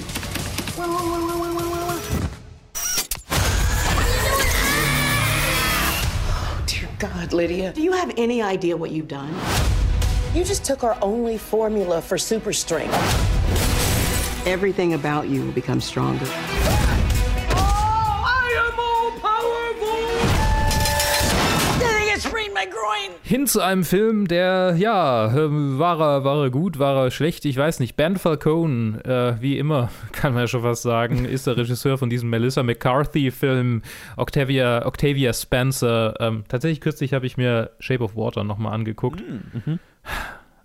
Oh 6.30 6.64
dear 6.66 6.88
God, 6.98 7.32
Lydia. 7.32 7.72
Do 7.72 7.80
you 7.80 7.92
have 7.92 8.12
any 8.18 8.42
idea 8.42 8.76
what 8.76 8.90
you've 8.90 9.08
done? 9.08 9.34
You 10.34 10.44
just 10.44 10.66
took 10.66 10.84
our 10.84 10.98
only 11.00 11.38
formula 11.38 12.02
for 12.02 12.18
super 12.18 12.52
strength. 12.52 12.92
Everything 14.46 14.92
about 14.92 15.28
you 15.28 15.46
will 15.46 15.52
become 15.52 15.80
stronger. 15.80 16.26
My 22.58 22.68
groin. 22.68 23.16
Hin 23.22 23.46
zu 23.46 23.60
einem 23.60 23.84
Film, 23.84 24.26
der, 24.26 24.74
ja, 24.76 25.32
ähm, 25.32 25.78
war 25.78 26.00
er, 26.00 26.24
war 26.24 26.42
er 26.42 26.50
gut, 26.50 26.80
war 26.80 27.04
er 27.04 27.10
schlecht, 27.12 27.44
ich 27.44 27.56
weiß 27.56 27.78
nicht. 27.78 27.94
Ben 27.94 28.16
Falcone, 28.16 29.04
äh, 29.04 29.40
wie 29.40 29.58
immer, 29.58 29.90
kann 30.12 30.32
man 30.32 30.42
ja 30.42 30.46
schon 30.48 30.62
fast 30.62 30.82
sagen, 30.82 31.24
ist 31.24 31.46
der 31.46 31.56
Regisseur 31.56 31.98
von 31.98 32.10
diesem 32.10 32.30
Melissa 32.30 32.64
McCarthy-Film, 32.64 33.82
Octavia, 34.16 34.84
Octavia 34.86 35.32
Spencer. 35.32 36.14
Ähm, 36.18 36.44
tatsächlich 36.48 36.80
kürzlich 36.80 37.12
habe 37.12 37.26
ich 37.26 37.36
mir 37.36 37.70
Shape 37.78 38.02
of 38.02 38.16
Water 38.16 38.42
nochmal 38.42 38.72
angeguckt. 38.72 39.22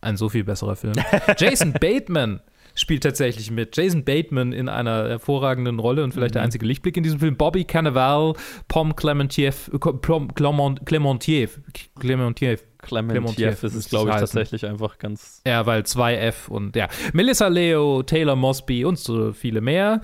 Ein 0.01 0.17
so 0.17 0.29
viel 0.29 0.45
besserer 0.45 0.75
Film. 0.75 0.95
Jason 1.37 1.73
Bateman 1.73 2.39
spielt 2.76 3.03
tatsächlich 3.03 3.51
mit. 3.51 3.76
Jason 3.78 4.03
Bateman 4.03 4.51
in 4.53 4.69
einer 4.69 5.07
hervorragenden 5.09 5.80
Rolle 5.80 6.03
und 6.03 6.13
vielleicht 6.13 6.36
der 6.36 6.41
Mhm. 6.41 6.45
einzige 6.45 6.65
Lichtblick 6.65 6.97
in 6.97 7.03
diesem 7.03 7.19
Film. 7.19 7.38
Bobby 7.38 7.63
Cannavale, 7.65 8.34
Pom 8.67 8.95
Clementiev, 8.95 9.69
äh, 9.74 9.78
Pom 9.78 10.34
Clement, 10.34 10.86
Clementiev, 10.86 11.59
Clementiev. 11.95 12.63
Clementiev 12.82 13.63
ist 13.63 13.76
es, 13.76 13.89
glaube 13.89 14.09
ich, 14.09 14.15
heißen. 14.15 14.26
tatsächlich 14.28 14.65
einfach 14.65 14.97
ganz. 14.97 15.41
Ja, 15.47 15.65
weil 15.65 15.84
2F 15.84 16.49
und 16.49 16.76
ja. 16.76 16.88
Melissa 17.13 17.47
Leo, 17.47 18.03
Taylor 18.03 18.36
Mosby 18.36 18.84
und 18.86 18.97
so 18.99 19.32
viele 19.32 19.61
mehr. 19.61 20.01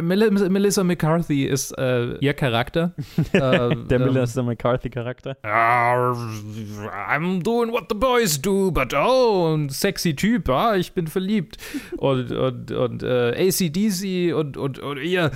Mel 0.00 0.30
Melissa 0.30 0.84
McCarthy 0.84 1.44
ist 1.44 1.76
äh, 1.78 2.16
ihr 2.18 2.34
Charakter. 2.34 2.92
äh, 3.32 3.38
Der 3.40 3.70
ähm, 4.00 4.12
Melissa 4.12 4.42
McCarthy-Charakter. 4.42 5.36
I'm 5.42 7.42
doing 7.42 7.72
what 7.72 7.86
the 7.88 7.94
boys 7.94 8.40
do, 8.40 8.70
but 8.70 8.94
oh, 8.94 9.54
ein 9.54 9.68
sexy 9.68 10.14
Typ, 10.14 10.48
ah, 10.48 10.76
ich 10.76 10.92
bin 10.92 11.06
verliebt. 11.06 11.56
Und, 11.96 12.30
und, 12.32 12.70
und 12.70 13.02
äh, 13.02 13.48
ACDC 13.48 14.34
und, 14.34 14.56
und, 14.56 14.78
und 14.78 14.98
ihr. 14.98 15.26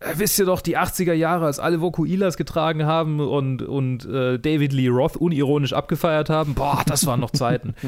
äh, 0.00 0.14
Wisst 0.16 0.38
ihr 0.38 0.46
doch, 0.46 0.62
die 0.62 0.78
80er 0.78 1.12
Jahre, 1.12 1.46
als 1.46 1.58
alle 1.58 1.80
Vokuilas 1.80 2.36
getragen 2.38 2.86
haben 2.86 3.20
und, 3.20 3.62
und 3.62 4.06
äh, 4.06 4.38
David 4.38 4.72
Lee 4.72 4.88
Roth 4.88 5.16
unironisch 5.16 5.74
abgefeiert 5.74 6.30
haben? 6.30 6.54
Boah, 6.54 6.82
das 6.86 7.06
waren 7.06 7.20
noch 7.20 7.32
Zeiten. 7.32 7.74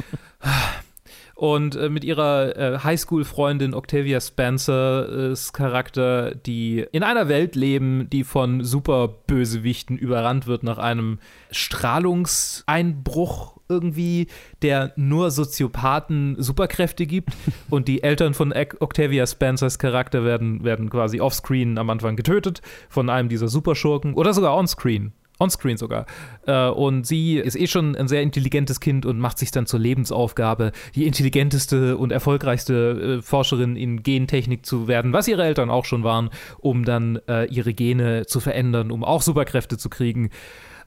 Und 1.43 1.75
äh, 1.75 1.89
mit 1.89 2.05
ihrer 2.05 2.57
äh, 2.57 2.79
Highschool-Freundin 2.85 3.75
Octavia 3.75 4.21
Spencers 4.21 5.53
Charakter, 5.53 6.37
die 6.37 6.87
in 6.93 7.03
einer 7.03 7.27
Welt 7.27 7.57
leben, 7.57 8.09
die 8.09 8.23
von 8.23 8.63
Superbösewichten 8.63 9.99
überrannt 9.99 10.47
wird 10.47 10.63
nach 10.63 10.79
einem 10.79 11.19
Strahlungseinbruch 11.51 13.57
irgendwie, 13.69 14.29
der 14.63 14.93
nur 14.95 15.33
Soziopathen 15.33 16.37
Superkräfte 16.39 17.07
gibt. 17.07 17.31
Und 17.71 17.89
die 17.89 18.05
Eltern 18.05 18.35
von 18.35 18.55
Octavia 18.79 19.27
Spencers 19.27 19.81
Charakter 19.81 20.25
werden, 20.25 20.63
werden 20.63 20.91
quasi 20.91 21.21
offscreen 21.21 21.77
am 21.77 21.91
Anfang 21.91 22.15
getötet 22.15 22.63
von 22.89 23.11
einem 23.11 23.29
dieser 23.29 23.49
Superschurken 23.49 24.15
oder 24.15 24.33
sogar 24.33 24.55
onscreen. 24.55 25.13
Onscreen 25.43 25.77
sogar. 25.77 26.07
Äh, 26.47 26.69
und 26.69 27.07
sie 27.07 27.37
ist 27.37 27.57
eh 27.57 27.67
schon 27.67 27.97
ein 27.97 28.09
sehr 28.09 28.23
intelligentes 28.23 28.81
Kind 28.81 29.05
und 29.07 29.19
macht 29.19 29.39
sich 29.39 29.51
dann 29.51 29.67
zur 29.67 29.81
Lebensaufgabe, 29.81 30.73
die 30.95 31.07
intelligenteste 31.07 31.97
und 31.97 32.13
erfolgreichste 32.13 33.19
äh, 33.19 33.23
Forscherin 33.23 33.77
in 33.77 34.03
Gentechnik 34.03 34.65
zu 34.65 34.89
werden, 34.89 35.13
was 35.13 35.29
ihre 35.29 35.45
Eltern 35.45 35.71
auch 35.71 35.85
schon 35.85 36.05
waren, 36.05 36.31
um 36.59 36.85
dann 36.85 37.21
äh, 37.29 37.47
ihre 37.47 37.75
Gene 37.75 38.27
zu 38.27 38.41
verändern, 38.41 38.91
um 38.91 39.05
auch 39.05 39.23
Superkräfte 39.23 39.79
zu 39.79 39.91
kriegen. 39.91 40.31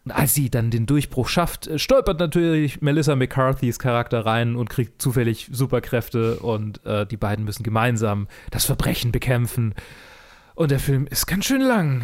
Als 0.08 0.36
sie 0.36 0.52
dann 0.52 0.70
den 0.70 0.86
Durchbruch 0.86 1.28
schafft, 1.28 1.68
stolpert 1.78 2.20
natürlich 2.20 2.80
Melissa 2.80 3.16
McCarthy's 3.16 3.80
Charakter 3.80 4.24
rein 4.24 4.56
und 4.56 4.70
kriegt 4.70 5.02
zufällig 5.02 5.50
Superkräfte 5.52 6.36
und 6.42 6.80
die 7.10 7.18
beiden 7.18 7.44
müssen 7.44 7.64
gemeinsam 7.64 8.28
das 8.52 8.66
Verbrechen 8.66 9.12
bekämpfen. 9.12 9.74
Und 10.54 10.70
der 10.70 10.80
Film 10.80 11.08
ist 11.08 11.26
ganz 11.26 11.46
schön 11.46 11.62
lang. 11.62 12.04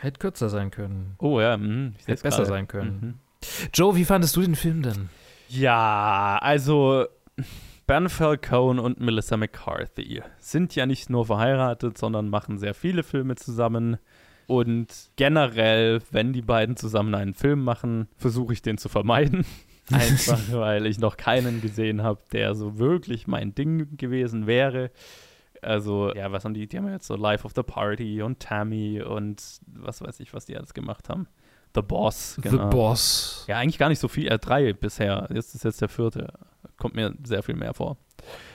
Hätte 0.00 0.18
kürzer 0.18 0.48
sein 0.48 0.70
können. 0.70 1.14
Oh 1.18 1.40
ja, 1.40 1.56
mh, 1.56 1.92
Hätte 2.06 2.22
besser 2.22 2.38
gerade. 2.38 2.46
sein 2.46 2.68
können. 2.68 2.98
Mhm. 3.00 3.14
Joe, 3.74 3.96
wie 3.96 4.04
fandest 4.04 4.36
du 4.36 4.40
den 4.42 4.54
Film 4.56 4.82
denn? 4.82 5.08
Ja, 5.48 6.38
also 6.40 7.06
Ben 7.86 8.08
Falcone 8.08 8.80
und 8.80 9.00
Melissa 9.00 9.36
McCarthy 9.36 10.22
sind 10.38 10.74
ja 10.76 10.86
nicht 10.86 11.10
nur 11.10 11.26
verheiratet, 11.26 11.98
sondern 11.98 12.28
machen 12.28 12.58
sehr 12.58 12.74
viele 12.74 13.02
Filme 13.02 13.34
zusammen. 13.36 13.98
Und 14.46 15.10
generell, 15.16 16.00
wenn 16.10 16.32
die 16.32 16.42
beiden 16.42 16.76
zusammen 16.76 17.14
einen 17.14 17.34
Film 17.34 17.62
machen, 17.62 18.08
versuche 18.16 18.52
ich 18.52 18.62
den 18.62 18.78
zu 18.78 18.88
vermeiden. 18.88 19.44
Einfach 19.92 20.40
weil 20.52 20.86
ich 20.86 20.98
noch 20.98 21.16
keinen 21.16 21.60
gesehen 21.60 22.02
habe, 22.02 22.20
der 22.32 22.54
so 22.54 22.78
wirklich 22.78 23.26
mein 23.26 23.54
Ding 23.54 23.96
gewesen 23.96 24.46
wäre. 24.46 24.90
Also, 25.62 26.14
ja, 26.14 26.32
was 26.32 26.44
haben 26.44 26.54
die? 26.54 26.66
Die 26.66 26.78
haben 26.78 26.88
jetzt 26.88 27.06
so 27.06 27.16
Life 27.16 27.44
of 27.44 27.52
the 27.54 27.62
Party 27.62 28.22
und 28.22 28.40
Tammy 28.40 29.02
und 29.02 29.42
was 29.66 30.00
weiß 30.00 30.20
ich, 30.20 30.32
was 30.32 30.46
die 30.46 30.56
alles 30.56 30.74
gemacht 30.74 31.08
haben. 31.08 31.28
The 31.74 31.82
Boss, 31.82 32.34
The 32.34 32.42
genau. 32.42 32.68
Boss. 32.70 33.44
Ja, 33.46 33.58
eigentlich 33.58 33.78
gar 33.78 33.88
nicht 33.88 34.00
so 34.00 34.08
viel. 34.08 34.26
Äh, 34.28 34.38
drei 34.38 34.72
bisher. 34.72 35.28
Jetzt 35.32 35.54
ist 35.54 35.64
jetzt 35.64 35.80
der 35.80 35.88
vierte. 35.88 36.32
Kommt 36.78 36.94
mir 36.94 37.14
sehr 37.22 37.42
viel 37.42 37.54
mehr 37.54 37.74
vor. 37.74 37.96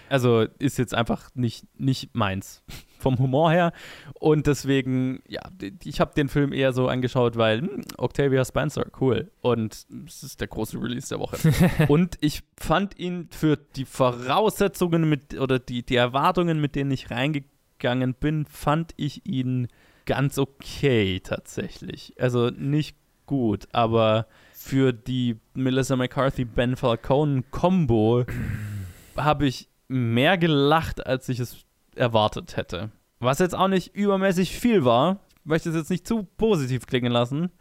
Also 0.09 0.45
ist 0.59 0.77
jetzt 0.77 0.93
einfach 0.93 1.29
nicht, 1.33 1.65
nicht 1.79 2.15
meins 2.15 2.63
vom 2.99 3.17
Humor 3.19 3.51
her. 3.51 3.71
Und 4.19 4.47
deswegen, 4.47 5.21
ja, 5.27 5.41
ich 5.83 5.99
habe 5.99 6.13
den 6.15 6.29
Film 6.29 6.53
eher 6.53 6.73
so 6.73 6.87
angeschaut, 6.87 7.37
weil 7.37 7.61
hm, 7.61 7.81
Octavia 7.97 8.43
Spencer, 8.45 8.85
cool. 8.99 9.31
Und 9.41 9.85
es 10.07 10.23
ist 10.23 10.41
der 10.41 10.47
große 10.47 10.81
Release 10.81 11.09
der 11.09 11.19
Woche. 11.19 11.37
Und 11.87 12.17
ich 12.21 12.43
fand 12.57 12.97
ihn 12.97 13.29
für 13.31 13.57
die 13.57 13.85
Voraussetzungen 13.85 15.09
mit 15.09 15.39
oder 15.39 15.59
die, 15.59 15.83
die 15.83 15.95
Erwartungen, 15.95 16.59
mit 16.59 16.75
denen 16.75 16.91
ich 16.91 17.11
reingegangen 17.11 18.13
bin, 18.13 18.45
fand 18.45 18.93
ich 18.97 19.25
ihn 19.25 19.67
ganz 20.05 20.37
okay 20.37 21.19
tatsächlich. 21.19 22.13
Also 22.19 22.49
nicht 22.49 22.95
gut, 23.25 23.67
aber 23.71 24.27
für 24.53 24.93
die 24.93 25.37
Melissa 25.53 25.95
McCarthy 25.95 26.45
Ben 26.45 26.75
Falcone 26.75 27.43
Combo 27.51 28.25
habe 29.17 29.47
ich 29.47 29.69
mehr 29.87 30.37
gelacht, 30.37 31.05
als 31.05 31.29
ich 31.29 31.39
es 31.39 31.65
erwartet 31.95 32.57
hätte. 32.57 32.91
Was 33.19 33.39
jetzt 33.39 33.55
auch 33.55 33.67
nicht 33.67 33.95
übermäßig 33.95 34.57
viel 34.57 34.85
war. 34.85 35.19
Ich 35.39 35.45
möchte 35.45 35.69
es 35.69 35.75
jetzt 35.75 35.89
nicht 35.89 36.07
zu 36.07 36.23
positiv 36.37 36.87
klingen 36.87 37.11
lassen, 37.11 37.51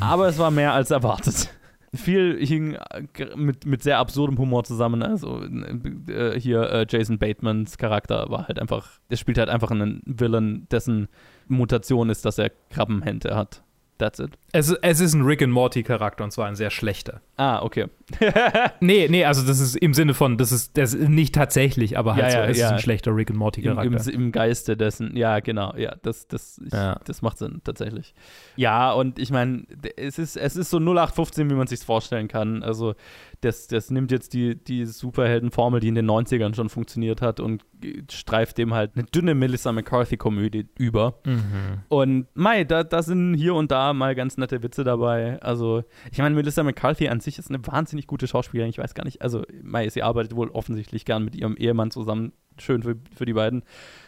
aber 0.00 0.28
es 0.28 0.38
war 0.38 0.50
mehr 0.50 0.72
als 0.72 0.90
erwartet. 0.90 1.50
Viel 1.94 2.38
hing 2.44 2.74
äh, 2.74 3.36
mit, 3.36 3.66
mit 3.66 3.82
sehr 3.82 3.98
absurdem 3.98 4.38
Humor 4.38 4.64
zusammen. 4.64 5.02
Also 5.02 5.42
äh, 5.42 6.40
hier 6.40 6.62
äh, 6.70 6.86
Jason 6.88 7.18
Batemans 7.18 7.76
Charakter 7.76 8.30
war 8.30 8.48
halt 8.48 8.58
einfach, 8.58 8.88
der 9.10 9.16
spielt 9.16 9.36
halt 9.36 9.50
einfach 9.50 9.70
einen 9.70 10.00
Villain, 10.06 10.66
dessen 10.70 11.08
Mutation 11.48 12.08
ist, 12.08 12.24
dass 12.24 12.38
er 12.38 12.50
Krabbenhände 12.70 13.36
hat. 13.36 13.62
That's 13.98 14.20
it. 14.20 14.38
Es, 14.52 14.70
es 14.70 15.00
ist 15.00 15.12
ein 15.12 15.22
Rick 15.22 15.42
and 15.42 15.52
Morty 15.52 15.82
Charakter 15.82 16.24
und 16.24 16.30
zwar 16.30 16.46
ein 16.46 16.56
sehr 16.56 16.70
schlechter. 16.70 17.20
Ah, 17.36 17.62
okay. 17.62 17.88
nee, 18.80 19.08
nee, 19.08 19.24
also 19.24 19.46
das 19.46 19.60
ist 19.60 19.76
im 19.76 19.94
Sinne 19.94 20.14
von, 20.14 20.38
das 20.38 20.52
ist, 20.52 20.76
das 20.76 20.94
ist 20.94 21.08
nicht 21.08 21.34
tatsächlich, 21.34 21.98
aber 21.98 22.14
halt 22.14 22.24
Ja, 22.24 22.30
so, 22.30 22.38
ja, 22.38 22.44
es 22.46 22.58
ja. 22.58 22.66
ist 22.66 22.72
ein 22.72 22.78
schlechter 22.78 23.14
Rick 23.14 23.30
and 23.30 23.38
Morty 23.38 23.60
Im, 23.62 23.74
Charakter. 23.76 24.12
im, 24.12 24.20
Im 24.20 24.32
Geiste 24.32 24.76
dessen, 24.76 25.16
ja, 25.16 25.40
genau, 25.40 25.74
ja, 25.76 25.94
das, 26.02 26.28
das, 26.28 26.60
ich, 26.64 26.70
das 26.70 27.22
macht 27.22 27.38
Sinn, 27.38 27.60
tatsächlich. 27.64 28.14
Ja, 28.56 28.92
und 28.92 29.18
ich 29.18 29.30
meine, 29.30 29.64
es 29.96 30.18
ist, 30.18 30.36
es 30.36 30.56
ist 30.56 30.70
so 30.70 30.78
0815, 30.78 31.50
wie 31.50 31.54
man 31.54 31.66
sich 31.66 31.80
vorstellen 31.80 32.28
kann. 32.28 32.62
Also, 32.62 32.94
das, 33.40 33.66
das 33.66 33.90
nimmt 33.90 34.12
jetzt 34.12 34.34
die, 34.34 34.54
die 34.54 34.86
Superheldenformel, 34.86 35.80
die 35.80 35.88
in 35.88 35.96
den 35.96 36.08
90ern 36.08 36.54
schon 36.54 36.68
funktioniert 36.68 37.20
hat, 37.20 37.40
und 37.40 37.64
streift 38.10 38.58
dem 38.58 38.72
halt 38.72 38.92
eine 38.94 39.04
dünne 39.04 39.34
Melissa 39.34 39.72
McCarthy-Komödie 39.72 40.68
über. 40.78 41.18
Mhm. 41.24 41.80
Und 41.88 42.26
Mai, 42.34 42.62
da, 42.62 42.84
da 42.84 43.02
sind 43.02 43.34
hier 43.34 43.54
und 43.54 43.72
da 43.72 43.92
mal 43.92 44.14
ganz 44.14 44.36
nette 44.36 44.62
Witze 44.62 44.84
dabei. 44.84 45.42
Also, 45.42 45.82
ich 46.12 46.18
meine, 46.18 46.34
Melissa 46.36 46.62
McCarthy 46.62 47.08
an 47.08 47.18
sich 47.18 47.38
ist 47.38 47.48
eine 47.50 47.66
wahnsinnig 47.66 48.01
gute 48.06 48.26
Schauspielerin. 48.26 48.70
Ich 48.70 48.78
weiß 48.78 48.94
gar 48.94 49.04
nicht, 49.04 49.22
also, 49.22 49.44
Mai, 49.62 49.88
sie 49.88 50.02
arbeitet 50.02 50.36
wohl 50.36 50.50
offensichtlich 50.50 51.04
gern 51.04 51.24
mit 51.24 51.34
ihrem 51.34 51.56
Ehemann 51.56 51.90
zusammen. 51.90 52.32
Schön 52.58 52.82
für, 52.82 52.96
für 53.14 53.24
die 53.24 53.32
beiden. 53.32 53.62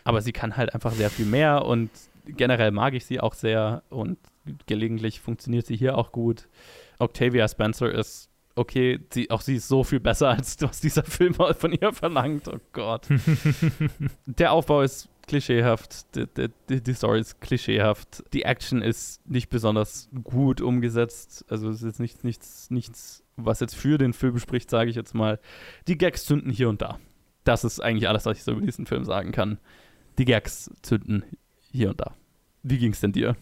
Aber 0.04 0.20
sie 0.20 0.32
kann 0.32 0.56
halt 0.56 0.74
einfach 0.74 0.92
sehr 0.92 1.10
viel 1.10 1.26
mehr 1.26 1.64
und 1.64 1.90
generell 2.26 2.70
mag 2.70 2.94
ich 2.94 3.04
sie 3.06 3.20
auch 3.20 3.34
sehr 3.34 3.82
und 3.90 4.18
gelegentlich 4.66 5.20
funktioniert 5.20 5.66
sie 5.66 5.76
hier 5.76 5.96
auch 5.96 6.12
gut. 6.12 6.48
Octavia 6.98 7.48
Spencer 7.48 7.90
ist 7.90 8.30
okay, 8.56 9.00
sie, 9.12 9.30
auch 9.30 9.40
sie 9.40 9.56
ist 9.56 9.68
so 9.68 9.84
viel 9.84 10.00
besser, 10.00 10.28
als 10.36 10.60
was 10.60 10.80
dieser 10.80 11.04
Film 11.04 11.34
von 11.58 11.72
ihr 11.72 11.92
verlangt. 11.92 12.48
Oh 12.48 12.58
Gott. 12.72 13.08
Der 14.26 14.52
Aufbau 14.52 14.82
ist 14.82 15.08
klischeehaft, 15.26 16.14
die, 16.14 16.26
die, 16.68 16.82
die 16.82 16.92
Story 16.92 17.20
ist 17.20 17.40
klischeehaft, 17.40 18.24
die 18.34 18.42
Action 18.42 18.82
ist 18.82 19.26
nicht 19.26 19.48
besonders 19.48 20.10
gut 20.22 20.60
umgesetzt, 20.60 21.46
also 21.48 21.70
es 21.70 21.82
ist 21.82 21.98
nichts, 21.98 22.24
nichts, 22.24 22.70
nichts, 22.70 23.23
was 23.36 23.60
jetzt 23.60 23.76
für 23.76 23.98
den 23.98 24.12
Film 24.12 24.38
spricht, 24.38 24.70
sage 24.70 24.90
ich 24.90 24.96
jetzt 24.96 25.14
mal. 25.14 25.40
Die 25.88 25.98
Gags 25.98 26.24
zünden 26.24 26.50
hier 26.50 26.68
und 26.68 26.82
da. 26.82 26.98
Das 27.44 27.64
ist 27.64 27.80
eigentlich 27.80 28.08
alles, 28.08 28.26
was 28.26 28.38
ich 28.38 28.44
so 28.44 28.52
über 28.52 28.62
diesen 28.62 28.86
Film 28.86 29.04
sagen 29.04 29.32
kann. 29.32 29.58
Die 30.18 30.24
Gags 30.24 30.70
zünden 30.82 31.24
hier 31.70 31.90
und 31.90 32.00
da. 32.00 32.14
Wie 32.62 32.78
ging's 32.78 33.00
denn 33.00 33.12
dir? 33.12 33.36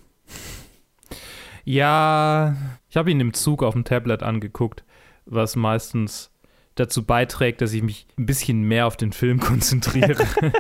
Ja, 1.64 2.56
ich 2.88 2.96
habe 2.96 3.10
ihn 3.10 3.20
im 3.20 3.34
Zug 3.34 3.62
auf 3.62 3.74
dem 3.74 3.84
Tablet 3.84 4.22
angeguckt, 4.22 4.84
was 5.26 5.54
meistens 5.54 6.30
dazu 6.74 7.04
beiträgt, 7.04 7.60
dass 7.60 7.72
ich 7.72 7.82
mich 7.82 8.06
ein 8.18 8.26
bisschen 8.26 8.62
mehr 8.62 8.86
auf 8.86 8.96
den 8.96 9.12
Film 9.12 9.38
konzentriere. 9.38 10.26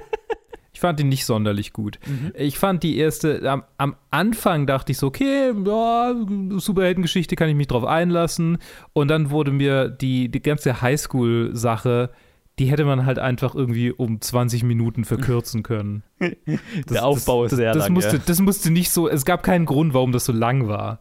ich 0.82 0.88
fand 0.88 0.98
ihn 0.98 1.08
nicht 1.08 1.26
sonderlich 1.26 1.72
gut. 1.72 2.00
Ich 2.34 2.58
fand 2.58 2.82
die 2.82 2.96
erste, 2.98 3.48
am, 3.48 3.62
am 3.78 3.94
Anfang 4.10 4.66
dachte 4.66 4.90
ich 4.90 4.98
so, 4.98 5.06
okay, 5.06 5.52
ja, 5.64 6.12
Superheldengeschichte 6.58 7.36
kann 7.36 7.48
ich 7.48 7.54
mich 7.54 7.68
drauf 7.68 7.84
einlassen. 7.84 8.58
Und 8.92 9.06
dann 9.06 9.30
wurde 9.30 9.52
mir 9.52 9.88
die, 9.88 10.28
die 10.28 10.42
ganze 10.42 10.82
Highschool-Sache, 10.82 12.10
die 12.58 12.66
hätte 12.66 12.84
man 12.84 13.06
halt 13.06 13.20
einfach 13.20 13.54
irgendwie 13.54 13.92
um 13.92 14.20
20 14.20 14.64
Minuten 14.64 15.04
verkürzen 15.04 15.62
können. 15.62 16.02
Der 16.90 17.04
Aufbau 17.06 17.44
ist 17.44 17.54
sehr 17.54 17.72
das 17.74 17.84
lang, 17.84 17.92
Musste, 17.92 18.16
ja. 18.16 18.22
Das 18.26 18.40
musste 18.40 18.70
nicht 18.72 18.90
so, 18.90 19.08
es 19.08 19.24
gab 19.24 19.44
keinen 19.44 19.64
Grund, 19.66 19.94
warum 19.94 20.10
das 20.10 20.24
so 20.24 20.32
lang 20.32 20.66
war. 20.66 20.98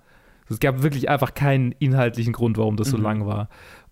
Es 0.48 0.60
gab 0.60 0.84
wirklich 0.84 1.10
einfach 1.10 1.34
keinen 1.34 1.72
inhaltlichen 1.80 2.34
Grund, 2.34 2.58
warum 2.58 2.76
das 2.78 2.90
so 2.90 2.98
Mhm. 2.98 3.04
lang 3.04 3.26
war. 3.26 3.50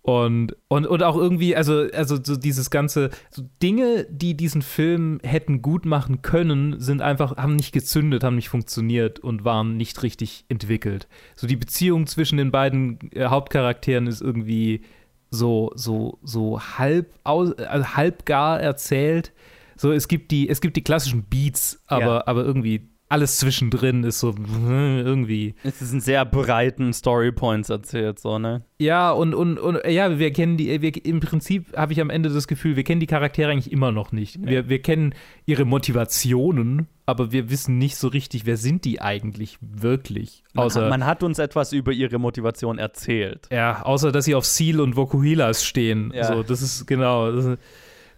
Und, 0.10 0.56
und, 0.70 0.88
und 0.88 1.04
auch 1.04 1.16
irgendwie, 1.16 1.56
also, 1.56 1.86
also 1.94 2.18
so 2.24 2.36
dieses 2.36 2.72
ganze, 2.72 3.12
so 3.30 3.44
Dinge, 3.62 4.08
die 4.10 4.36
diesen 4.36 4.64
Film 4.64 5.20
hätten 5.22 5.62
gut 5.62 5.86
machen 5.86 6.24
können, 6.24 6.80
sind 6.80 7.02
einfach, 7.04 7.38
haben 7.38 7.56
nicht 7.56 7.74
gezündet, 7.74 8.24
haben 8.24 8.36
nicht 8.36 8.50
funktioniert 8.50 9.20
und 9.20 9.46
waren 9.46 9.78
nicht 9.78 10.02
richtig 10.02 10.46
entwickelt. 10.50 11.08
So 11.36 11.46
die 11.46 11.58
Beziehung 11.58 12.08
zwischen 12.08 12.38
den 12.38 12.50
beiden 12.50 12.98
äh, 13.12 13.26
Hauptcharakteren 13.26 14.08
ist 14.08 14.22
irgendwie 14.22 14.82
so, 15.30 15.72
so, 15.76 16.18
so 16.24 16.60
halb, 16.60 17.14
aus, 17.24 17.54
also 17.54 17.88
halb 17.96 18.26
gar 18.26 18.60
erzählt. 18.60 19.32
So, 19.76 19.92
es 19.92 20.08
gibt 20.08 20.32
die, 20.32 20.50
es 20.50 20.60
gibt 20.60 20.76
die 20.76 20.84
klassischen 20.84 21.24
Beats, 21.24 21.84
aber, 21.86 22.06
Ja. 22.06 22.24
aber 22.28 22.44
irgendwie 22.46 22.90
alles 23.10 23.38
zwischendrin 23.38 24.04
ist 24.04 24.20
so 24.20 24.30
äh, 24.30 25.02
irgendwie. 25.02 25.56
Es 25.64 25.82
ist 25.82 25.92
in 25.92 26.00
sehr 26.00 26.24
breiten 26.26 26.94
Storypoints 26.94 27.70
erzählt, 27.70 28.20
so, 28.20 28.38
ne? 28.38 28.64
Ja, 28.78 29.10
und, 29.12 29.34
und, 29.34 29.58
und 29.58 29.80
ja, 29.88 30.20
wir 30.20 30.32
kennen 30.32 30.58
die, 30.58 30.82
wir, 30.82 31.06
im 31.06 31.20
Prinzip 31.20 31.76
habe 31.76 31.92
ich 31.92 32.00
am 32.02 32.12
Ende 32.12 32.30
das 32.30 32.48
Gefühl, 32.48 32.76
wir 32.76 32.84
kennen 32.84 33.00
die 33.00 33.08
Charaktere 33.08 33.52
eigentlich 33.52 33.72
immer 33.72 33.92
noch 33.92 34.12
nicht. 34.12 34.40
Wir, 34.46 34.70
wir 34.70 34.82
kennen 34.84 35.16
ihre 35.48 35.66
Motivationen, 35.66 36.88
aber 37.08 37.32
wir 37.32 37.50
wissen 37.50 37.80
nicht 37.80 37.96
so 37.96 38.10
richtig, 38.10 38.46
wer 38.46 38.58
sind 38.58 38.86
die 38.86 39.02
eigentlich 39.02 39.58
wirklich. 39.60 40.44
Man, 40.54 40.68
Außer, 40.68 40.84
hat, 40.84 40.90
man 40.92 41.06
hat 41.08 41.24
uns 41.24 41.40
etwas 41.40 41.74
über 41.74 41.92
ihre 41.92 42.20
Motivation 42.20 42.78
erzählt. 42.78 43.48
ja, 43.52 43.82
außer 43.82 44.12
dass 44.12 44.26
sie 44.26 44.36
auf 44.36 44.46
Seal 44.46 44.80
und 44.80 44.96
Vokuhilas 44.96 45.66
stehen. 45.66 46.14
Ja. 46.14 46.26
So, 46.26 46.44
das 46.44 46.62
ist 46.62 46.86
genau, 46.86 47.32
das 47.32 47.46
ist, 47.46 47.60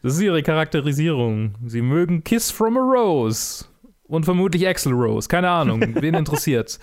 das 0.04 0.16
ist 0.16 0.22
ihre 0.22 0.44
Charakterisierung. 0.44 1.56
Sie 1.66 1.82
mögen 1.82 2.26
Kiss 2.26 2.52
from 2.52 2.76
a 2.76 2.82
Rose 2.82 3.66
und 4.12 4.26
vermutlich 4.26 4.68
Axel 4.68 4.92
Rose. 4.94 5.28
Keine 5.28 5.50
Ahnung, 5.50 5.82
wen 5.96 6.14
interessiert's? 6.14 6.80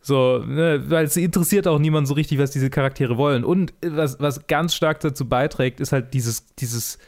So, 0.00 0.38
ne, 0.38 0.82
weil 0.88 1.04
es 1.04 1.16
interessiert 1.16 1.66
auch 1.66 1.78
niemand 1.78 2.08
so 2.08 2.14
richtig, 2.14 2.38
was 2.38 2.50
diese 2.50 2.70
Charaktere 2.70 3.16
wollen. 3.16 3.44
Und 3.44 3.72
was, 3.82 4.18
was 4.20 4.46
ganz 4.46 4.74
stark 4.74 5.00
dazu 5.00 5.28
beiträgt, 5.28 5.80
ist 5.80 5.92
halt 5.92 6.14
dieses, 6.14 6.46
dieses, 6.56 6.98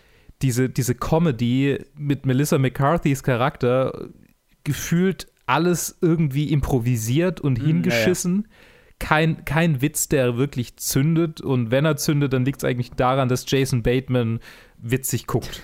diese, 0.42 0.68
diese 0.68 0.94
Comedy 0.94 1.78
mit 1.96 2.26
Melissa 2.26 2.59
McCarthy's 2.59 3.22
Charakter 3.22 4.09
gefühlt 4.64 5.26
alles 5.46 5.98
irgendwie 6.00 6.52
improvisiert 6.52 7.40
und 7.40 7.57
hingeschissen. 7.57 8.48
Kein, 8.98 9.44
kein 9.44 9.82
Witz, 9.82 10.09
der 10.09 10.36
wirklich 10.36 10.76
zündet. 10.76 11.40
Und 11.40 11.70
wenn 11.70 11.84
er 11.84 11.96
zündet, 11.96 12.32
dann 12.32 12.44
liegt 12.44 12.59
es 12.59 12.64
eigentlich 12.64 12.90
daran, 12.92 13.28
dass 13.28 13.50
Jason 13.50 13.82
Bateman 13.82 14.40
witzig 14.78 15.26
guckt. 15.26 15.62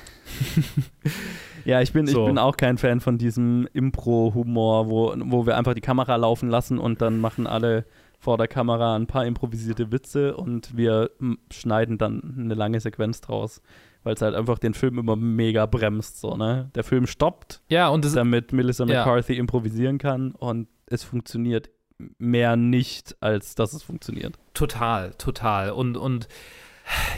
Ja, 1.65 1.81
ich 1.81 1.93
bin, 1.93 2.07
So. 2.07 2.21
ich 2.23 2.27
bin 2.29 2.39
auch 2.39 2.57
kein 2.57 2.79
Fan 2.79 3.01
von 3.01 3.19
diesem 3.19 3.69
Impro-Humor, 3.73 4.89
wo, 4.89 5.15
wo 5.19 5.47
wir 5.47 5.57
einfach 5.57 5.75
die 5.75 5.81
Kamera 5.81 6.17
laufen 6.17 6.49
lassen 6.49 6.79
und 6.79 7.01
dann 7.03 7.21
machen 7.21 7.47
alle 7.47 7.85
vor 8.19 8.39
der 8.39 8.49
Kamera 8.49 8.95
ein 8.97 9.07
paar 9.07 9.27
improvisierte 9.27 9.91
Witze 9.91 10.37
und 10.37 10.77
wir 10.77 11.11
schneiden 11.53 11.99
dann 11.99 12.37
eine 12.39 12.55
lange 12.55 12.79
Sequenz 12.81 13.21
draus, 13.21 13.61
weil 14.05 14.15
es 14.15 14.23
halt 14.23 14.35
einfach 14.37 14.59
den 14.59 14.75
Film 14.75 14.99
immer 14.99 15.17
mega 15.17 15.67
bremst, 15.67 16.21
so, 16.21 16.37
ne? 16.37 16.71
Der 16.77 16.85
Film 16.85 17.07
stoppt, 17.09 17.63
Ja, 17.69 17.89
und 17.89 18.05
das, 18.05 18.13
damit 18.13 18.53
Melissa 18.53 18.85
Ja. 18.85 19.01
McCarthy 19.01 19.35
improvisieren 19.37 19.99
kann 19.99 20.33
und 20.33 20.69
es 20.87 21.03
funktioniert 21.03 21.71
mehr 22.19 22.57
nicht, 22.57 23.17
als 23.21 23.55
dass 23.55 23.73
es 23.73 23.83
funktioniert. 23.83 24.37
Total, 24.55 25.13
total. 25.19 25.71
Und, 25.71 25.97
und 25.97 26.27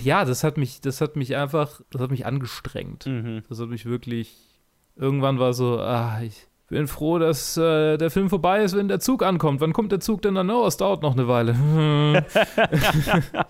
ja, 0.03 0.25
das 0.25 0.45
hat 0.45 0.57
mich, 0.57 0.81
das 0.81 1.01
hat 1.01 1.17
mich 1.17 1.37
einfach, 1.37 1.81
das 1.91 2.03
hat 2.03 2.11
mich 2.11 2.27
angestrengt. 2.27 3.07
Das 3.49 3.59
hat 3.59 3.69
mich 3.69 3.87
wirklich. 3.87 4.37
Irgendwann 4.97 5.41
war 5.41 5.55
so, 5.55 5.81
ah, 5.81 6.21
ich 6.23 6.47
bin 6.69 6.87
froh, 6.87 7.19
dass 7.19 7.57
äh, 7.57 7.97
der 7.99 8.11
Film 8.11 8.31
vorbei 8.31 8.63
ist, 8.63 8.77
wenn 8.77 8.89
der 8.89 9.01
Zug 9.01 9.23
ankommt. 9.23 9.61
Wann 9.61 9.73
kommt 9.73 9.93
der 9.93 10.01
Zug 10.01 10.23
denn 10.23 10.35
dann? 10.35 10.51
Oh, 10.51 10.67
es 10.67 10.77
dauert 10.77 11.03
noch 11.03 11.13
eine 11.13 11.29
Weile. 11.29 11.55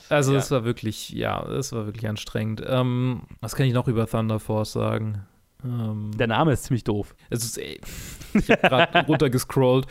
also 0.08 0.34
es 0.34 0.50
war 0.50 0.64
wirklich, 0.64 1.10
ja, 1.10 1.42
es 1.44 1.72
war 1.72 1.86
wirklich 1.86 2.08
anstrengend. 2.08 2.62
Ähm, 2.66 3.22
was 3.40 3.54
kann 3.54 3.66
ich 3.66 3.72
noch 3.72 3.88
über 3.88 4.06
Thunder 4.06 4.40
Force 4.40 4.72
sagen? 4.72 5.26
Ähm, 5.64 6.10
Der 6.18 6.26
Name 6.26 6.52
ist 6.52 6.64
ziemlich 6.64 6.84
doof. 6.84 7.14
es 7.30 7.44
ist, 7.44 7.58
ich 8.34 8.50
habe 8.50 8.60
gerade 8.68 9.06
runtergescrollt. 9.06 9.86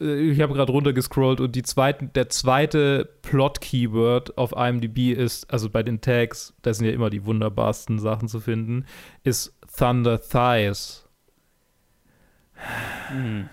Äh, 0.00 0.30
Ich 0.30 0.40
habe 0.40 0.52
gerade 0.54 0.70
runtergescrollt 0.72 1.40
und 1.40 1.56
die 1.56 1.62
zweiten, 1.62 2.12
der 2.14 2.28
zweite 2.28 3.08
Plot-Keyword 3.22 4.36
auf 4.36 4.52
IMDb 4.52 5.12
ist, 5.16 5.50
also 5.50 5.70
bei 5.70 5.82
den 5.82 6.00
Tags, 6.00 6.54
da 6.62 6.74
sind 6.74 6.86
ja 6.86 6.92
immer 6.92 7.08
die 7.10 7.24
wunderbarsten 7.24 7.98
Sachen 7.98 8.28
zu 8.28 8.40
finden, 8.40 8.84
ist 9.24 9.56
Thunder 9.78 10.20
Thighs. 10.20 11.08
Mhm. 13.12 13.48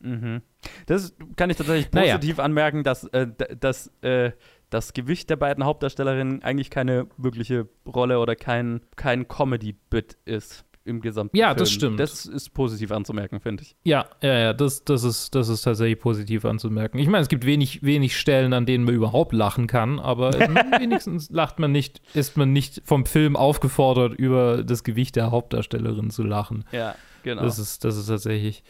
Mhm. 0.00 0.42
Das 0.86 1.14
kann 1.36 1.50
ich 1.50 1.56
tatsächlich 1.56 1.92
Naja. 1.92 2.16
positiv 2.16 2.38
anmerken, 2.38 2.82
dass, 2.84 3.04
äh, 3.04 3.26
dass 3.58 3.88
äh, 4.02 4.32
das 4.72 4.92
Gewicht 4.94 5.28
der 5.30 5.36
beiden 5.36 5.64
Hauptdarstellerinnen 5.64 6.42
eigentlich 6.42 6.70
keine 6.70 7.06
wirkliche 7.16 7.68
Rolle 7.86 8.18
oder 8.18 8.34
kein, 8.36 8.80
kein 8.96 9.28
Comedy-Bit 9.28 10.16
ist 10.24 10.64
im 10.84 11.00
gesamten 11.00 11.36
Ja, 11.36 11.48
Film. 11.48 11.58
das 11.58 11.70
stimmt. 11.70 12.00
Das 12.00 12.26
ist 12.26 12.54
positiv 12.54 12.90
anzumerken, 12.90 13.38
finde 13.38 13.62
ich. 13.62 13.76
Ja, 13.84 14.06
ja, 14.20 14.38
ja, 14.38 14.52
das, 14.52 14.84
das, 14.84 15.04
ist, 15.04 15.34
das 15.34 15.48
ist 15.48 15.62
tatsächlich 15.62 15.98
positiv 16.00 16.44
anzumerken. 16.44 16.98
Ich 16.98 17.06
meine, 17.06 17.22
es 17.22 17.28
gibt 17.28 17.46
wenig, 17.46 17.82
wenig 17.82 18.16
Stellen, 18.16 18.52
an 18.52 18.66
denen 18.66 18.84
man 18.84 18.94
überhaupt 18.94 19.32
lachen 19.32 19.66
kann, 19.66 20.00
aber 20.00 20.32
wenigstens 20.80 21.30
lacht 21.30 21.58
man 21.58 21.70
nicht, 21.70 22.00
ist 22.14 22.36
man 22.36 22.52
nicht 22.52 22.82
vom 22.84 23.06
Film 23.06 23.36
aufgefordert, 23.36 24.14
über 24.14 24.64
das 24.64 24.82
Gewicht 24.82 25.16
der 25.16 25.30
Hauptdarstellerin 25.30 26.10
zu 26.10 26.22
lachen. 26.24 26.64
Ja, 26.72 26.96
genau. 27.22 27.42
Das 27.42 27.58
ist, 27.58 27.84
das 27.84 27.96
ist 27.96 28.06
tatsächlich. 28.06 28.64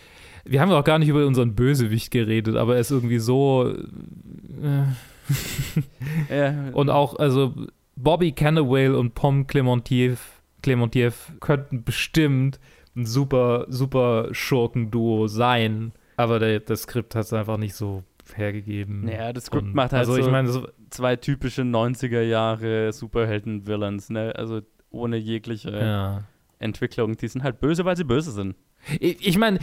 Wir 0.45 0.61
haben 0.61 0.73
auch 0.73 0.85
gar 0.85 0.99
nicht 0.99 1.09
über 1.09 1.25
unseren 1.25 1.55
Bösewicht 1.55 2.11
geredet, 2.11 2.57
aber 2.57 2.75
er 2.75 2.81
ist 2.81 2.91
irgendwie 2.91 3.21
so. 3.21 3.73
Äh, 3.73 4.83
Ja. 6.31 6.71
und 6.73 6.91
auch, 6.91 7.19
also 7.19 7.55
Bobby 7.97 8.33
Cannawale 8.33 8.99
und 8.99 9.15
Pom 9.15 9.47
Clementiev, 9.47 10.43
Clementiev 10.63 11.33
könnten 11.41 11.85
bestimmt 11.85 12.59
ein 12.97 13.07
super, 13.07 13.67
super 13.69 14.29
Schurkenduo 14.33 15.27
sein. 15.27 15.93
Aber 16.17 16.39
der, 16.39 16.61
das 16.61 16.83
Skript 16.83 17.15
hat 17.15 17.25
es 17.25 17.33
einfach 17.33 17.57
nicht 17.57 17.75
so 17.75 18.03
hergegeben. 18.35 19.09
Ja, 19.09 19.33
das 19.33 19.47
Skript 19.47 19.65
Und- 19.65 19.75
macht 19.75 19.93
halt 19.93 20.01
also 20.01 20.15
so 20.15 20.21
ich 20.21 20.31
meine, 20.31 20.49
so, 20.49 20.69
zwei 20.91 21.17
typische 21.17 21.63
90er 21.63 22.23
Jahre 22.23 22.93
Superhelden-Villains, 22.93 24.11
ne? 24.11 24.35
Also 24.37 24.61
ohne 24.91 25.17
jegliche 25.17 25.71
ja. 25.71 26.25
Entwicklung. 26.59 27.17
Die 27.17 27.29
sind 27.29 27.43
halt 27.43 27.61
böse, 27.61 27.85
weil 27.85 27.97
sie 27.97 28.05
böse 28.05 28.31
sind. 28.31 28.57
Ich 29.01 29.27
ich 29.27 29.39
meine, 29.39 29.59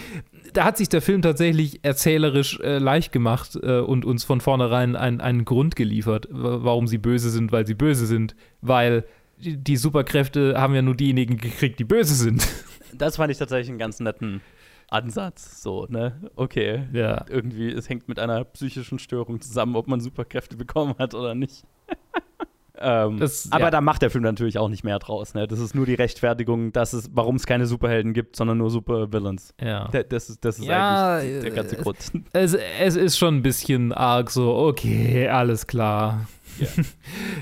da 0.53 0.63
hat 0.63 0.77
sich 0.77 0.89
der 0.89 1.01
Film 1.01 1.21
tatsächlich 1.21 1.79
erzählerisch 1.83 2.59
äh, 2.61 2.77
leicht 2.77 3.11
gemacht 3.11 3.57
äh, 3.61 3.79
und 3.79 4.05
uns 4.05 4.23
von 4.23 4.41
vornherein 4.41 4.95
ein- 4.95 5.21
einen 5.21 5.45
Grund 5.45 5.75
geliefert, 5.75 6.27
wa- 6.31 6.59
warum 6.63 6.87
sie 6.87 6.97
böse 6.97 7.29
sind, 7.29 7.51
weil 7.51 7.67
sie 7.67 7.75
böse 7.75 8.05
sind. 8.05 8.35
Weil 8.61 9.05
die, 9.37 9.57
die 9.57 9.77
Superkräfte 9.77 10.59
haben 10.59 10.73
ja 10.75 10.81
nur 10.81 10.95
diejenigen 10.95 11.37
gekriegt, 11.37 11.79
die 11.79 11.83
böse 11.85 12.15
sind. 12.15 12.47
Das 12.93 13.17
fand 13.17 13.31
ich 13.31 13.37
tatsächlich 13.37 13.69
einen 13.69 13.77
ganz 13.79 13.99
netten 13.99 14.41
Ansatz. 14.89 15.61
So, 15.61 15.85
ne? 15.89 16.29
Okay. 16.35 16.87
Ja. 16.93 17.25
Irgendwie, 17.29 17.69
es 17.71 17.87
hängt 17.89 18.07
mit 18.07 18.19
einer 18.19 18.43
psychischen 18.45 18.99
Störung 18.99 19.39
zusammen, 19.41 19.75
ob 19.75 19.87
man 19.87 19.99
Superkräfte 20.01 20.57
bekommen 20.57 20.95
hat 20.97 21.13
oder 21.13 21.35
nicht. 21.35 21.63
ähm, 22.81 23.17
Das- 23.19 23.47
aber 23.51 23.65
ja. 23.65 23.71
da 23.71 23.81
macht 23.81 24.01
der 24.01 24.09
Film 24.09 24.23
natürlich 24.23 24.57
auch 24.57 24.69
nicht 24.69 24.83
mehr 24.83 24.99
draus. 24.99 25.33
Ne? 25.33 25.47
Das 25.47 25.59
ist 25.59 25.75
nur 25.75 25.85
die 25.85 25.93
Rechtfertigung, 25.95 26.71
dass 26.71 26.93
es, 26.93 27.09
warum 27.13 27.35
es 27.35 27.45
keine 27.45 27.65
Superhelden 27.65 28.13
gibt, 28.13 28.35
sondern 28.35 28.57
nur 28.57 28.69
Supervillains. 28.69 29.53
Ja. 29.61 29.87
Da- 29.91 30.03
Das 30.03 30.29
ist, 30.29 30.43
das 30.45 30.59
ist 30.59 30.65
Ja, 30.65 31.17
eigentlich 31.17 31.41
der 31.43 31.51
ganze 31.51 31.77
äh, 31.77 31.81
Grund. 31.81 31.97
Es, 32.33 32.53
es 32.79 32.95
ist 32.95 33.17
schon 33.17 33.35
ein 33.37 33.41
bisschen 33.41 33.91
arg 33.93 34.29
so, 34.31 34.55
okay, 34.55 35.27
alles 35.27 35.67
klar. 35.67 36.27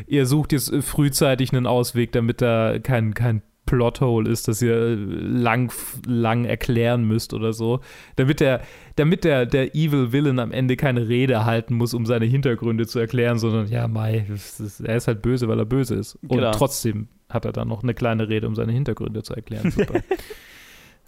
ihr 0.08 0.26
sucht 0.26 0.52
jetzt 0.52 0.72
äh, 0.72 0.82
frühzeitig 0.82 1.52
einen 1.54 1.66
Ausweg, 1.66 2.12
damit 2.12 2.42
da 2.42 2.78
kein, 2.80 3.14
kein 3.14 3.42
Plothole 3.68 4.28
ist, 4.28 4.48
das 4.48 4.64
ihr 4.64 4.96
lang, 4.96 5.72
lang 6.08 6.46
erklären 6.46 7.04
müsst 7.06 7.36
oder 7.36 7.54
so. 7.54 7.82
Damit 8.16 8.40
der, 8.40 8.62
damit 8.96 9.24
der, 9.24 9.46
der 9.46 9.76
Evil 9.76 10.12
Villain 10.12 10.40
am 10.40 10.52
Ende 10.52 10.76
keine 10.76 11.08
Rede 11.08 11.46
halten 11.46 11.76
muss, 11.76 11.94
um 11.94 12.08
seine 12.08 12.26
Hintergründe 12.26 12.88
zu 12.88 12.98
erklären, 12.98 13.38
sondern 13.38 13.68
ja, 13.68 13.88
Mai, 13.88 14.26
ist, 14.34 14.80
er 14.80 14.96
ist 14.98 15.08
halt 15.08 15.22
böse, 15.22 15.48
weil 15.48 15.60
er 15.60 15.66
böse 15.66 15.94
ist. 15.94 16.16
Und 16.24 16.38
Genau. 16.38 16.52
trotzdem 16.52 17.08
hat 17.30 17.46
er 17.46 17.52
dann 17.52 17.68
noch 17.68 17.84
eine 17.84 17.94
kleine 17.94 18.28
Rede, 18.30 18.48
um 18.48 18.56
seine 18.56 18.72
Hintergründe 18.72 19.22
zu 19.22 19.36
erklären. 19.36 19.70
Super. 19.70 20.02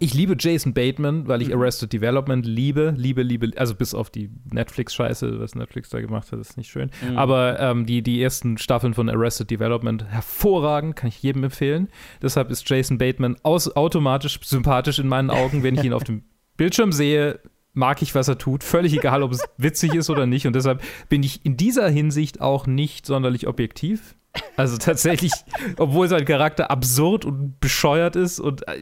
Ich 0.02 0.14
liebe 0.14 0.34
Jason 0.38 0.72
Bateman, 0.72 1.28
weil 1.28 1.42
ich 1.42 1.54
Arrested 1.54 1.92
Development 1.92 2.46
liebe, 2.46 2.94
liebe, 2.96 3.22
liebe, 3.22 3.50
also 3.56 3.74
bis 3.74 3.92
auf 3.94 4.08
die 4.08 4.30
Netflix-Scheiße, 4.50 5.38
was 5.38 5.54
Netflix 5.54 5.90
da 5.90 6.00
gemacht 6.00 6.32
hat, 6.32 6.40
ist 6.40 6.56
nicht 6.56 6.70
schön. 6.70 6.90
Mhm. 7.06 7.18
Aber 7.18 7.60
ähm, 7.60 7.84
die, 7.84 8.00
die 8.00 8.22
ersten 8.22 8.56
Staffeln 8.56 8.94
von 8.94 9.10
Arrested 9.10 9.50
Development 9.50 10.06
hervorragend, 10.06 10.96
kann 10.96 11.08
ich 11.08 11.22
jedem 11.22 11.44
empfehlen. 11.44 11.88
Deshalb 12.22 12.50
ist 12.50 12.68
Jason 12.68 12.96
Bateman 12.96 13.36
aus, 13.42 13.76
automatisch 13.76 14.40
sympathisch 14.42 14.98
in 14.98 15.06
meinen 15.06 15.28
Augen, 15.28 15.62
wenn 15.62 15.74
ich 15.74 15.84
ihn 15.84 15.92
auf 15.92 16.04
dem 16.04 16.24
Bildschirm 16.56 16.92
sehe. 16.92 17.38
Mag 17.72 18.02
ich, 18.02 18.14
was 18.14 18.28
er 18.28 18.38
tut. 18.38 18.64
Völlig 18.64 18.94
egal, 18.94 19.22
ob 19.22 19.32
es 19.32 19.42
witzig 19.56 19.94
ist 19.94 20.10
oder 20.10 20.26
nicht. 20.26 20.46
Und 20.46 20.56
deshalb 20.56 20.82
bin 21.08 21.22
ich 21.22 21.44
in 21.44 21.56
dieser 21.56 21.88
Hinsicht 21.88 22.40
auch 22.40 22.66
nicht 22.66 23.06
sonderlich 23.06 23.46
objektiv. 23.46 24.16
Also 24.56 24.76
tatsächlich, 24.76 25.32
obwohl 25.76 26.08
sein 26.08 26.24
Charakter 26.24 26.70
absurd 26.70 27.24
und 27.24 27.60
bescheuert 27.60 28.16
ist 28.16 28.40
und 28.40 28.66
äh, 28.68 28.80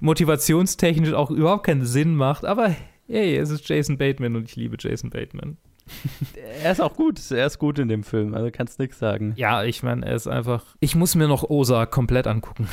motivationstechnisch 0.00 1.12
auch 1.12 1.30
überhaupt 1.30 1.64
keinen 1.64 1.84
Sinn 1.84 2.14
macht, 2.14 2.44
aber 2.44 2.74
hey, 3.06 3.36
es 3.36 3.50
ist 3.50 3.68
Jason 3.68 3.96
Bateman 3.96 4.36
und 4.36 4.44
ich 4.48 4.56
liebe 4.56 4.76
Jason 4.78 5.10
Bateman. 5.10 5.56
er 6.62 6.72
ist 6.72 6.80
auch 6.80 6.94
gut. 6.94 7.18
Er 7.30 7.46
ist 7.46 7.58
gut 7.58 7.78
in 7.78 7.88
dem 7.88 8.02
Film, 8.02 8.34
also 8.34 8.48
kannst 8.52 8.78
nichts 8.78 8.98
sagen. 8.98 9.32
Ja, 9.36 9.64
ich 9.64 9.82
meine, 9.82 10.06
er 10.06 10.14
ist 10.14 10.26
einfach. 10.26 10.64
Ich 10.80 10.94
muss 10.94 11.14
mir 11.14 11.28
noch 11.28 11.48
Osa 11.48 11.86
komplett 11.86 12.26
angucken. 12.26 12.68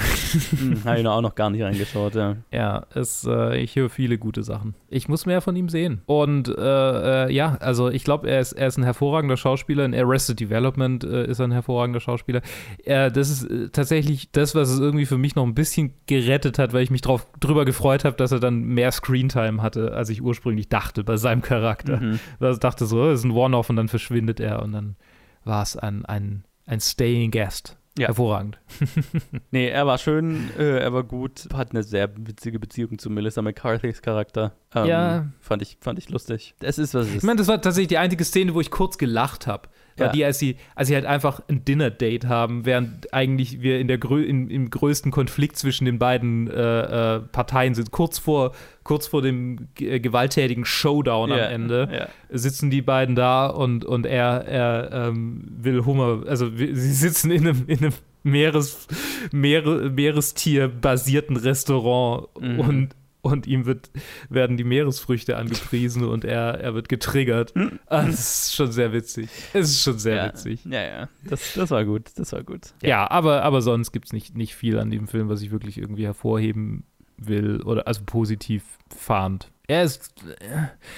hm, 0.58 0.84
Habe 0.86 0.98
ich 0.98 1.04
noch 1.04 1.14
auch 1.16 1.22
noch 1.22 1.36
gar 1.36 1.50
nicht 1.50 1.64
reingeschaut, 1.64 2.16
ja. 2.16 2.38
Ja, 2.52 2.86
es, 2.94 3.26
äh, 3.30 3.58
ich 3.58 3.76
höre 3.76 3.90
viele 3.90 4.18
gute 4.18 4.44
Sachen. 4.44 4.76
Ich 4.90 5.08
muss 5.08 5.26
mehr 5.26 5.42
von 5.42 5.56
ihm 5.56 5.70
sehen. 5.70 6.02
Und 6.06 6.48
äh, 6.48 7.26
äh, 7.26 7.32
ja, 7.32 7.58
also 7.60 7.90
ich 7.90 8.04
glaube, 8.04 8.30
er 8.30 8.40
ist, 8.40 8.54
er 8.54 8.68
ist 8.68 8.78
ein 8.78 8.84
hervorragender 8.84 9.38
Schauspieler. 9.38 9.86
In 9.86 9.96
Arrested 9.96 10.40
Development 10.40 11.04
äh, 11.04 11.26
ist 11.26 11.40
er 11.40 11.48
ein 11.48 11.52
hervorragender 11.52 12.00
Schauspieler. 12.00 12.42
Er, 12.84 13.12
das 13.12 13.30
ist 13.30 13.44
äh, 13.44 13.70
tatsächlich 13.70 14.32
das, 14.32 14.56
was 14.56 14.70
es 14.70 14.80
irgendwie 14.80 15.06
für 15.06 15.18
mich 15.18 15.36
noch 15.36 15.46
ein 15.46 15.56
bisschen 15.56 15.94
gerettet 16.08 16.60
hat, 16.60 16.74
weil 16.74 16.84
ich 16.84 16.92
mich 16.92 17.02
drauf, 17.02 17.28
drüber 17.40 17.66
gefreut 17.66 18.06
habe, 18.06 18.16
dass 18.16 18.32
er 18.32 18.40
dann 18.40 18.64
mehr 18.64 18.92
Screentime 18.92 19.62
hatte, 19.62 19.94
als 19.94 20.10
ich 20.10 20.22
ursprünglich 20.22 20.70
dachte 20.70 21.04
bei 21.04 21.18
seinem 21.18 21.42
Charakter. 21.42 21.98
Mhm. 21.98 22.20
Ich 22.40 22.60
dachte 22.60 22.86
so, 22.86 23.05
das 23.12 23.20
ist 23.20 23.26
ein 23.26 23.32
One-Off 23.32 23.70
und 23.70 23.76
dann 23.76 23.88
verschwindet 23.88 24.40
er 24.40 24.62
und 24.62 24.72
dann 24.72 24.96
war 25.44 25.64
es 25.64 25.76
ein, 25.78 26.06
ein, 26.06 26.44
ein 26.66 26.80
Staying 26.80 27.32
Guest. 27.32 27.78
Ja. 27.98 28.08
Hervorragend. 28.08 28.60
Nee, 29.52 29.70
er 29.70 29.88
war 29.88 29.98
schön, 29.98 30.50
äh, 30.58 30.80
er 30.80 30.92
war 30.92 31.04
gut, 31.04 31.48
hat 31.54 31.72
eine 31.72 31.82
sehr 31.84 32.10
witzige 32.18 32.60
Beziehung 32.60 33.00
zu 33.00 33.10
Melissa 33.10 33.42
McCarthy's 33.42 34.02
Charakter. 34.02 34.52
Ähm, 34.74 34.86
Ja. 34.86 35.26
Fand 35.40 35.62
ich, 35.62 35.78
fand 35.80 35.98
ich 35.98 36.10
lustig. 36.10 36.56
Es 36.60 36.78
ist, 36.78 36.94
was 36.94 37.04
es 37.06 37.12
ist. 37.12 37.18
Ich 37.20 37.24
meine, 37.24 37.38
das 37.38 37.48
war 37.48 37.62
tatsächlich 37.62 37.88
die 37.88 37.98
einzige 37.98 38.26
Szene, 38.26 38.54
wo 38.54 38.60
ich 38.60 38.70
kurz 38.70 38.98
gelacht 38.98 39.48
habe. 39.48 39.70
War 39.98 40.08
Ja. 40.08 40.12
die, 40.12 40.26
als 40.26 40.40
sie, 40.40 40.58
als 40.76 40.90
sie 40.90 40.96
halt 40.96 41.06
einfach 41.06 41.42
ein 41.48 41.64
Dinner-Date 41.64 42.26
haben, 42.28 42.66
während 42.66 43.14
eigentlich 43.14 43.62
wir 43.62 43.80
in 43.80 43.88
der 43.88 43.98
grö 43.98 44.22
in, 44.22 44.50
im 44.50 44.70
größten 44.70 45.10
Konflikt 45.12 45.56
zwischen 45.58 45.86
den 45.86 46.00
beiden 46.00 46.50
äh, 46.50 47.16
äh, 47.16 47.20
Parteien 47.20 47.76
sind. 47.76 47.92
Kurz 47.92 48.20
vor, 48.20 48.52
kurz 48.84 49.08
vor 49.08 49.22
dem 49.22 49.70
äh, 49.80 50.02
gewalttätigen 50.02 50.66
Showdown 50.66 51.30
Ja, 51.30 51.46
am 51.46 51.52
Ende 51.54 51.88
ja. 52.30 52.38
sitzen 52.38 52.70
die 52.70 52.82
beiden 52.82 53.16
da 53.16 53.48
und, 53.48 53.86
und 53.86 54.06
er, 54.06 54.46
er 54.48 55.08
ähm, 55.08 55.46
will 55.62 55.86
Hummer, 55.86 56.24
also 56.28 56.50
sie 56.56 56.76
sitzen 56.76 57.32
in 57.32 57.48
einem, 57.48 57.64
in 57.68 57.78
einem 57.80 57.94
Meeres, 58.24 58.88
Meere, 59.32 59.90
Meerestier-basierten 59.92 61.38
Restaurant 61.38 62.28
Mhm. 62.40 62.60
und 62.60 62.90
und 63.26 63.48
ihm 63.48 63.66
wird, 63.66 63.90
werden 64.30 64.58
die 64.58 64.64
Meeresfrüchte 64.64 65.38
angepriesen 65.38 66.04
und 66.06 66.24
er, 66.26 66.60
er 66.62 66.74
wird 66.76 66.90
getriggert. 66.90 67.54
Ah, 67.88 68.06
Das 68.06 68.48
ist 68.48 68.56
schon 68.56 68.72
sehr 68.72 68.94
witzig. 68.94 69.30
Es 69.54 69.70
ist 69.70 69.82
schon 69.84 69.98
sehr 70.00 70.16
ja. 70.18 70.28
witzig. 70.28 70.64
Ja, 70.66 70.82
ja. 70.84 71.10
Das, 71.24 71.54
das 71.54 71.72
war 71.72 71.84
gut. 71.86 72.12
Das 72.16 72.32
war 72.34 72.44
gut. 72.44 72.74
Ja, 72.82 73.10
aber, 73.10 73.44
aber 73.44 73.62
sonst 73.62 73.92
gibt 73.92 74.06
es 74.08 74.14
nicht, 74.14 74.38
nicht 74.38 74.56
viel 74.56 74.80
an 74.80 74.90
dem 74.92 75.08
Film, 75.08 75.28
was 75.30 75.42
ich 75.42 75.52
wirklich 75.52 75.78
irgendwie 75.78 76.06
hervorheben 76.06 76.86
will 77.18 77.62
oder 77.64 77.88
also 77.88 78.02
positiv 78.06 78.64
fand. 78.96 79.52
Er 79.68 79.84
ist, 79.84 80.14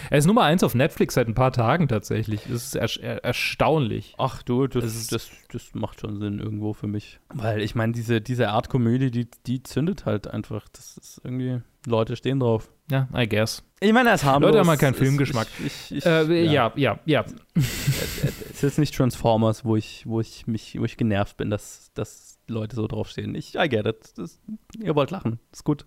er 0.09 0.17
ist 0.17 0.25
Nummer 0.25 0.41
eins 0.43 0.61
auf 0.61 0.75
Netflix 0.75 1.13
seit 1.13 1.30
ein 1.30 1.36
paar 1.36 1.53
Tagen 1.53 1.88
tatsächlich. 1.88 2.41
Das 2.49 2.65
ist 2.65 2.75
ersch- 2.75 2.99
er, 2.99 3.23
erstaunlich. 3.23 4.13
Ach 4.17 4.43
du, 4.43 4.67
das, 4.67 5.07
das, 5.07 5.30
das 5.53 5.73
macht 5.73 6.01
schon 6.01 6.19
Sinn 6.19 6.39
irgendwo 6.39 6.73
für 6.73 6.88
mich. 6.88 7.19
Weil 7.34 7.61
ich 7.61 7.75
meine, 7.75 7.93
diese, 7.93 8.19
diese 8.19 8.49
Art 8.49 8.67
Komödie, 8.67 9.09
die, 9.09 9.30
die 9.45 9.63
zündet 9.63 10.05
halt 10.05 10.28
einfach. 10.28 10.67
Das 10.73 10.97
ist 10.97 11.21
irgendwie, 11.23 11.61
Leute 11.88 12.16
stehen 12.16 12.40
drauf. 12.40 12.70
Ja, 12.92 13.08
I 13.16 13.28
guess. 13.28 13.64
Ich 13.80 13.94
meine, 13.94 14.14
ist 14.14 14.24
harmlos. 14.24 14.50
Leute 14.50 14.60
haben 14.60 14.70
halt 14.70 14.80
keinen 14.80 14.94
Es- 14.94 15.00
Filmgeschmack. 15.00 15.48
Ich, 15.66 15.92
ich, 15.92 15.98
ich, 15.98 16.06
Äh, 16.06 16.44
ja, 16.46 16.72
ja, 16.76 17.00
ja. 17.06 17.26
es 17.56 18.52
ist 18.56 18.62
jetzt 18.62 18.80
nicht 18.80 18.96
Transformers, 18.96 19.64
wo 19.66 19.76
ich, 19.76 20.04
wo 20.06 20.20
ich 20.20 20.48
mich, 20.48 20.78
wo 20.80 20.86
ich 20.86 20.98
genervt 20.98 21.38
bin, 21.38 21.50
dass, 21.50 21.92
dass 21.94 22.40
Leute 22.48 22.76
so 22.76 22.88
draufstehen. 22.88 23.36
Ich, 23.36 23.56
I 23.56 23.68
get 23.70 23.86
it. 23.86 24.18
Das, 24.18 24.40
ihr 24.80 24.96
wollt 24.96 25.12
lachen. 25.12 25.40
Ist 25.52 25.64
gut. 25.64 25.86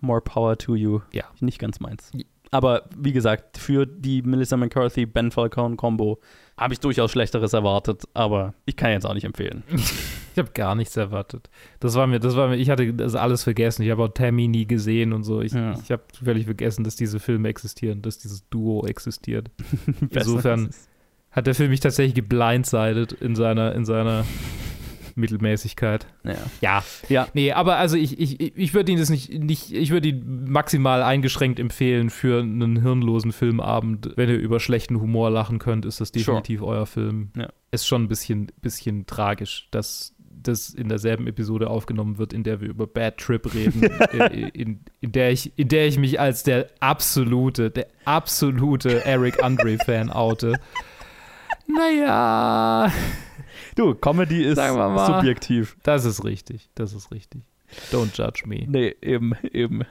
More 0.00 0.20
power 0.20 0.58
to 0.58 0.74
you. 0.74 1.00
Ja. 1.12 1.24
Nicht 1.40 1.58
ganz 1.58 1.80
meins. 1.80 2.10
Aber 2.52 2.84
wie 2.96 3.12
gesagt, 3.12 3.58
für 3.58 3.86
die 3.86 4.22
Melissa 4.22 4.56
McCarthy, 4.56 5.06
Ben 5.06 5.30
Falcone 5.32 5.74
Combo 5.76 6.20
habe 6.56 6.74
ich 6.74 6.80
durchaus 6.80 7.10
Schlechteres 7.10 7.54
erwartet, 7.54 8.04
aber 8.14 8.52
ich 8.66 8.76
kann 8.76 8.90
jetzt 8.92 9.06
auch 9.06 9.14
nicht 9.14 9.24
empfehlen. 9.24 9.64
Ich 10.34 10.38
habe 10.38 10.50
gar 10.54 10.74
nichts 10.74 10.96
erwartet. 10.96 11.50
Das 11.78 11.94
war 11.94 12.06
mir, 12.06 12.18
das 12.18 12.36
war 12.36 12.48
mir, 12.48 12.56
ich 12.56 12.70
hatte 12.70 12.94
das 12.94 13.14
alles 13.14 13.42
vergessen. 13.42 13.82
Ich 13.82 13.90
habe 13.90 14.02
auch 14.02 14.08
Tammy 14.08 14.48
nie 14.48 14.66
gesehen 14.66 15.12
und 15.12 15.24
so. 15.24 15.42
Ich, 15.42 15.52
Ja. 15.52 15.74
ich 15.84 15.90
habe 15.92 16.04
völlig 16.24 16.46
vergessen, 16.46 16.84
dass 16.84 16.96
diese 16.96 17.20
Filme 17.20 17.50
existieren, 17.50 18.00
dass 18.00 18.16
dieses 18.16 18.48
Duo 18.48 18.86
existiert. 18.86 19.50
Insofern 20.10 20.70
hat 21.32 21.46
der 21.46 21.54
Film 21.54 21.68
mich 21.68 21.80
tatsächlich 21.80 22.14
geblindsided 22.14 23.12
in 23.12 23.34
seiner, 23.36 23.74
in 23.74 23.84
seiner 23.84 24.24
Mittelmäßigkeit. 25.16 26.06
Ja. 26.24 26.36
Ja. 26.60 26.84
Ja. 27.08 27.28
Nee, 27.34 27.52
aber 27.52 27.76
also 27.76 27.96
ich, 27.96 28.18
ich, 28.18 28.56
ich 28.56 28.74
würde 28.74 28.92
ihn 28.92 28.98
das 28.98 29.10
nicht, 29.10 29.32
nicht, 29.32 29.72
ich 29.72 29.90
würde 29.90 30.08
ihn 30.08 30.50
maximal 30.50 31.02
eingeschränkt 31.02 31.58
empfehlen 31.58 32.10
für 32.10 32.40
einen 32.40 32.80
hirnlosen 32.80 33.32
Filmabend. 33.32 34.12
Wenn 34.16 34.28
ihr 34.28 34.38
über 34.38 34.60
schlechten 34.60 35.00
Humor 35.00 35.30
lachen 35.30 35.58
könnt, 35.58 35.84
ist 35.84 36.00
das 36.00 36.12
definitiv 36.12 36.62
euer 36.62 36.86
Film. 36.86 37.30
Ja. 37.36 37.48
Ist 37.70 37.86
schon 37.86 38.04
ein 38.04 38.08
bisschen, 38.08 38.52
bisschen 38.60 39.06
tragisch, 39.06 39.68
dass 39.70 40.14
das 40.42 40.70
in 40.70 40.88
derselben 40.88 41.26
Episode 41.26 41.70
aufgenommen 41.70 42.18
wird, 42.18 42.32
in 42.32 42.42
der 42.42 42.60
wir 42.60 42.68
über 42.68 42.86
Bad 42.86 43.18
Trip 43.18 43.54
reden, 43.54 43.82
in, 44.12 44.48
in, 44.48 44.80
in, 45.00 45.12
der 45.12 45.30
ich, 45.30 45.56
in 45.56 45.68
der 45.68 45.86
ich 45.86 45.98
mich 45.98 46.20
als 46.20 46.42
der 46.42 46.68
absolute, 46.80 47.70
der 47.70 47.86
absolute 48.04 49.04
Eric 49.04 49.42
Andre-Fan 49.42 50.10
oute. 50.10 50.54
Naja. 51.68 52.92
Du, 53.76 53.94
Comedy 53.94 54.42
ist 54.44 54.56
Sagen 54.56 54.76
wir 54.76 54.88
mal. 54.88 55.06
subjektiv. 55.06 55.76
Das 55.82 56.04
ist 56.04 56.24
richtig, 56.24 56.68
das 56.74 56.92
ist 56.92 57.10
richtig. 57.10 57.42
Don't 57.90 58.14
judge 58.16 58.42
me. 58.46 58.64
Nee, 58.68 58.94
eben, 59.00 59.32
eben. 59.50 59.82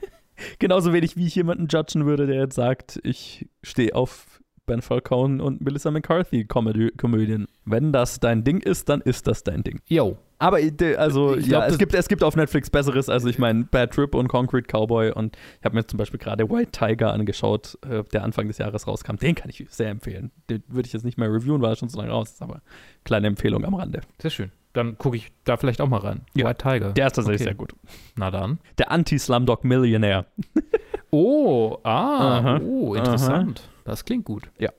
Genauso 0.58 0.92
wenig 0.92 1.16
wie 1.16 1.26
ich 1.26 1.34
jemanden 1.34 1.66
judgen 1.68 2.04
würde, 2.04 2.26
der 2.26 2.40
jetzt 2.40 2.56
sagt, 2.56 3.00
ich 3.04 3.48
stehe 3.62 3.94
auf 3.94 4.40
Ben 4.66 4.82
Falcone 4.82 5.42
und 5.42 5.60
Melissa 5.60 5.90
McCarthy 5.90 6.44
Comedy 6.44 6.90
Komödien. 6.96 7.46
Wenn 7.64 7.92
das 7.92 8.20
dein 8.20 8.44
Ding 8.44 8.60
ist, 8.60 8.88
dann 8.88 9.00
ist 9.00 9.26
das 9.26 9.44
dein 9.44 9.62
Ding. 9.62 9.80
Yo. 9.88 10.18
Aber 10.42 10.58
also 10.98 11.36
Ich 11.36 11.46
ja, 11.46 11.60
glaub, 11.60 11.70
es 11.70 11.78
gibt 11.78 11.94
es 11.94 12.08
gibt 12.08 12.24
auf 12.24 12.34
Netflix 12.34 12.68
besseres. 12.68 13.08
Also 13.08 13.28
ich 13.28 13.38
meine 13.38 13.62
Bad 13.62 13.92
Trip 13.92 14.12
und 14.12 14.26
Concrete 14.26 14.66
Cowboy 14.66 15.12
und 15.12 15.36
ich 15.60 15.64
habe 15.64 15.76
mir 15.76 15.86
zum 15.86 15.98
Beispiel 15.98 16.18
gerade 16.18 16.50
White 16.50 16.72
Tiger 16.72 17.12
angeschaut, 17.12 17.78
äh, 17.88 18.02
der 18.12 18.24
Anfang 18.24 18.48
des 18.48 18.58
Jahres 18.58 18.88
rauskam. 18.88 19.14
Den 19.16 19.36
kann 19.36 19.50
ich 19.50 19.64
sehr 19.70 19.90
empfehlen. 19.90 20.32
Den 20.50 20.64
würde 20.66 20.88
ich 20.88 20.92
jetzt 20.92 21.04
nicht 21.04 21.16
mehr 21.16 21.32
reviewen, 21.32 21.62
weil 21.62 21.70
er 21.72 21.76
schon 21.76 21.88
so 21.88 21.98
lange 21.98 22.10
raus 22.10 22.30
ist. 22.32 22.42
Aber 22.42 22.60
kleine 23.04 23.28
Empfehlung 23.28 23.64
am 23.64 23.74
Rande. 23.74 24.00
Sehr 24.18 24.30
schön. 24.32 24.50
Dann 24.72 24.98
gucke 24.98 25.16
ich 25.16 25.30
da 25.44 25.56
vielleicht 25.56 25.80
auch 25.80 25.88
mal 25.88 25.98
rein. 26.00 26.22
Ja. 26.34 26.48
White 26.48 26.62
Tiger. 26.62 26.92
Der 26.92 27.06
ist 27.06 27.12
tatsächlich 27.12 27.42
Okay. 27.42 27.50
sehr 27.50 27.54
gut. 27.54 27.74
Na 28.16 28.30
dann. 28.32 28.58
Der 28.78 28.90
Anti-Slumdog 28.90 29.62
Millionaire. 29.64 30.26
Oh, 31.14 31.78
ah, 31.82 32.38
Aha. 32.38 32.60
oh, 32.64 32.94
interessant. 32.94 33.68
Das 33.84 34.04
klingt 34.06 34.24
gut. 34.24 34.44
Ja. 34.58 34.70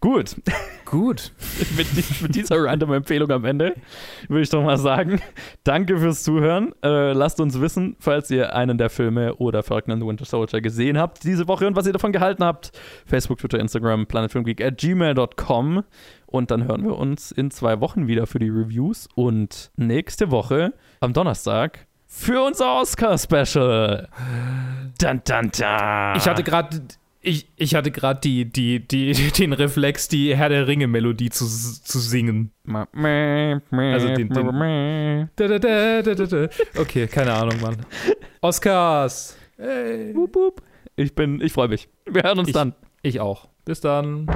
Gut. 0.00 0.36
Gut. 0.86 1.32
mit, 1.76 2.22
mit 2.22 2.34
dieser 2.34 2.64
random 2.64 2.94
Empfehlung 2.94 3.30
am 3.30 3.44
Ende 3.44 3.74
würde 4.28 4.42
ich 4.42 4.48
doch 4.48 4.62
mal 4.62 4.78
sagen, 4.78 5.20
danke 5.64 5.98
fürs 5.98 6.22
Zuhören. 6.22 6.72
Äh, 6.82 7.12
lasst 7.12 7.40
uns 7.40 7.60
wissen, 7.60 7.96
falls 7.98 8.30
ihr 8.30 8.54
einen 8.54 8.78
der 8.78 8.88
Filme 8.88 9.34
oder 9.34 9.62
Falcon 9.62 9.92
and 9.92 10.02
the 10.02 10.08
Winter 10.08 10.24
Soldier 10.24 10.62
gesehen 10.62 10.96
habt 10.96 11.24
diese 11.24 11.46
Woche 11.46 11.66
und 11.66 11.76
was 11.76 11.86
ihr 11.86 11.92
davon 11.92 12.12
gehalten 12.12 12.42
habt. 12.42 12.72
Facebook, 13.04 13.38
Twitter, 13.38 13.58
Instagram, 13.58 14.06
planetfilmgeek 14.06 14.64
at 14.64 14.78
gmail.com 14.78 15.84
und 16.24 16.50
dann 16.50 16.64
hören 16.64 16.84
wir 16.84 16.96
uns 16.96 17.32
in 17.32 17.50
zwei 17.50 17.80
Wochen 17.80 18.06
wieder 18.06 18.26
für 18.26 18.38
die 18.38 18.48
Reviews 18.48 19.08
und 19.14 19.72
nächste 19.76 20.30
Woche 20.30 20.72
am 21.00 21.12
Donnerstag 21.12 21.86
für 22.14 22.42
unser 22.42 22.80
Oscar-Special. 22.80 24.08
Dun, 25.00 25.20
dun, 25.24 25.50
dun. 25.50 26.16
Ich 26.16 26.28
hatte 26.28 26.42
gerade 26.42 26.82
ich, 27.24 27.46
ich 27.56 27.74
hatte 27.74 27.90
gerade 27.92 28.20
die, 28.20 28.44
die, 28.44 28.80
die, 28.80 29.12
den 29.38 29.52
Reflex, 29.52 30.08
die 30.08 30.36
Herr 30.36 30.48
der 30.48 30.66
Ringe-Melodie 30.66 31.30
zu, 31.30 31.46
zu 31.46 31.98
singen. 32.00 32.50
Also 32.68 34.08
den, 34.08 34.28
den 34.28 34.28
da, 35.36 36.02
da, 36.02 36.14
da. 36.14 36.48
Okay, 36.78 37.06
keine 37.06 37.32
Ahnung, 37.32 37.60
Mann. 37.60 37.76
Oscars. 38.40 39.36
Hey. 39.56 40.14
Wup, 40.14 40.34
wup. 40.34 40.62
Ich 40.96 41.14
bin, 41.14 41.40
ich 41.40 41.52
freue 41.52 41.68
mich. 41.68 41.88
Wir 42.04 42.22
hören 42.24 42.40
uns 42.40 42.48
Ich- 42.48 42.54
dann. 42.54 42.74
Ich 43.02 43.20
auch. 43.20 43.48
Bis 43.64 43.80
dann. 43.80 44.26